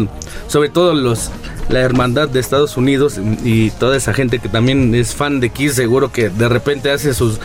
sobre 0.48 0.68
todo 0.68 0.94
los 0.94 1.30
la 1.68 1.80
hermandad 1.80 2.28
de 2.28 2.38
Estados 2.38 2.76
Unidos 2.76 3.18
y 3.42 3.70
toda 3.72 3.96
esa 3.96 4.14
gente 4.14 4.38
que 4.38 4.48
también 4.48 4.94
es 4.94 5.14
fan 5.14 5.40
de 5.40 5.50
Kiss, 5.50 5.74
seguro 5.74 6.12
que 6.12 6.28
de 6.28 6.48
repente 6.48 6.92
hace 6.92 7.12
sus 7.12 7.40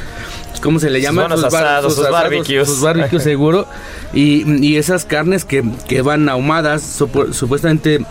¿cómo 0.61 0.79
se 0.79 0.89
le 0.89 1.01
llama? 1.01 1.27
Sus, 1.35 1.45
asados, 1.45 1.95
sus, 1.95 2.09
barbecues. 2.09 2.67
Sus 2.67 2.81
barbecues 2.81 3.23
seguro. 3.23 3.67
Y, 4.13 4.65
y, 4.65 4.77
esas 4.77 5.05
carnes 5.05 5.43
que, 5.43 5.63
que 5.87 6.01
van 6.01 6.29
ahumadas, 6.29 6.83
supuestamente, 6.83 8.05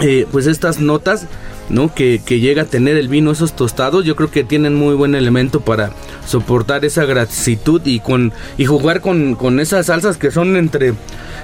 eh, 0.00 0.26
pues 0.30 0.46
estas 0.46 0.78
notas, 0.78 1.26
¿no? 1.70 1.92
Que, 1.92 2.20
que, 2.24 2.38
llega 2.38 2.62
a 2.62 2.64
tener 2.66 2.96
el 2.96 3.08
vino, 3.08 3.32
esos 3.32 3.54
tostados, 3.54 4.04
yo 4.04 4.14
creo 4.14 4.30
que 4.30 4.44
tienen 4.44 4.74
muy 4.74 4.94
buen 4.94 5.14
elemento 5.14 5.60
para 5.60 5.90
soportar 6.24 6.84
esa 6.84 7.04
gratitud 7.04 7.82
y 7.84 7.98
con 8.00 8.32
y 8.56 8.64
jugar 8.64 9.00
con, 9.00 9.34
con 9.34 9.58
esas 9.58 9.86
salsas 9.86 10.16
que 10.16 10.30
son 10.30 10.56
entre 10.56 10.94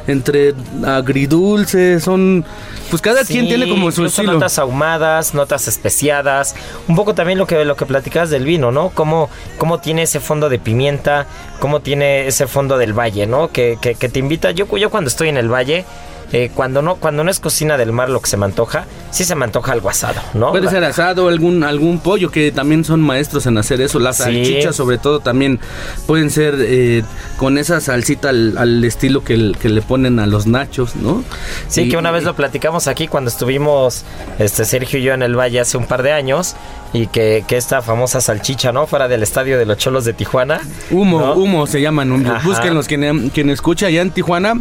entre 0.06 0.54
agridulces, 0.86 2.04
son 2.04 2.44
pues 2.90 3.02
cada 3.02 3.24
quien 3.24 3.48
tiene 3.48 3.68
como 3.68 3.90
su 3.90 4.04
estilo. 4.04 4.34
notas 4.34 4.58
ahumadas, 4.58 5.34
notas 5.34 5.66
especiadas, 5.66 6.54
un 6.86 6.94
poco 6.94 7.14
también 7.14 7.38
lo 7.38 7.46
que 7.46 7.64
lo 7.64 7.76
que 7.76 7.86
platicabas 7.86 8.30
del 8.30 8.44
vino, 8.44 8.70
¿no? 8.70 8.90
Cómo, 8.90 9.30
cómo 9.58 9.80
tiene 9.80 10.02
ese 10.02 10.20
fondo 10.20 10.48
de 10.48 10.58
pimienta, 10.58 11.26
cómo 11.58 11.80
tiene 11.80 12.28
ese 12.28 12.46
fondo 12.46 12.78
del 12.78 12.92
valle, 12.92 13.26
¿no? 13.26 13.48
Que, 13.48 13.78
que, 13.80 13.94
que 13.94 14.08
te 14.08 14.20
invita, 14.20 14.52
yo, 14.52 14.66
yo 14.76 14.90
cuando 14.90 15.08
estoy 15.08 15.28
en 15.28 15.38
el 15.38 15.52
valle, 15.52 15.84
eh, 16.32 16.50
cuando 16.54 16.82
no 16.82 16.96
cuando 16.96 17.24
no 17.24 17.30
es 17.30 17.40
cocina 17.40 17.76
del 17.76 17.92
mar 17.92 18.10
lo 18.10 18.20
que 18.20 18.28
se 18.28 18.36
me 18.36 18.44
antoja, 18.44 18.86
sí 19.10 19.24
se 19.24 19.34
me 19.34 19.44
antoja 19.44 19.72
algo 19.72 19.88
asado, 19.88 20.20
¿no? 20.34 20.50
Puede 20.50 20.68
ser 20.68 20.84
asado, 20.84 21.28
algún 21.28 21.62
algún 21.64 22.00
pollo 22.00 22.30
que 22.30 22.52
también 22.52 22.84
son 22.84 23.00
maestros 23.00 23.46
en 23.46 23.58
hacer 23.58 23.80
eso, 23.80 23.98
las 23.98 24.18
salchichas 24.18 24.76
sobre 24.76 24.98
todo 24.98 25.20
también 25.20 25.60
pueden 26.06 26.30
ser 26.30 26.56
eh, 26.58 27.02
con 27.36 27.58
esa 27.58 27.80
salsita 27.80 28.30
al, 28.30 28.84
estilo 28.84 29.24
que, 29.24 29.36
le 29.36 29.82
ponen 29.82 30.18
a 30.18 30.26
los 30.26 30.46
nachos, 30.46 30.96
¿no? 30.96 31.24
Sí, 31.68 31.88
que 31.88 31.96
una 31.96 32.10
vez 32.10 32.24
lo 32.24 32.34
platicamos 32.34 32.86
aquí 32.86 33.08
cuando 33.08 33.30
estuvimos 33.30 34.04
este 34.38 34.64
Sergio 34.64 34.98
y 34.98 35.02
yo 35.02 35.14
en 35.14 35.22
el 35.22 35.38
Valle 35.38 35.60
hace 35.60 35.76
un 35.76 35.86
par 35.86 36.02
de 36.02 36.12
años 36.12 36.56
y 36.94 37.08
que, 37.08 37.44
esta 37.50 37.82
famosa 37.82 38.20
salchicha, 38.20 38.72
¿no? 38.72 38.86
Fuera 38.86 39.08
del 39.08 39.24
estadio 39.24 39.58
de 39.58 39.66
los 39.66 39.76
Cholos 39.78 40.04
de 40.04 40.12
Tijuana. 40.12 40.60
Humo, 40.92 41.34
humo 41.34 41.66
se 41.66 41.80
llaman. 41.80 42.24
Búsquenlos, 42.44 42.86
quien, 42.86 43.30
quien 43.30 43.50
escucha 43.50 43.86
allá 43.86 44.00
en 44.00 44.12
Tijuana, 44.12 44.54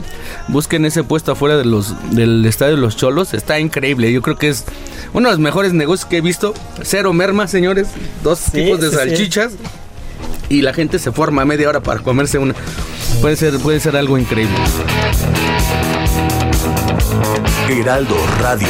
busquen 0.47 0.84
ese 0.86 1.03
puesto 1.03 1.34
afuera 1.34 1.57
de 1.57 1.65
los, 1.65 1.93
del 2.15 2.43
estadio 2.45 2.75
de 2.75 2.81
los 2.81 2.97
Cholos. 2.97 3.36
Está 3.36 3.59
increíble. 3.59 4.11
Yo 4.11 4.23
creo 4.23 4.36
que 4.36 4.49
es 4.49 4.65
uno 5.13 5.29
de 5.29 5.36
los 5.36 5.39
mejores 5.39 5.73
negocios 5.73 6.09
que 6.09 6.17
he 6.17 6.21
visto. 6.21 6.55
Cero 6.81 7.13
merma, 7.13 7.47
señores. 7.47 7.89
Dos 8.23 8.41
tipos 8.51 8.81
de 8.81 8.89
salchichas. 8.89 9.53
Y 10.49 10.63
la 10.63 10.73
gente 10.73 10.97
se 10.97 11.11
forma 11.11 11.45
media 11.45 11.69
hora 11.69 11.81
para 11.81 11.99
comerse 11.99 12.39
una. 12.39 12.55
Puede 13.21 13.36
ser, 13.36 13.59
puede 13.59 13.79
ser 13.79 13.95
algo 13.95 14.17
increíble. 14.17 14.57
Heraldo 17.69 18.17
Radio. 18.39 18.67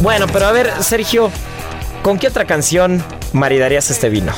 Bueno, 0.00 0.26
pero 0.32 0.46
a 0.46 0.52
ver, 0.52 0.72
Sergio, 0.80 1.30
¿con 2.02 2.18
qué 2.18 2.28
otra 2.28 2.44
canción 2.44 3.02
maridarías 3.32 3.90
este 3.90 4.08
vino? 4.08 4.32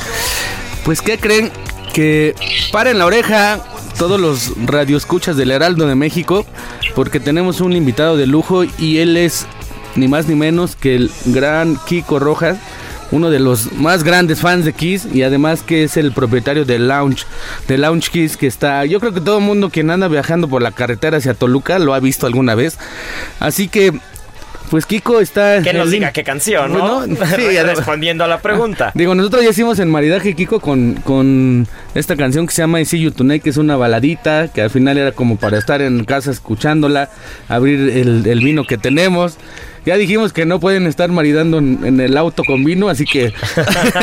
Pues, 0.83 1.01
¿qué 1.01 1.17
creen? 1.17 1.51
Que 1.93 2.35
paren 2.71 2.97
la 2.97 3.05
oreja 3.05 3.59
todos 3.97 4.19
los 4.19 4.53
radioescuchas 4.65 5.37
del 5.37 5.51
Heraldo 5.51 5.85
de 5.85 5.95
México, 5.95 6.45
porque 6.95 7.19
tenemos 7.19 7.61
un 7.61 7.73
invitado 7.73 8.17
de 8.17 8.27
lujo 8.27 8.63
y 8.63 8.99
él 8.99 9.15
es 9.15 9.45
ni 9.95 10.07
más 10.07 10.27
ni 10.27 10.35
menos 10.35 10.75
que 10.75 10.95
el 10.95 11.11
gran 11.25 11.77
Kiko 11.85 12.19
Rojas 12.19 12.57
uno 13.11 13.29
de 13.29 13.39
los 13.39 13.71
más 13.73 14.03
grandes 14.03 14.39
fans 14.39 14.65
de 14.65 14.73
Kiss 14.73 15.07
y 15.11 15.23
además 15.23 15.63
que 15.63 15.83
es 15.83 15.97
el 15.97 16.11
propietario 16.11 16.65
del 16.65 16.87
Lounge, 16.87 17.25
de 17.67 17.77
Lounge 17.77 18.09
Kiss 18.11 18.37
que 18.37 18.47
está, 18.47 18.85
yo 18.85 18.99
creo 18.99 19.13
que 19.13 19.21
todo 19.21 19.39
el 19.39 19.43
mundo 19.43 19.69
quien 19.69 19.89
anda 19.89 20.07
viajando 20.07 20.47
por 20.47 20.61
la 20.61 20.71
carretera 20.71 21.17
hacia 21.17 21.33
Toluca 21.33 21.79
lo 21.79 21.93
ha 21.93 21.99
visto 21.99 22.27
alguna 22.27 22.55
vez. 22.55 22.77
Así 23.39 23.67
que 23.67 23.93
pues 24.69 24.85
Kiko 24.85 25.19
está. 25.19 25.61
Que 25.61 25.73
nos 25.73 25.89
diga 25.89 26.11
qué 26.11 26.23
canción, 26.23 26.73
¿no? 26.73 27.03
sí, 27.35 27.59
respondiendo 27.59 28.23
a 28.23 28.27
la 28.27 28.39
pregunta. 28.39 28.91
Digo, 28.95 29.15
nosotros 29.15 29.43
ya 29.43 29.49
hicimos 29.49 29.79
en 29.79 29.89
maridaje 29.89 30.35
Kiko 30.35 30.59
con, 30.59 30.95
con 31.03 31.67
esta 31.95 32.15
canción 32.15 32.45
que 32.45 32.53
se 32.53 32.61
llama 32.61 32.79
I 32.79 32.85
See 32.85 33.01
You 33.01 33.11
Tonight, 33.11 33.41
que 33.41 33.49
es 33.49 33.57
una 33.57 33.75
baladita, 33.75 34.47
que 34.47 34.61
al 34.61 34.69
final 34.69 34.97
era 34.97 35.11
como 35.11 35.37
para 35.37 35.57
estar 35.57 35.81
en 35.81 36.03
casa 36.05 36.31
escuchándola, 36.31 37.09
abrir 37.47 37.79
el, 37.89 38.25
el 38.27 38.39
vino 38.41 38.65
que 38.65 38.77
tenemos. 38.77 39.37
Ya 39.89 39.97
dijimos 39.97 40.33
que 40.33 40.45
no 40.45 40.59
pueden 40.59 40.85
estar 40.85 41.09
maridando 41.09 41.57
en, 41.57 41.99
el 41.99 42.15
auto 42.15 42.43
con 42.43 42.63
vino, 42.63 42.89
así 42.89 43.05
que. 43.05 43.33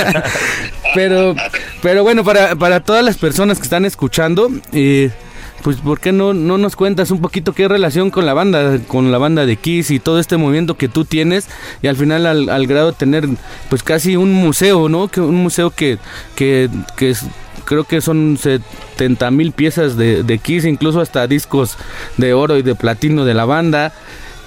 pero, 0.97 1.37
pero 1.81 2.03
bueno, 2.03 2.25
para, 2.25 2.57
para 2.57 2.81
todas 2.81 3.05
las 3.05 3.19
personas 3.19 3.59
que 3.59 3.63
están 3.63 3.85
escuchando, 3.85 4.51
eh, 4.73 5.13
pues 5.63 5.77
¿por 5.77 6.01
qué 6.01 6.11
no, 6.11 6.35
no 6.35 6.59
nos 6.59 6.75
cuentas 6.75 7.13
un 7.13 7.21
poquito 7.21 7.53
qué 7.53 7.69
relación 7.69 8.11
con 8.11 8.27
la 8.27 8.35
banda, 8.35 8.81
con 8.89 9.13
la 9.13 9.19
banda 9.19 9.47
de 9.47 9.55
Kiss 9.55 9.93
y 9.93 10.01
todo 10.01 10.19
este 10.19 10.37
movimiento 10.37 10.77
que 10.77 10.89
tú 10.89 11.05
tienes 11.05 11.47
y 11.83 11.87
al 11.87 11.95
final 11.95 12.27
al, 12.27 12.67
grado 12.67 12.91
de 12.91 12.97
tener 12.97 13.29
pues 13.69 13.85
casi 13.85 14.17
un 14.17 14.33
museo, 14.33 14.89
¿no? 14.89 15.07
Que 15.07 15.21
un 15.21 15.37
museo 15.37 15.71
que, 15.71 15.99
que, 16.35 16.69
que 16.97 17.15
creo 17.65 17.85
que 17.85 18.01
son 18.01 18.39
70 18.39 19.31
mil 19.31 19.53
piezas 19.53 19.97
de, 19.97 20.25
de 20.25 20.39
Kiss, 20.39 20.65
incluso 20.65 21.01
hasta 21.01 21.29
discos 21.29 21.79
de 22.17 22.35
oro 22.35 22.57
y 22.57 22.63
de 22.63 22.75
platino 22.75 23.25
de 23.25 23.35
la 23.35 23.45
banda 23.45 23.93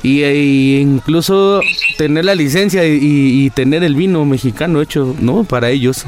y, 0.03 0.23
e 0.23 0.79
incluso 0.79 1.61
tener 1.97 2.25
la 2.25 2.35
licencia 2.35 2.83
y, 2.85 3.49
tener 3.51 3.83
el 3.83 3.95
vino 3.95 4.25
mexicano 4.25 4.81
hecho, 4.81 5.15
¿no? 5.19 5.43
Para 5.43 5.69
ellos. 5.69 6.05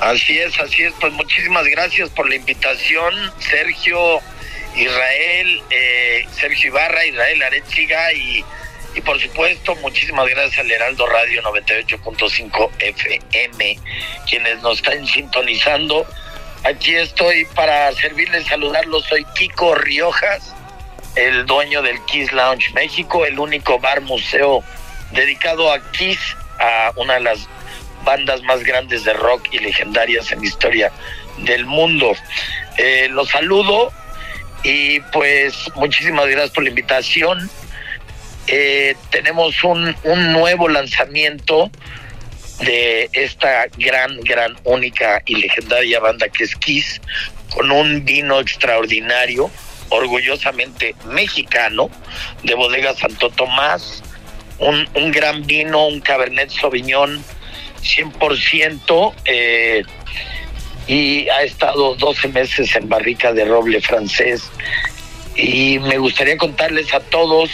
Así 0.00 0.38
es, 0.38 0.58
así 0.60 0.82
es. 0.82 0.92
Pues 1.00 1.12
muchísimas 1.12 1.66
gracias 1.66 2.10
por 2.10 2.28
la 2.28 2.36
invitación, 2.36 3.14
Sergio, 3.38 4.20
Israel, 4.76 5.62
eh, 5.70 6.26
Sergio 6.32 6.70
Ibarra, 6.70 7.04
Israel 7.06 7.42
Arechiga 7.42 8.12
y, 8.12 8.44
y 8.94 9.00
por 9.00 9.20
supuesto 9.20 9.74
muchísimas 9.76 10.28
gracias 10.28 10.58
al 10.58 10.70
Heraldo 10.70 11.06
Radio 11.06 11.42
98.5 11.42 12.70
FM, 12.78 13.78
quienes 14.28 14.62
nos 14.62 14.78
están 14.78 15.06
sintonizando. 15.06 16.06
Aquí 16.64 16.94
estoy 16.94 17.44
para 17.54 17.92
servirles, 17.92 18.46
saludarlos. 18.46 19.04
Soy 19.04 19.24
Kiko 19.34 19.74
Riojas, 19.74 20.54
el 21.16 21.46
dueño 21.46 21.82
del 21.82 22.02
Kiss 22.04 22.32
Lounge 22.32 22.72
México, 22.74 23.24
el 23.26 23.38
único 23.38 23.78
bar 23.78 24.00
museo 24.02 24.62
dedicado 25.12 25.72
a 25.72 25.80
Kiss, 25.92 26.18
a 26.58 26.92
una 26.96 27.14
de 27.14 27.20
las 27.20 27.48
bandas 28.04 28.42
más 28.42 28.62
grandes 28.62 29.04
de 29.04 29.12
rock 29.12 29.48
y 29.50 29.58
legendarias 29.58 30.30
en 30.32 30.40
la 30.40 30.46
historia 30.46 30.92
del 31.38 31.66
mundo. 31.66 32.14
Eh, 32.76 33.08
los 33.10 33.28
saludo 33.28 33.92
y 34.62 35.00
pues 35.12 35.54
muchísimas 35.74 36.26
gracias 36.26 36.50
por 36.50 36.64
la 36.64 36.70
invitación. 36.70 37.50
Eh, 38.46 38.96
tenemos 39.10 39.62
un, 39.62 39.94
un 40.04 40.32
nuevo 40.32 40.68
lanzamiento 40.68 41.70
de 42.60 43.08
esta 43.12 43.66
gran, 43.76 44.18
gran, 44.20 44.56
única 44.64 45.22
y 45.26 45.36
legendaria 45.36 46.00
banda 46.00 46.28
que 46.28 46.44
es 46.44 46.56
Kiss, 46.56 47.00
con 47.54 47.70
un 47.70 48.04
vino 48.04 48.40
extraordinario, 48.40 49.50
orgullosamente 49.90 50.94
mexicano, 51.06 51.90
de 52.42 52.54
Bodega 52.54 52.94
Santo 52.94 53.30
Tomás, 53.30 54.02
un, 54.58 54.88
un 54.94 55.12
gran 55.12 55.46
vino, 55.46 55.86
un 55.86 56.00
Cabernet 56.00 56.50
Sauvignon 56.50 57.22
100%, 57.82 59.14
eh, 59.24 59.84
y 60.86 61.28
ha 61.28 61.42
estado 61.42 61.94
12 61.94 62.28
meses 62.28 62.74
en 62.74 62.88
barrica 62.88 63.32
de 63.32 63.44
roble 63.44 63.80
francés. 63.80 64.50
Y 65.36 65.78
me 65.78 65.98
gustaría 65.98 66.36
contarles 66.36 66.92
a 66.94 67.00
todos 67.00 67.50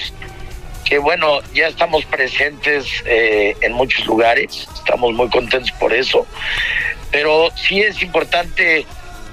que 0.84 0.98
bueno, 0.98 1.40
ya 1.54 1.68
estamos 1.68 2.04
presentes 2.04 2.86
eh, 3.06 3.56
en 3.62 3.72
muchos 3.72 4.06
lugares, 4.06 4.68
estamos 4.74 5.14
muy 5.14 5.28
contentos 5.30 5.72
por 5.72 5.94
eso, 5.94 6.26
pero 7.10 7.48
sí 7.56 7.80
es 7.80 8.02
importante 8.02 8.86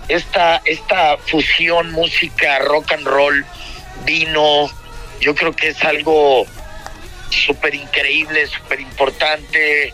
esta, 0.08 0.62
esta 0.66 1.18
fusión 1.18 1.91
música, 1.91 2.60
rock 2.60 2.93
and 2.93 3.08
roll, 3.08 3.45
vino, 4.06 4.70
yo 5.20 5.36
creo 5.36 5.56
que 5.56 5.70
es 5.70 5.84
algo 5.84 6.45
súper 7.30 7.76
increíble, 7.76 8.45
súper 8.47 8.80
importante, 8.80 9.93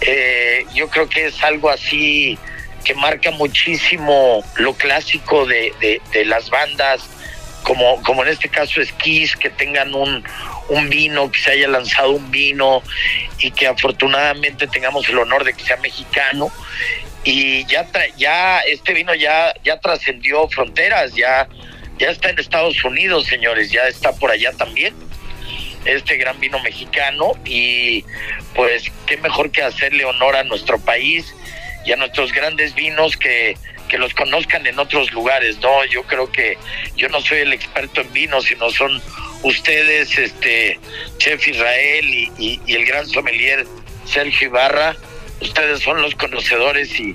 eh, 0.00 0.66
yo 0.74 0.88
creo 0.88 1.08
que 1.08 1.26
es 1.26 1.42
algo 1.42 1.70
así 1.70 2.38
que 2.84 2.94
marca 2.94 3.30
muchísimo 3.32 4.44
lo 4.56 4.74
clásico 4.74 5.46
de, 5.46 5.72
de, 5.80 6.00
de 6.12 6.24
las 6.24 6.50
bandas, 6.50 7.02
como, 7.64 8.00
como 8.02 8.22
en 8.22 8.28
este 8.28 8.48
caso 8.48 8.80
Esquís, 8.80 9.34
que 9.34 9.50
tengan 9.50 9.92
un, 9.92 10.22
un 10.68 10.88
vino, 10.88 11.30
que 11.32 11.40
se 11.40 11.50
haya 11.50 11.68
lanzado 11.68 12.12
un 12.12 12.30
vino 12.30 12.82
y 13.38 13.50
que 13.50 13.66
afortunadamente 13.66 14.68
tengamos 14.68 15.08
el 15.08 15.18
honor 15.18 15.44
de 15.44 15.52
que 15.52 15.64
sea 15.64 15.76
mexicano. 15.78 16.52
Y 17.26 17.66
ya, 17.66 17.84
ya 18.16 18.60
este 18.60 18.94
vino 18.94 19.12
ya, 19.12 19.52
ya 19.64 19.80
trascendió 19.80 20.48
fronteras, 20.48 21.12
ya, 21.14 21.48
ya 21.98 22.10
está 22.10 22.30
en 22.30 22.38
Estados 22.38 22.82
Unidos, 22.84 23.26
señores, 23.26 23.72
ya 23.72 23.88
está 23.88 24.12
por 24.12 24.30
allá 24.30 24.52
también 24.52 24.94
este 25.84 26.16
gran 26.16 26.38
vino 26.40 26.58
mexicano 26.60 27.32
y 27.44 28.04
pues 28.54 28.90
qué 29.06 29.16
mejor 29.18 29.50
que 29.50 29.62
hacerle 29.62 30.04
honor 30.04 30.36
a 30.36 30.44
nuestro 30.44 30.78
país 30.80 31.34
y 31.84 31.92
a 31.92 31.96
nuestros 31.96 32.32
grandes 32.32 32.74
vinos 32.74 33.16
que, 33.16 33.56
que 33.88 33.98
los 33.98 34.12
conozcan 34.14 34.66
en 34.66 34.78
otros 34.78 35.12
lugares, 35.12 35.58
¿no? 35.60 35.84
Yo 35.86 36.02
creo 36.04 36.30
que 36.30 36.58
yo 36.96 37.08
no 37.08 37.20
soy 37.20 37.38
el 37.38 37.52
experto 37.52 38.00
en 38.00 38.12
vino, 38.12 38.40
sino 38.40 38.70
son 38.70 39.00
ustedes, 39.42 40.18
este, 40.18 40.78
Chef 41.18 41.46
Israel 41.46 42.04
y, 42.04 42.32
y, 42.38 42.60
y 42.66 42.74
el 42.74 42.84
gran 42.86 43.06
sommelier 43.06 43.66
Sergio 44.04 44.48
Ibarra, 44.48 44.96
ustedes 45.40 45.80
son 45.80 46.02
los 46.02 46.14
conocedores 46.14 46.98
y, 46.98 47.14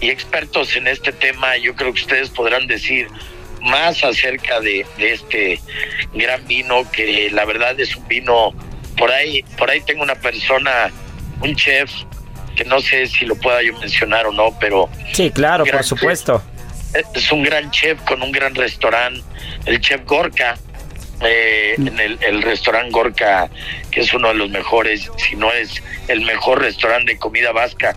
y, 0.00 0.10
expertos 0.10 0.74
en 0.76 0.86
este 0.86 1.12
tema. 1.12 1.56
Yo 1.56 1.74
creo 1.74 1.92
que 1.92 2.00
ustedes 2.00 2.30
podrán 2.30 2.66
decir 2.66 3.08
más 3.62 4.02
acerca 4.04 4.60
de, 4.60 4.86
de, 4.96 5.12
este 5.12 5.60
gran 6.14 6.46
vino, 6.46 6.90
que 6.90 7.30
la 7.30 7.44
verdad 7.44 7.78
es 7.80 7.96
un 7.96 8.06
vino, 8.08 8.54
por 8.96 9.10
ahí, 9.10 9.42
por 9.56 9.70
ahí 9.70 9.80
tengo 9.80 10.02
una 10.02 10.14
persona, 10.14 10.90
un 11.40 11.54
chef, 11.54 11.90
que 12.56 12.64
no 12.64 12.80
sé 12.80 13.06
si 13.06 13.24
lo 13.24 13.36
pueda 13.36 13.62
yo 13.62 13.78
mencionar 13.78 14.26
o 14.26 14.32
no, 14.32 14.56
pero... 14.58 14.88
Sí, 15.12 15.30
claro, 15.30 15.64
por 15.64 15.84
supuesto. 15.84 16.42
Chef, 16.92 17.06
es 17.14 17.32
un 17.32 17.42
gran 17.42 17.70
chef 17.70 18.00
con 18.02 18.22
un 18.22 18.32
gran 18.32 18.54
restaurante, 18.54 19.22
el 19.66 19.80
chef 19.80 20.04
Gorka, 20.04 20.58
eh, 21.20 21.74
en 21.76 21.98
el, 21.98 22.18
el 22.20 22.42
restaurante 22.42 22.90
Gorka, 22.90 23.48
que 23.90 24.00
es 24.00 24.12
uno 24.14 24.28
de 24.28 24.34
los 24.34 24.50
mejores, 24.50 25.10
si 25.16 25.36
no 25.36 25.52
es 25.52 25.82
el 26.08 26.22
mejor 26.22 26.60
restaurante 26.60 27.12
de 27.12 27.18
comida 27.18 27.52
vasca 27.52 27.96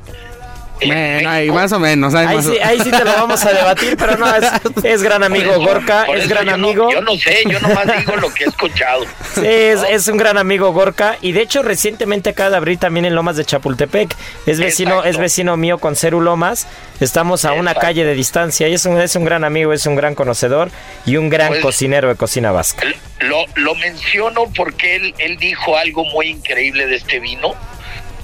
bueno, 0.87 1.29
ahí 1.29 1.51
más 1.51 1.71
o 1.71 1.79
menos. 1.79 2.13
Ahí, 2.13 2.35
más 2.35 2.45
sí, 2.45 2.57
ahí, 2.59 2.79
sí, 2.79 2.91
te 2.91 3.03
lo 3.03 3.13
vamos 3.13 3.43
a 3.45 3.53
debatir, 3.53 3.95
pero 3.97 4.17
no, 4.17 4.35
es, 4.35 4.45
es 4.83 5.03
gran 5.03 5.23
amigo 5.23 5.51
eso, 5.51 5.61
Gorka, 5.61 6.05
es 6.05 6.27
gran 6.27 6.45
yo 6.45 6.53
amigo. 6.53 6.83
No, 6.85 6.91
yo 6.91 7.01
no 7.01 7.15
sé, 7.15 7.43
yo 7.47 7.59
nomás 7.59 7.87
digo 7.97 8.15
lo 8.15 8.33
que 8.33 8.45
he 8.45 8.47
escuchado. 8.47 9.05
Sí, 9.33 9.45
es, 9.45 9.79
es, 9.89 10.07
un 10.09 10.17
gran 10.17 10.37
amigo 10.37 10.73
Gorka 10.73 11.17
y 11.21 11.31
de 11.31 11.41
hecho 11.41 11.63
recientemente 11.63 12.31
acaba 12.31 12.49
de 12.49 12.57
abrir 12.57 12.77
también 12.77 13.05
en 13.05 13.15
Lomas 13.15 13.37
de 13.37 13.45
Chapultepec. 13.45 14.13
Es 14.45 14.59
vecino, 14.59 14.95
Exacto. 14.95 15.09
es 15.09 15.17
vecino 15.17 15.55
mío 15.55 15.77
con 15.77 15.95
Ceru 15.95 16.19
Lomas. 16.19 16.67
Estamos 16.99 17.45
a 17.45 17.49
Exacto. 17.49 17.61
una 17.61 17.75
calle 17.75 18.03
de 18.03 18.13
distancia 18.13 18.67
y 18.67 18.73
es 18.73 18.85
un, 18.85 18.99
es 18.99 19.15
un 19.15 19.23
gran 19.23 19.45
amigo, 19.45 19.71
es 19.71 19.85
un 19.85 19.95
gran 19.95 20.15
conocedor 20.15 20.69
y 21.05 21.15
un 21.15 21.29
gran 21.29 21.49
pues, 21.49 21.61
cocinero 21.61 22.09
de 22.09 22.15
cocina 22.15 22.51
vasca. 22.51 22.85
Lo, 23.21 23.45
lo 23.55 23.73
menciono 23.75 24.51
porque 24.55 24.97
él, 24.97 25.15
él 25.17 25.37
dijo 25.37 25.77
algo 25.77 26.03
muy 26.05 26.27
increíble 26.27 26.87
de 26.87 26.95
este 26.95 27.19
vino 27.19 27.55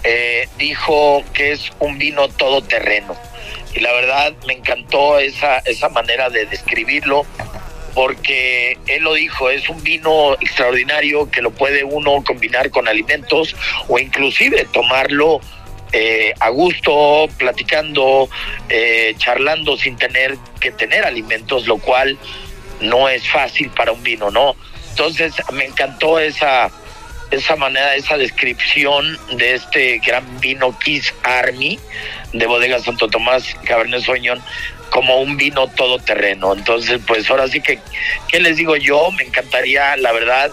eh, 0.03 0.47
dijo 0.57 1.23
que 1.33 1.51
es 1.51 1.71
un 1.79 1.97
vino 1.97 2.27
todoterreno. 2.29 3.15
Y 3.73 3.79
la 3.79 3.91
verdad 3.93 4.33
me 4.45 4.53
encantó 4.53 5.19
esa, 5.19 5.59
esa 5.59 5.89
manera 5.89 6.29
de 6.29 6.45
describirlo, 6.45 7.25
porque 7.93 8.77
él 8.87 9.03
lo 9.03 9.13
dijo, 9.15 9.49
es 9.49 9.69
un 9.69 9.83
vino 9.83 10.33
extraordinario 10.33 11.29
que 11.29 11.41
lo 11.41 11.51
puede 11.51 11.83
uno 11.83 12.23
combinar 12.23 12.69
con 12.69 12.87
alimentos 12.87 13.55
o 13.87 13.97
inclusive 13.97 14.67
tomarlo 14.71 15.41
eh, 15.93 16.33
a 16.39 16.49
gusto, 16.49 17.27
platicando, 17.37 18.29
eh, 18.69 19.15
charlando 19.17 19.77
sin 19.77 19.95
tener 19.95 20.37
que 20.59 20.71
tener 20.71 21.05
alimentos, 21.05 21.65
lo 21.65 21.77
cual 21.77 22.17
no 22.81 23.09
es 23.09 23.27
fácil 23.29 23.69
para 23.69 23.93
un 23.93 24.03
vino, 24.03 24.29
¿no? 24.29 24.55
Entonces 24.89 25.33
me 25.53 25.65
encantó 25.65 26.19
esa, 26.19 26.69
esa 27.31 27.55
manera, 27.55 27.95
esa 27.95 28.17
descripción 28.17 29.17
de 29.37 29.55
este 29.55 29.99
gran 29.99 30.39
vino 30.39 30.77
Kiss 30.79 31.13
Army 31.23 31.79
de 32.33 32.45
Bodega 32.45 32.79
Santo 32.79 33.07
Tomás 33.07 33.55
Cabernet 33.65 34.03
Sauvignon 34.03 34.41
como 34.89 35.19
un 35.19 35.37
vino 35.37 35.67
todoterreno. 35.67 36.53
Entonces, 36.53 36.99
pues 37.05 37.29
ahora 37.29 37.47
sí 37.47 37.61
que, 37.61 37.79
¿qué 38.27 38.39
les 38.39 38.57
digo 38.57 38.75
yo? 38.75 39.11
Me 39.11 39.23
encantaría, 39.23 39.97
la 39.97 40.11
verdad, 40.11 40.51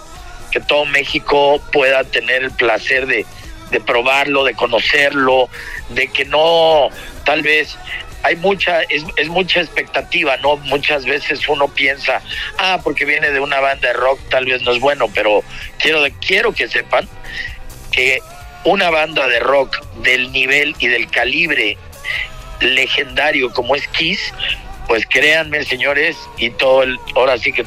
que 0.51 0.59
todo 0.59 0.85
México 0.85 1.61
pueda 1.71 2.03
tener 2.03 2.43
el 2.43 2.51
placer 2.51 3.07
de, 3.07 3.25
de 3.71 3.79
probarlo, 3.79 4.43
de 4.43 4.53
conocerlo, 4.53 5.49
de 5.89 6.07
que 6.09 6.25
no, 6.25 6.89
tal 7.23 7.41
vez 7.41 7.77
hay 8.25 8.35
mucha, 8.37 8.81
es, 8.81 9.03
es, 9.17 9.29
mucha 9.29 9.61
expectativa, 9.61 10.35
¿no? 10.37 10.57
Muchas 10.57 11.05
veces 11.05 11.47
uno 11.47 11.67
piensa, 11.67 12.23
ah, 12.57 12.79
porque 12.83 13.05
viene 13.05 13.29
de 13.29 13.39
una 13.39 13.59
banda 13.59 13.89
de 13.89 13.93
rock, 13.93 14.19
tal 14.29 14.45
vez 14.45 14.63
no 14.63 14.71
es 14.71 14.79
bueno, 14.79 15.11
pero 15.13 15.43
quiero, 15.77 15.99
quiero 16.25 16.51
que 16.51 16.67
sepan 16.67 17.07
que 17.91 18.19
una 18.63 18.89
banda 18.89 19.27
de 19.27 19.39
rock 19.39 19.79
del 19.97 20.31
nivel 20.31 20.75
y 20.79 20.87
del 20.87 21.07
calibre 21.11 21.77
legendario 22.61 23.51
como 23.53 23.75
es 23.75 23.87
Kiss, 23.89 24.33
pues 24.87 25.05
créanme, 25.05 25.63
señores, 25.63 26.17
y 26.37 26.49
todo 26.49 26.81
el, 26.81 26.97
ahora 27.15 27.37
sí 27.37 27.53
que 27.53 27.63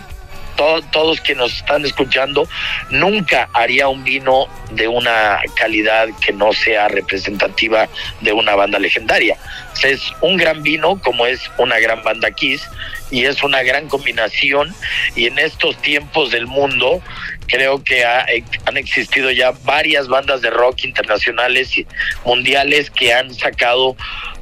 to, 0.58 0.82
todos 0.90 1.20
que 1.20 1.34
nos 1.34 1.54
están 1.54 1.84
escuchando, 1.86 2.46
nunca 2.90 3.48
haría 3.54 3.88
un 3.88 4.04
vino 4.04 4.46
de 4.72 4.88
una 4.88 5.40
calidad 5.56 6.08
que 6.20 6.32
no 6.32 6.52
sea 6.52 6.88
representativa 6.88 7.88
de 8.20 8.32
una 8.32 8.54
banda 8.54 8.78
legendaria. 8.78 9.36
Es 9.82 10.12
un 10.20 10.36
gran 10.36 10.62
vino 10.62 11.00
como 11.00 11.26
es 11.26 11.40
una 11.56 11.78
gran 11.78 12.02
banda 12.02 12.30
Kiss 12.32 12.68
y 13.10 13.24
es 13.24 13.42
una 13.42 13.62
gran 13.62 13.88
combinación 13.88 14.74
y 15.14 15.26
en 15.26 15.38
estos 15.38 15.80
tiempos 15.80 16.30
del 16.30 16.46
mundo 16.46 17.00
creo 17.46 17.82
que 17.82 18.04
ha, 18.04 18.26
han 18.66 18.76
existido 18.76 19.30
ya 19.30 19.52
varias 19.64 20.08
bandas 20.08 20.42
de 20.42 20.50
rock 20.50 20.84
internacionales 20.84 21.78
y 21.78 21.86
mundiales 22.24 22.90
que 22.90 23.14
han 23.14 23.32
sacado 23.32 23.96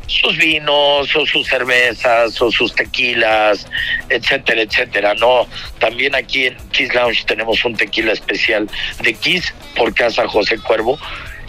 sus 0.07 0.37
vinos 0.37 1.15
o 1.15 1.27
sus 1.27 1.47
cervezas 1.47 2.41
o 2.41 2.51
sus 2.51 2.75
tequilas, 2.75 3.67
etcétera, 4.09 4.63
etcétera, 4.63 5.15
¿no? 5.15 5.47
También 5.79 6.15
aquí 6.15 6.47
en 6.47 6.57
Kiss 6.73 6.95
Lounge 6.95 7.25
tenemos 7.27 7.65
un 7.65 7.77
tequila 7.77 8.13
especial 8.13 8.69
de 9.03 9.15
Kiss 9.15 9.53
por 9.75 9.95
Casa 9.95 10.27
José 10.29 10.59
Cuervo 10.59 10.99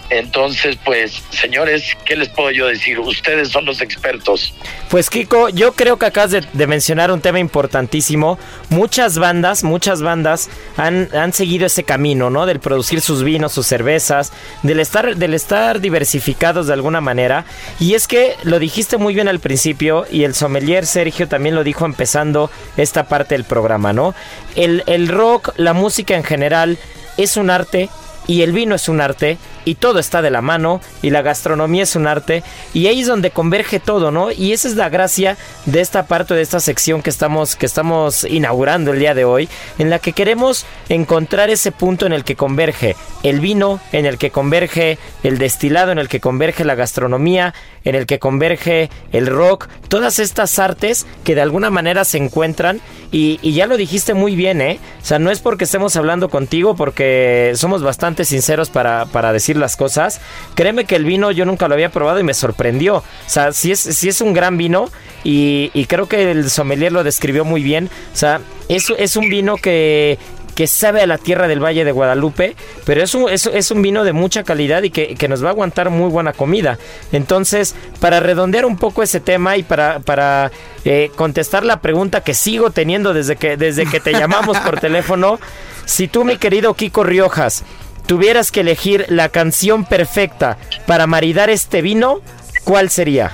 Entonces, 0.09 0.77
pues, 0.85 1.21
señores, 1.31 1.83
¿qué 2.05 2.15
les 2.15 2.29
puedo 2.29 2.49
yo 2.51 2.67
decir? 2.67 2.97
Ustedes 2.99 3.49
son 3.49 3.65
los 3.65 3.81
expertos. 3.81 4.53
Pues 4.89 5.09
Kiko, 5.09 5.49
yo 5.49 5.73
creo 5.73 5.97
que 5.97 6.05
acabas 6.05 6.31
de, 6.31 6.67
mencionar 6.67 7.11
un 7.11 7.19
tema 7.19 7.39
importantísimo. 7.39 8.39
Muchas 8.69 9.17
bandas, 9.17 9.65
muchas 9.65 10.01
bandas 10.01 10.49
han, 10.77 11.09
han, 11.13 11.33
seguido 11.33 11.65
ese 11.65 11.83
camino, 11.83 12.29
¿no? 12.29 12.45
Del 12.45 12.61
producir 12.61 13.01
sus 13.01 13.23
vinos, 13.23 13.51
sus 13.51 13.67
cervezas, 13.67 14.31
del 14.63 14.79
estar, 14.79 15.17
del 15.17 15.33
estar 15.33 15.81
diversificados 15.81 16.67
de 16.67 16.73
alguna 16.73 17.01
manera. 17.01 17.45
Y 17.79 17.93
es 17.93 18.07
que 18.07 18.35
lo 18.43 18.59
dijiste 18.59 18.97
muy 18.97 19.13
bien 19.13 19.27
al 19.27 19.39
principio 19.39 20.05
y 20.09 20.23
el 20.23 20.35
sommelier 20.35 20.85
Sergio 20.85 21.27
también 21.27 21.55
lo 21.55 21.65
dijo 21.65 21.85
empezando 21.85 22.49
esta 22.77 23.09
parte 23.09 23.35
del 23.35 23.43
programa, 23.43 23.91
¿no? 23.91 24.15
El, 24.55 24.83
el 24.87 25.09
rock, 25.09 25.53
la 25.57 25.73
música 25.73 26.15
en 26.15 26.23
general, 26.23 26.77
es 27.17 27.35
un 27.35 27.49
arte 27.49 27.89
y 28.27 28.41
el 28.41 28.51
vino 28.51 28.75
es 28.75 28.87
un 28.89 29.01
arte 29.01 29.37
y 29.67 29.75
todo 29.75 29.99
está 29.99 30.21
de 30.21 30.31
la 30.31 30.41
mano 30.41 30.79
y 31.01 31.09
la 31.09 31.21
gastronomía 31.21 31.83
es 31.83 31.97
un 31.97 32.07
arte 32.07 32.41
y 32.73 32.87
ahí 32.87 33.01
es 33.01 33.07
donde 33.07 33.31
converge 33.31 33.81
todo, 33.81 34.11
¿no? 34.11 34.31
Y 34.31 34.53
esa 34.53 34.69
es 34.69 34.75
la 34.75 34.87
gracia 34.87 35.35
de 35.65 35.81
esta 35.81 36.07
parte 36.07 36.33
de 36.33 36.41
esta 36.41 36.61
sección 36.61 37.01
que 37.01 37.09
estamos 37.09 37.57
que 37.57 37.65
estamos 37.65 38.23
inaugurando 38.23 38.93
el 38.93 38.99
día 38.99 39.13
de 39.13 39.25
hoy, 39.25 39.49
en 39.77 39.89
la 39.89 39.99
que 39.99 40.13
queremos 40.13 40.65
encontrar 40.87 41.49
ese 41.49 41.73
punto 41.73 42.05
en 42.05 42.13
el 42.13 42.23
que 42.23 42.37
converge 42.37 42.95
el 43.23 43.41
vino, 43.41 43.81
en 43.91 44.05
el 44.05 44.17
que 44.17 44.31
converge 44.31 44.99
el 45.23 45.37
destilado, 45.37 45.91
en 45.91 45.99
el 45.99 46.07
que 46.07 46.21
converge 46.21 46.63
la 46.63 46.75
gastronomía, 46.75 47.53
en 47.83 47.95
el 47.95 48.05
que 48.05 48.19
converge 48.19 48.89
el 49.11 49.27
rock, 49.27 49.67
todas 49.89 50.19
estas 50.19 50.59
artes 50.59 51.05
que 51.25 51.35
de 51.35 51.41
alguna 51.41 51.69
manera 51.69 52.05
se 52.05 52.19
encuentran 52.19 52.79
y, 53.11 53.37
y 53.41 53.51
ya 53.51 53.67
lo 53.67 53.75
dijiste 53.75 54.13
muy 54.13 54.37
bien, 54.37 54.61
¿eh? 54.61 54.79
O 55.01 55.05
sea, 55.05 55.19
no 55.19 55.29
es 55.29 55.39
porque 55.39 55.65
estemos 55.65 55.97
hablando 55.97 56.29
contigo, 56.29 56.75
porque 56.75 57.51
somos 57.55 57.83
bastante 57.83 58.23
sinceros 58.23 58.69
para, 58.69 59.05
para 59.07 59.33
decir 59.33 59.56
las 59.57 59.75
cosas. 59.75 60.21
Créeme 60.55 60.85
que 60.85 60.95
el 60.95 61.05
vino 61.05 61.31
yo 61.31 61.45
nunca 61.45 61.67
lo 61.67 61.73
había 61.73 61.89
probado 61.89 62.19
y 62.19 62.23
me 62.23 62.33
sorprendió. 62.33 62.97
O 62.97 63.03
sea, 63.25 63.51
si 63.51 63.71
es, 63.71 63.79
si 63.79 64.09
es 64.09 64.21
un 64.21 64.33
gran 64.33 64.57
vino 64.57 64.89
y, 65.23 65.85
creo 65.87 66.07
que 66.07 66.31
el 66.31 66.49
sommelier 66.49 66.91
lo 66.91 67.03
describió 67.03 67.45
muy 67.45 67.63
bien. 67.63 67.89
O 68.13 68.17
sea, 68.17 68.41
es, 68.69 68.91
es 68.97 69.15
un 69.15 69.29
vino 69.29 69.57
que, 69.57 70.17
que 70.57 70.65
sabe 70.65 71.01
a 71.01 71.05
la 71.05 71.19
tierra 71.19 71.47
del 71.47 71.63
Valle 71.63 71.85
de 71.85 71.91
Guadalupe, 71.91 72.55
pero 72.83 73.03
es 73.03 73.13
un, 73.13 73.29
es, 73.29 73.69
un 73.69 73.83
vino 73.83 74.03
de 74.03 74.11
mucha 74.11 74.43
calidad 74.43 74.81
y 74.81 74.89
que, 74.89 75.27
nos 75.27 75.43
va 75.43 75.49
a 75.49 75.51
aguantar 75.51 75.91
muy 75.91 76.09
buena 76.09 76.33
comida. 76.33 76.79
Entonces, 77.11 77.75
para 77.99 78.19
redondear 78.19 78.65
un 78.65 78.75
poco 78.75 79.03
ese 79.03 79.19
tema 79.19 79.55
y 79.57 79.61
para, 79.61 79.99
para 79.99 80.51
eh, 80.83 81.11
contestar 81.15 81.63
la 81.63 81.79
pregunta 81.79 82.21
que 82.21 82.33
sigo 82.33 82.71
teniendo 82.71 83.13
desde 83.13 83.35
que, 83.35 83.55
desde 83.55 83.85
que 83.85 83.99
te 83.99 84.13
llamamos 84.13 84.57
por 84.57 84.79
teléfono, 84.79 85.39
si 85.85 86.07
tú, 86.07 86.25
mi 86.25 86.37
querido 86.37 86.73
Kiko 86.73 87.03
Riojas, 87.03 87.63
tuvieras 88.07 88.51
que 88.51 88.61
elegir 88.61 89.05
la 89.09 89.29
canción 89.29 89.85
perfecta 89.85 90.57
para 90.87 91.05
maridar 91.05 91.49
este 91.49 91.81
vino, 91.81 92.21
¿cuál 92.63 92.89
sería? 92.89 93.31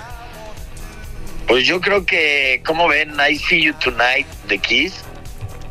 Pues 1.47 1.65
yo 1.65 1.80
creo 1.80 2.05
que, 2.05 2.61
como 2.65 2.88
ven, 2.88 3.13
I 3.30 3.38
See 3.38 3.61
You 3.61 3.74
Tonight 3.76 4.28
de 4.47 4.57
Kiss. 4.57 5.03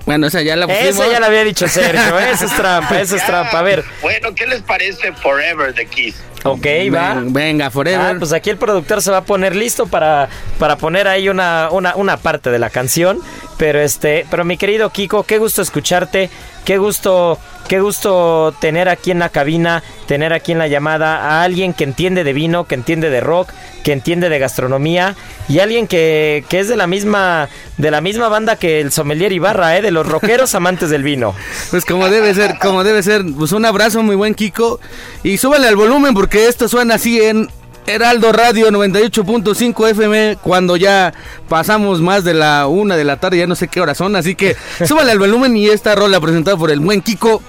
Bueno, 0.07 0.27
esa 0.27 0.43
ya 0.43 0.57
la 0.57 0.67
pusimos. 0.67 0.89
Esa 0.89 1.11
ya 1.11 1.21
la 1.21 1.27
había 1.27 1.45
dicho 1.45 1.69
Sergio, 1.69 2.19
esa 2.33 2.45
es 2.45 2.57
trampa, 2.57 3.01
esa 3.01 3.17
es 3.17 3.27
trampa. 3.27 3.59
A 3.59 3.63
ver. 3.63 3.85
Bueno, 4.01 4.35
¿qué 4.35 4.47
les 4.47 4.63
parece 4.63 5.13
Forever 5.13 5.75
de 5.75 5.87
Kiss? 5.87 6.17
Ok, 6.45 6.67
va. 6.93 7.23
Venga, 7.25 7.71
Forever. 7.71 8.01
Ah, 8.01 8.17
pues 8.19 8.33
aquí 8.33 8.51
el 8.51 8.57
productor 8.57 9.01
se 9.01 9.13
va 9.13 9.19
a 9.19 9.25
poner 9.25 9.55
listo 9.55 9.87
para, 9.87 10.29
para 10.59 10.77
poner 10.77 11.07
ahí 11.07 11.29
una, 11.29 11.69
una, 11.71 11.95
una 11.95 12.17
parte 12.17 12.51
de 12.51 12.59
la 12.59 12.69
canción. 12.69 13.21
Pero 13.59 13.81
este, 13.81 14.27
pero 14.29 14.45
mi 14.45 14.57
querido 14.57 14.91
Kiko, 14.91 15.23
qué 15.23 15.39
gusto 15.39 15.63
escucharte, 15.63 16.31
qué 16.65 16.79
gusto 16.79 17.39
Qué 17.73 17.81
gusto 17.81 18.55
tener 18.61 18.91
aquí 18.91 19.13
en 19.13 19.19
la 19.19 19.31
cabina, 19.31 19.83
tener 20.07 20.35
aquí 20.35 20.53
en 20.53 20.59
la 20.59 20.69
llamada 20.69 21.17
a 21.17 21.43
alguien 21.43 21.73
que 21.73 21.85
entiende 21.85 22.23
de 22.23 22.35
vino, 22.35 22.67
que 22.67 22.75
entiende 22.75 23.09
de 23.09 23.23
rock, 23.23 23.49
que 23.83 23.95
entiende 23.95 24.29
de 24.29 24.39
gastronomía 24.39 25.17
y 25.49 25.61
alguien 25.61 25.89
que, 25.89 26.45
que 26.51 26.61
es 26.61 26.69
de 26.69 26.77
la 26.77 26.87
misma 26.87 27.49
de 27.79 27.91
la 27.91 28.03
misma 28.03 28.29
banda 28.29 28.57
que 28.57 28.83
el 28.83 28.93
sommelier 28.93 29.33
Ibarra, 29.33 29.79
¿eh? 29.79 29.81
de 29.81 29.91
los 29.91 30.07
rockeros 30.07 30.55
amantes 30.55 30.91
del 30.91 31.03
vino. 31.03 31.35
Pues 31.71 31.87
como 31.87 32.11
debe 32.11 32.35
ser, 32.35 32.59
como 32.59 32.85
debe 32.85 33.03
ser. 33.03 33.25
Pues 33.39 33.53
un 33.53 33.65
abrazo 33.65 34.03
muy 34.03 34.17
buen 34.17 34.35
Kiko 34.35 34.79
y 35.23 35.39
súbale 35.39 35.67
al 35.67 35.77
volumen 35.77 36.13
porque 36.13 36.49
esto 36.49 36.69
suena 36.69 36.97
así 36.97 37.23
en 37.23 37.49
Heraldo 37.87 38.33
Radio 38.33 38.69
98.5 38.71 39.91
FM 39.93 40.37
cuando 40.43 40.77
ya 40.77 41.15
pasamos 41.49 42.03
más 42.03 42.23
de 42.23 42.35
la 42.35 42.67
una 42.67 42.99
de 42.99 43.05
la 43.05 43.17
tarde, 43.17 43.39
ya 43.39 43.47
no 43.47 43.55
sé 43.55 43.69
qué 43.69 43.81
horas 43.81 43.97
son, 43.97 44.15
así 44.15 44.35
que 44.35 44.57
súbale 44.87 45.11
al 45.11 45.19
volumen 45.19 45.57
y 45.57 45.69
esta 45.69 45.95
rola 45.95 46.21
presentada 46.21 46.59
por 46.59 46.71
el 46.71 46.81
buen 46.81 47.01
Kiko. 47.01 47.41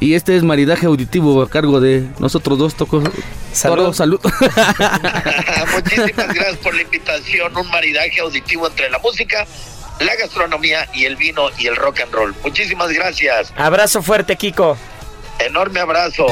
Y 0.00 0.14
este 0.14 0.34
es 0.34 0.42
maridaje 0.42 0.86
auditivo 0.86 1.42
a 1.42 1.48
cargo 1.48 1.78
de 1.78 2.08
nosotros 2.18 2.58
dos 2.58 2.74
tocos. 2.74 3.04
Salud. 3.52 3.92
salud. 3.92 4.18
Muchísimas 5.74 6.34
gracias 6.34 6.56
por 6.62 6.74
la 6.74 6.82
invitación. 6.82 7.54
Un 7.54 7.68
maridaje 7.68 8.20
auditivo 8.20 8.66
entre 8.66 8.88
la 8.88 8.98
música, 8.98 9.46
la 10.00 10.16
gastronomía 10.16 10.88
y 10.94 11.04
el 11.04 11.16
vino 11.16 11.50
y 11.58 11.66
el 11.66 11.76
rock 11.76 12.00
and 12.00 12.12
roll. 12.12 12.34
Muchísimas 12.42 12.90
gracias. 12.90 13.52
Abrazo 13.56 14.02
fuerte, 14.02 14.36
Kiko. 14.36 14.78
Enorme 15.38 15.80
abrazo. 15.80 16.26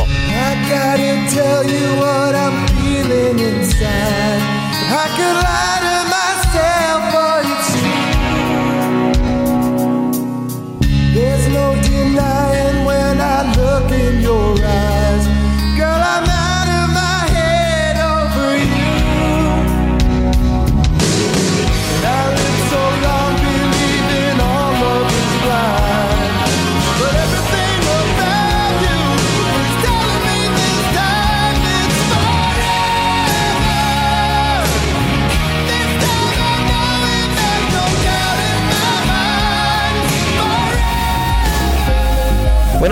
There's 5.09 5.78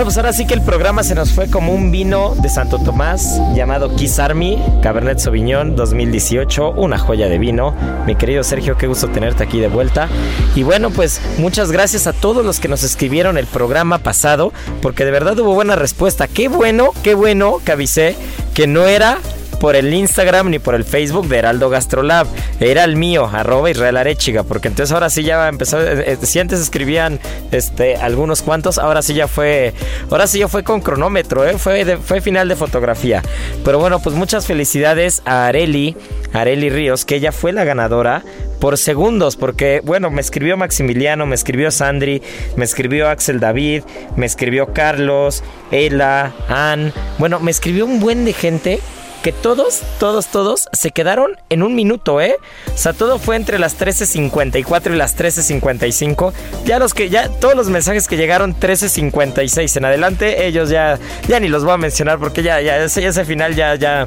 pues 0.06 0.18
ahora 0.18 0.32
sí 0.32 0.46
que 0.46 0.54
el 0.54 0.62
programa 0.62 1.02
se 1.02 1.16
nos 1.16 1.32
fue 1.32 1.50
como 1.50 1.72
un 1.72 1.90
vino 1.90 2.36
de 2.36 2.48
Santo 2.48 2.78
Tomás 2.78 3.40
llamado 3.56 3.96
Kiss 3.96 4.20
Army, 4.20 4.56
Cabernet 4.80 5.18
Sauvignon 5.18 5.74
2018, 5.74 6.74
una 6.76 6.96
joya 6.96 7.28
de 7.28 7.38
vino. 7.38 7.74
Mi 8.06 8.14
querido 8.14 8.44
Sergio, 8.44 8.78
qué 8.78 8.86
gusto 8.86 9.08
tenerte 9.08 9.42
aquí 9.42 9.58
de 9.58 9.66
vuelta. 9.66 10.08
Y 10.54 10.62
bueno, 10.62 10.90
pues 10.90 11.20
muchas 11.38 11.72
gracias 11.72 12.06
a 12.06 12.12
todos 12.12 12.46
los 12.46 12.60
que 12.60 12.68
nos 12.68 12.84
escribieron 12.84 13.36
el 13.36 13.46
programa 13.46 13.98
pasado, 13.98 14.52
porque 14.80 15.04
de 15.04 15.10
verdad 15.10 15.36
hubo 15.40 15.54
buena 15.54 15.74
respuesta. 15.74 16.28
Qué 16.28 16.46
bueno, 16.46 16.92
qué 17.02 17.14
bueno 17.14 17.58
que 17.64 17.72
avisé 17.72 18.14
que 18.54 18.68
no 18.68 18.86
era 18.86 19.18
por 19.60 19.76
el 19.76 19.92
Instagram 19.92 20.50
ni 20.50 20.58
por 20.58 20.74
el 20.74 20.84
Facebook 20.84 21.28
de 21.28 21.38
Heraldo 21.38 21.68
Gastrolab. 21.70 22.26
Era 22.60 22.84
el 22.84 22.96
mío, 22.96 23.28
arroba 23.32 23.70
Israel 23.70 23.96
Arechiga, 23.96 24.42
porque 24.42 24.68
entonces 24.68 24.92
ahora 24.92 25.10
sí 25.10 25.22
ya 25.22 25.48
empezó. 25.48 25.80
eh, 25.80 26.04
eh, 26.06 26.18
si 26.22 26.38
antes 26.38 26.60
escribían 26.60 27.20
este, 27.50 27.96
algunos 27.96 28.42
cuantos, 28.42 28.78
ahora 28.78 29.02
sí 29.02 29.14
ya 29.14 29.28
fue. 29.28 29.74
Ahora 30.10 30.26
sí 30.26 30.38
ya 30.38 30.48
fue 30.48 30.62
con 30.62 30.80
cronómetro, 30.80 31.46
¿eh? 31.46 31.58
fue, 31.58 31.96
fue 31.98 32.20
final 32.20 32.48
de 32.48 32.56
fotografía. 32.56 33.22
Pero 33.64 33.78
bueno, 33.78 34.00
pues 34.00 34.14
muchas 34.14 34.46
felicidades 34.46 35.22
a 35.24 35.46
Areli, 35.46 35.96
Areli 36.32 36.70
Ríos, 36.70 37.04
que 37.04 37.16
ella 37.16 37.32
fue 37.32 37.52
la 37.52 37.64
ganadora 37.64 38.22
por 38.60 38.78
segundos, 38.78 39.36
porque 39.36 39.80
bueno, 39.84 40.10
me 40.10 40.20
escribió 40.20 40.56
Maximiliano, 40.56 41.26
me 41.26 41.34
escribió 41.34 41.70
Sandri, 41.70 42.22
me 42.56 42.64
escribió 42.64 43.08
Axel 43.08 43.38
David, 43.38 43.82
me 44.16 44.26
escribió 44.26 44.72
Carlos, 44.72 45.42
Ela, 45.70 46.32
Ann, 46.48 46.92
bueno, 47.18 47.38
me 47.40 47.50
escribió 47.50 47.84
un 47.84 48.00
buen 48.00 48.24
de 48.24 48.32
gente 48.32 48.80
que 49.26 49.32
todos, 49.32 49.82
todos, 49.98 50.28
todos 50.28 50.68
se 50.72 50.92
quedaron 50.92 51.32
en 51.48 51.64
un 51.64 51.74
minuto, 51.74 52.20
¿eh? 52.20 52.36
O 52.72 52.78
sea, 52.78 52.92
todo 52.92 53.18
fue 53.18 53.34
entre 53.34 53.58
las 53.58 53.76
13.54 53.76 54.92
y 54.92 54.96
las 54.96 55.18
13.55. 55.18 56.32
Ya 56.64 56.78
los 56.78 56.94
que, 56.94 57.08
ya 57.08 57.28
todos 57.28 57.56
los 57.56 57.68
mensajes 57.68 58.06
que 58.06 58.16
llegaron 58.16 58.54
13.56 58.54 59.78
en 59.78 59.84
adelante, 59.84 60.46
ellos 60.46 60.70
ya, 60.70 61.00
ya 61.26 61.40
ni 61.40 61.48
los 61.48 61.64
voy 61.64 61.74
a 61.74 61.76
mencionar 61.76 62.20
porque 62.20 62.44
ya, 62.44 62.60
ya, 62.60 62.76
ese, 62.76 63.04
ese 63.04 63.24
final 63.24 63.56
ya, 63.56 63.74
ya, 63.74 64.06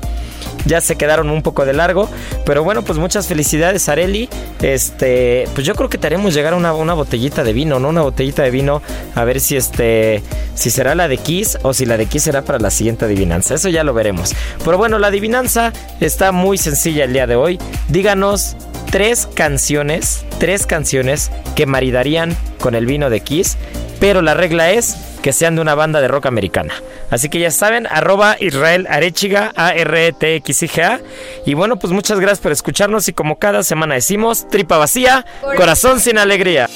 ya 0.65 0.81
se 0.81 0.95
quedaron 0.95 1.29
un 1.29 1.41
poco 1.41 1.65
de 1.65 1.73
largo. 1.73 2.09
Pero 2.45 2.63
bueno, 2.63 2.81
pues 2.83 2.99
muchas 2.99 3.27
felicidades, 3.27 3.89
Areli. 3.89 4.29
Este, 4.61 5.47
pues 5.53 5.65
yo 5.65 5.75
creo 5.75 5.89
que 5.89 5.97
te 5.97 6.07
haremos 6.07 6.33
llegar 6.33 6.53
una, 6.53 6.73
una 6.73 6.93
botellita 6.93 7.43
de 7.43 7.53
vino, 7.53 7.79
¿no? 7.79 7.89
Una 7.89 8.01
botellita 8.01 8.43
de 8.43 8.51
vino. 8.51 8.81
A 9.15 9.23
ver 9.23 9.39
si 9.39 9.55
este, 9.55 10.23
si 10.55 10.69
será 10.69 10.95
la 10.95 11.07
de 11.07 11.17
Kiss 11.17 11.57
o 11.61 11.73
si 11.73 11.85
la 11.85 11.97
de 11.97 12.05
Kiss 12.05 12.23
será 12.23 12.43
para 12.43 12.59
la 12.59 12.71
siguiente 12.71 13.05
adivinanza. 13.05 13.55
Eso 13.55 13.69
ya 13.69 13.83
lo 13.83 13.93
veremos. 13.93 14.33
Pero 14.63 14.77
bueno, 14.77 14.99
la 14.99 15.07
adivinanza 15.07 15.73
está 15.99 16.31
muy 16.31 16.57
sencilla 16.57 17.05
el 17.05 17.13
día 17.13 17.27
de 17.27 17.35
hoy. 17.35 17.59
Díganos 17.87 18.55
tres 18.91 19.27
canciones, 19.33 20.25
tres 20.39 20.65
canciones 20.65 21.31
que 21.55 21.65
maridarían 21.65 22.35
con 22.59 22.75
el 22.75 22.85
vino 22.85 23.09
de 23.09 23.21
Kiss. 23.21 23.57
Pero 23.99 24.21
la 24.21 24.33
regla 24.33 24.71
es 24.71 24.95
que 25.21 25.33
sean 25.33 25.55
de 25.55 25.61
una 25.61 25.75
banda 25.75 25.99
de 26.01 26.07
rock 26.07 26.25
americana. 26.25 26.73
Así 27.09 27.29
que 27.29 27.39
ya 27.39 27.51
saben, 27.51 27.87
arroba 27.87 28.37
Israel 28.39 28.87
Arechiga, 28.89 29.51
A-R-E-T-X-I-G-A. 29.55 31.01
Y 31.45 31.53
bueno, 31.53 31.77
pues 31.77 31.91
muchas 31.91 32.19
gracias 32.19 32.39
por 32.39 32.51
escucharnos 32.51 33.07
y 33.09 33.13
como 33.13 33.37
cada 33.37 33.63
semana 33.63 33.95
decimos, 33.95 34.47
tripa 34.49 34.77
vacía, 34.77 35.25
corazón 35.57 35.99
sin 35.99 36.17
alegría. 36.17 36.69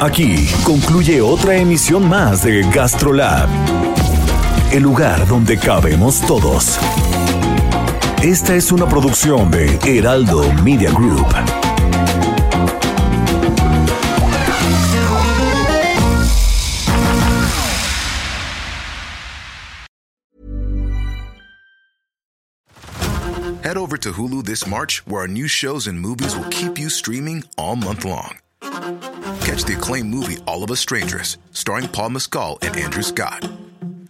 Aquí 0.00 0.48
concluye 0.64 1.20
otra 1.20 1.56
emisión 1.56 2.08
más 2.08 2.42
de 2.42 2.62
GastroLab, 2.70 3.48
el 4.72 4.82
lugar 4.82 5.26
donde 5.26 5.58
cabemos 5.58 6.22
todos. 6.22 6.78
Esta 8.22 8.54
es 8.54 8.70
una 8.70 8.86
producción 8.86 9.50
de 9.50 9.78
Heraldo 9.82 10.52
Media 10.62 10.90
Group. 10.92 11.26
Head 23.62 23.78
over 23.78 23.96
to 23.96 24.12
Hulu 24.12 24.44
this 24.44 24.66
March, 24.66 25.02
where 25.06 25.22
our 25.22 25.28
new 25.28 25.48
shows 25.48 25.86
and 25.86 25.98
movies 25.98 26.36
will 26.36 26.48
keep 26.50 26.78
you 26.78 26.90
streaming 26.90 27.44
all 27.56 27.74
month 27.74 28.04
long. 28.04 28.36
Catch 28.60 29.64
the 29.64 29.76
acclaimed 29.78 30.10
movie 30.10 30.36
All 30.46 30.62
of 30.62 30.70
Us 30.70 30.80
Strangers, 30.80 31.38
starring 31.52 31.88
Paul 31.88 32.10
Mescal 32.10 32.58
and 32.60 32.76
Andrew 32.76 33.02
Scott. 33.02 33.48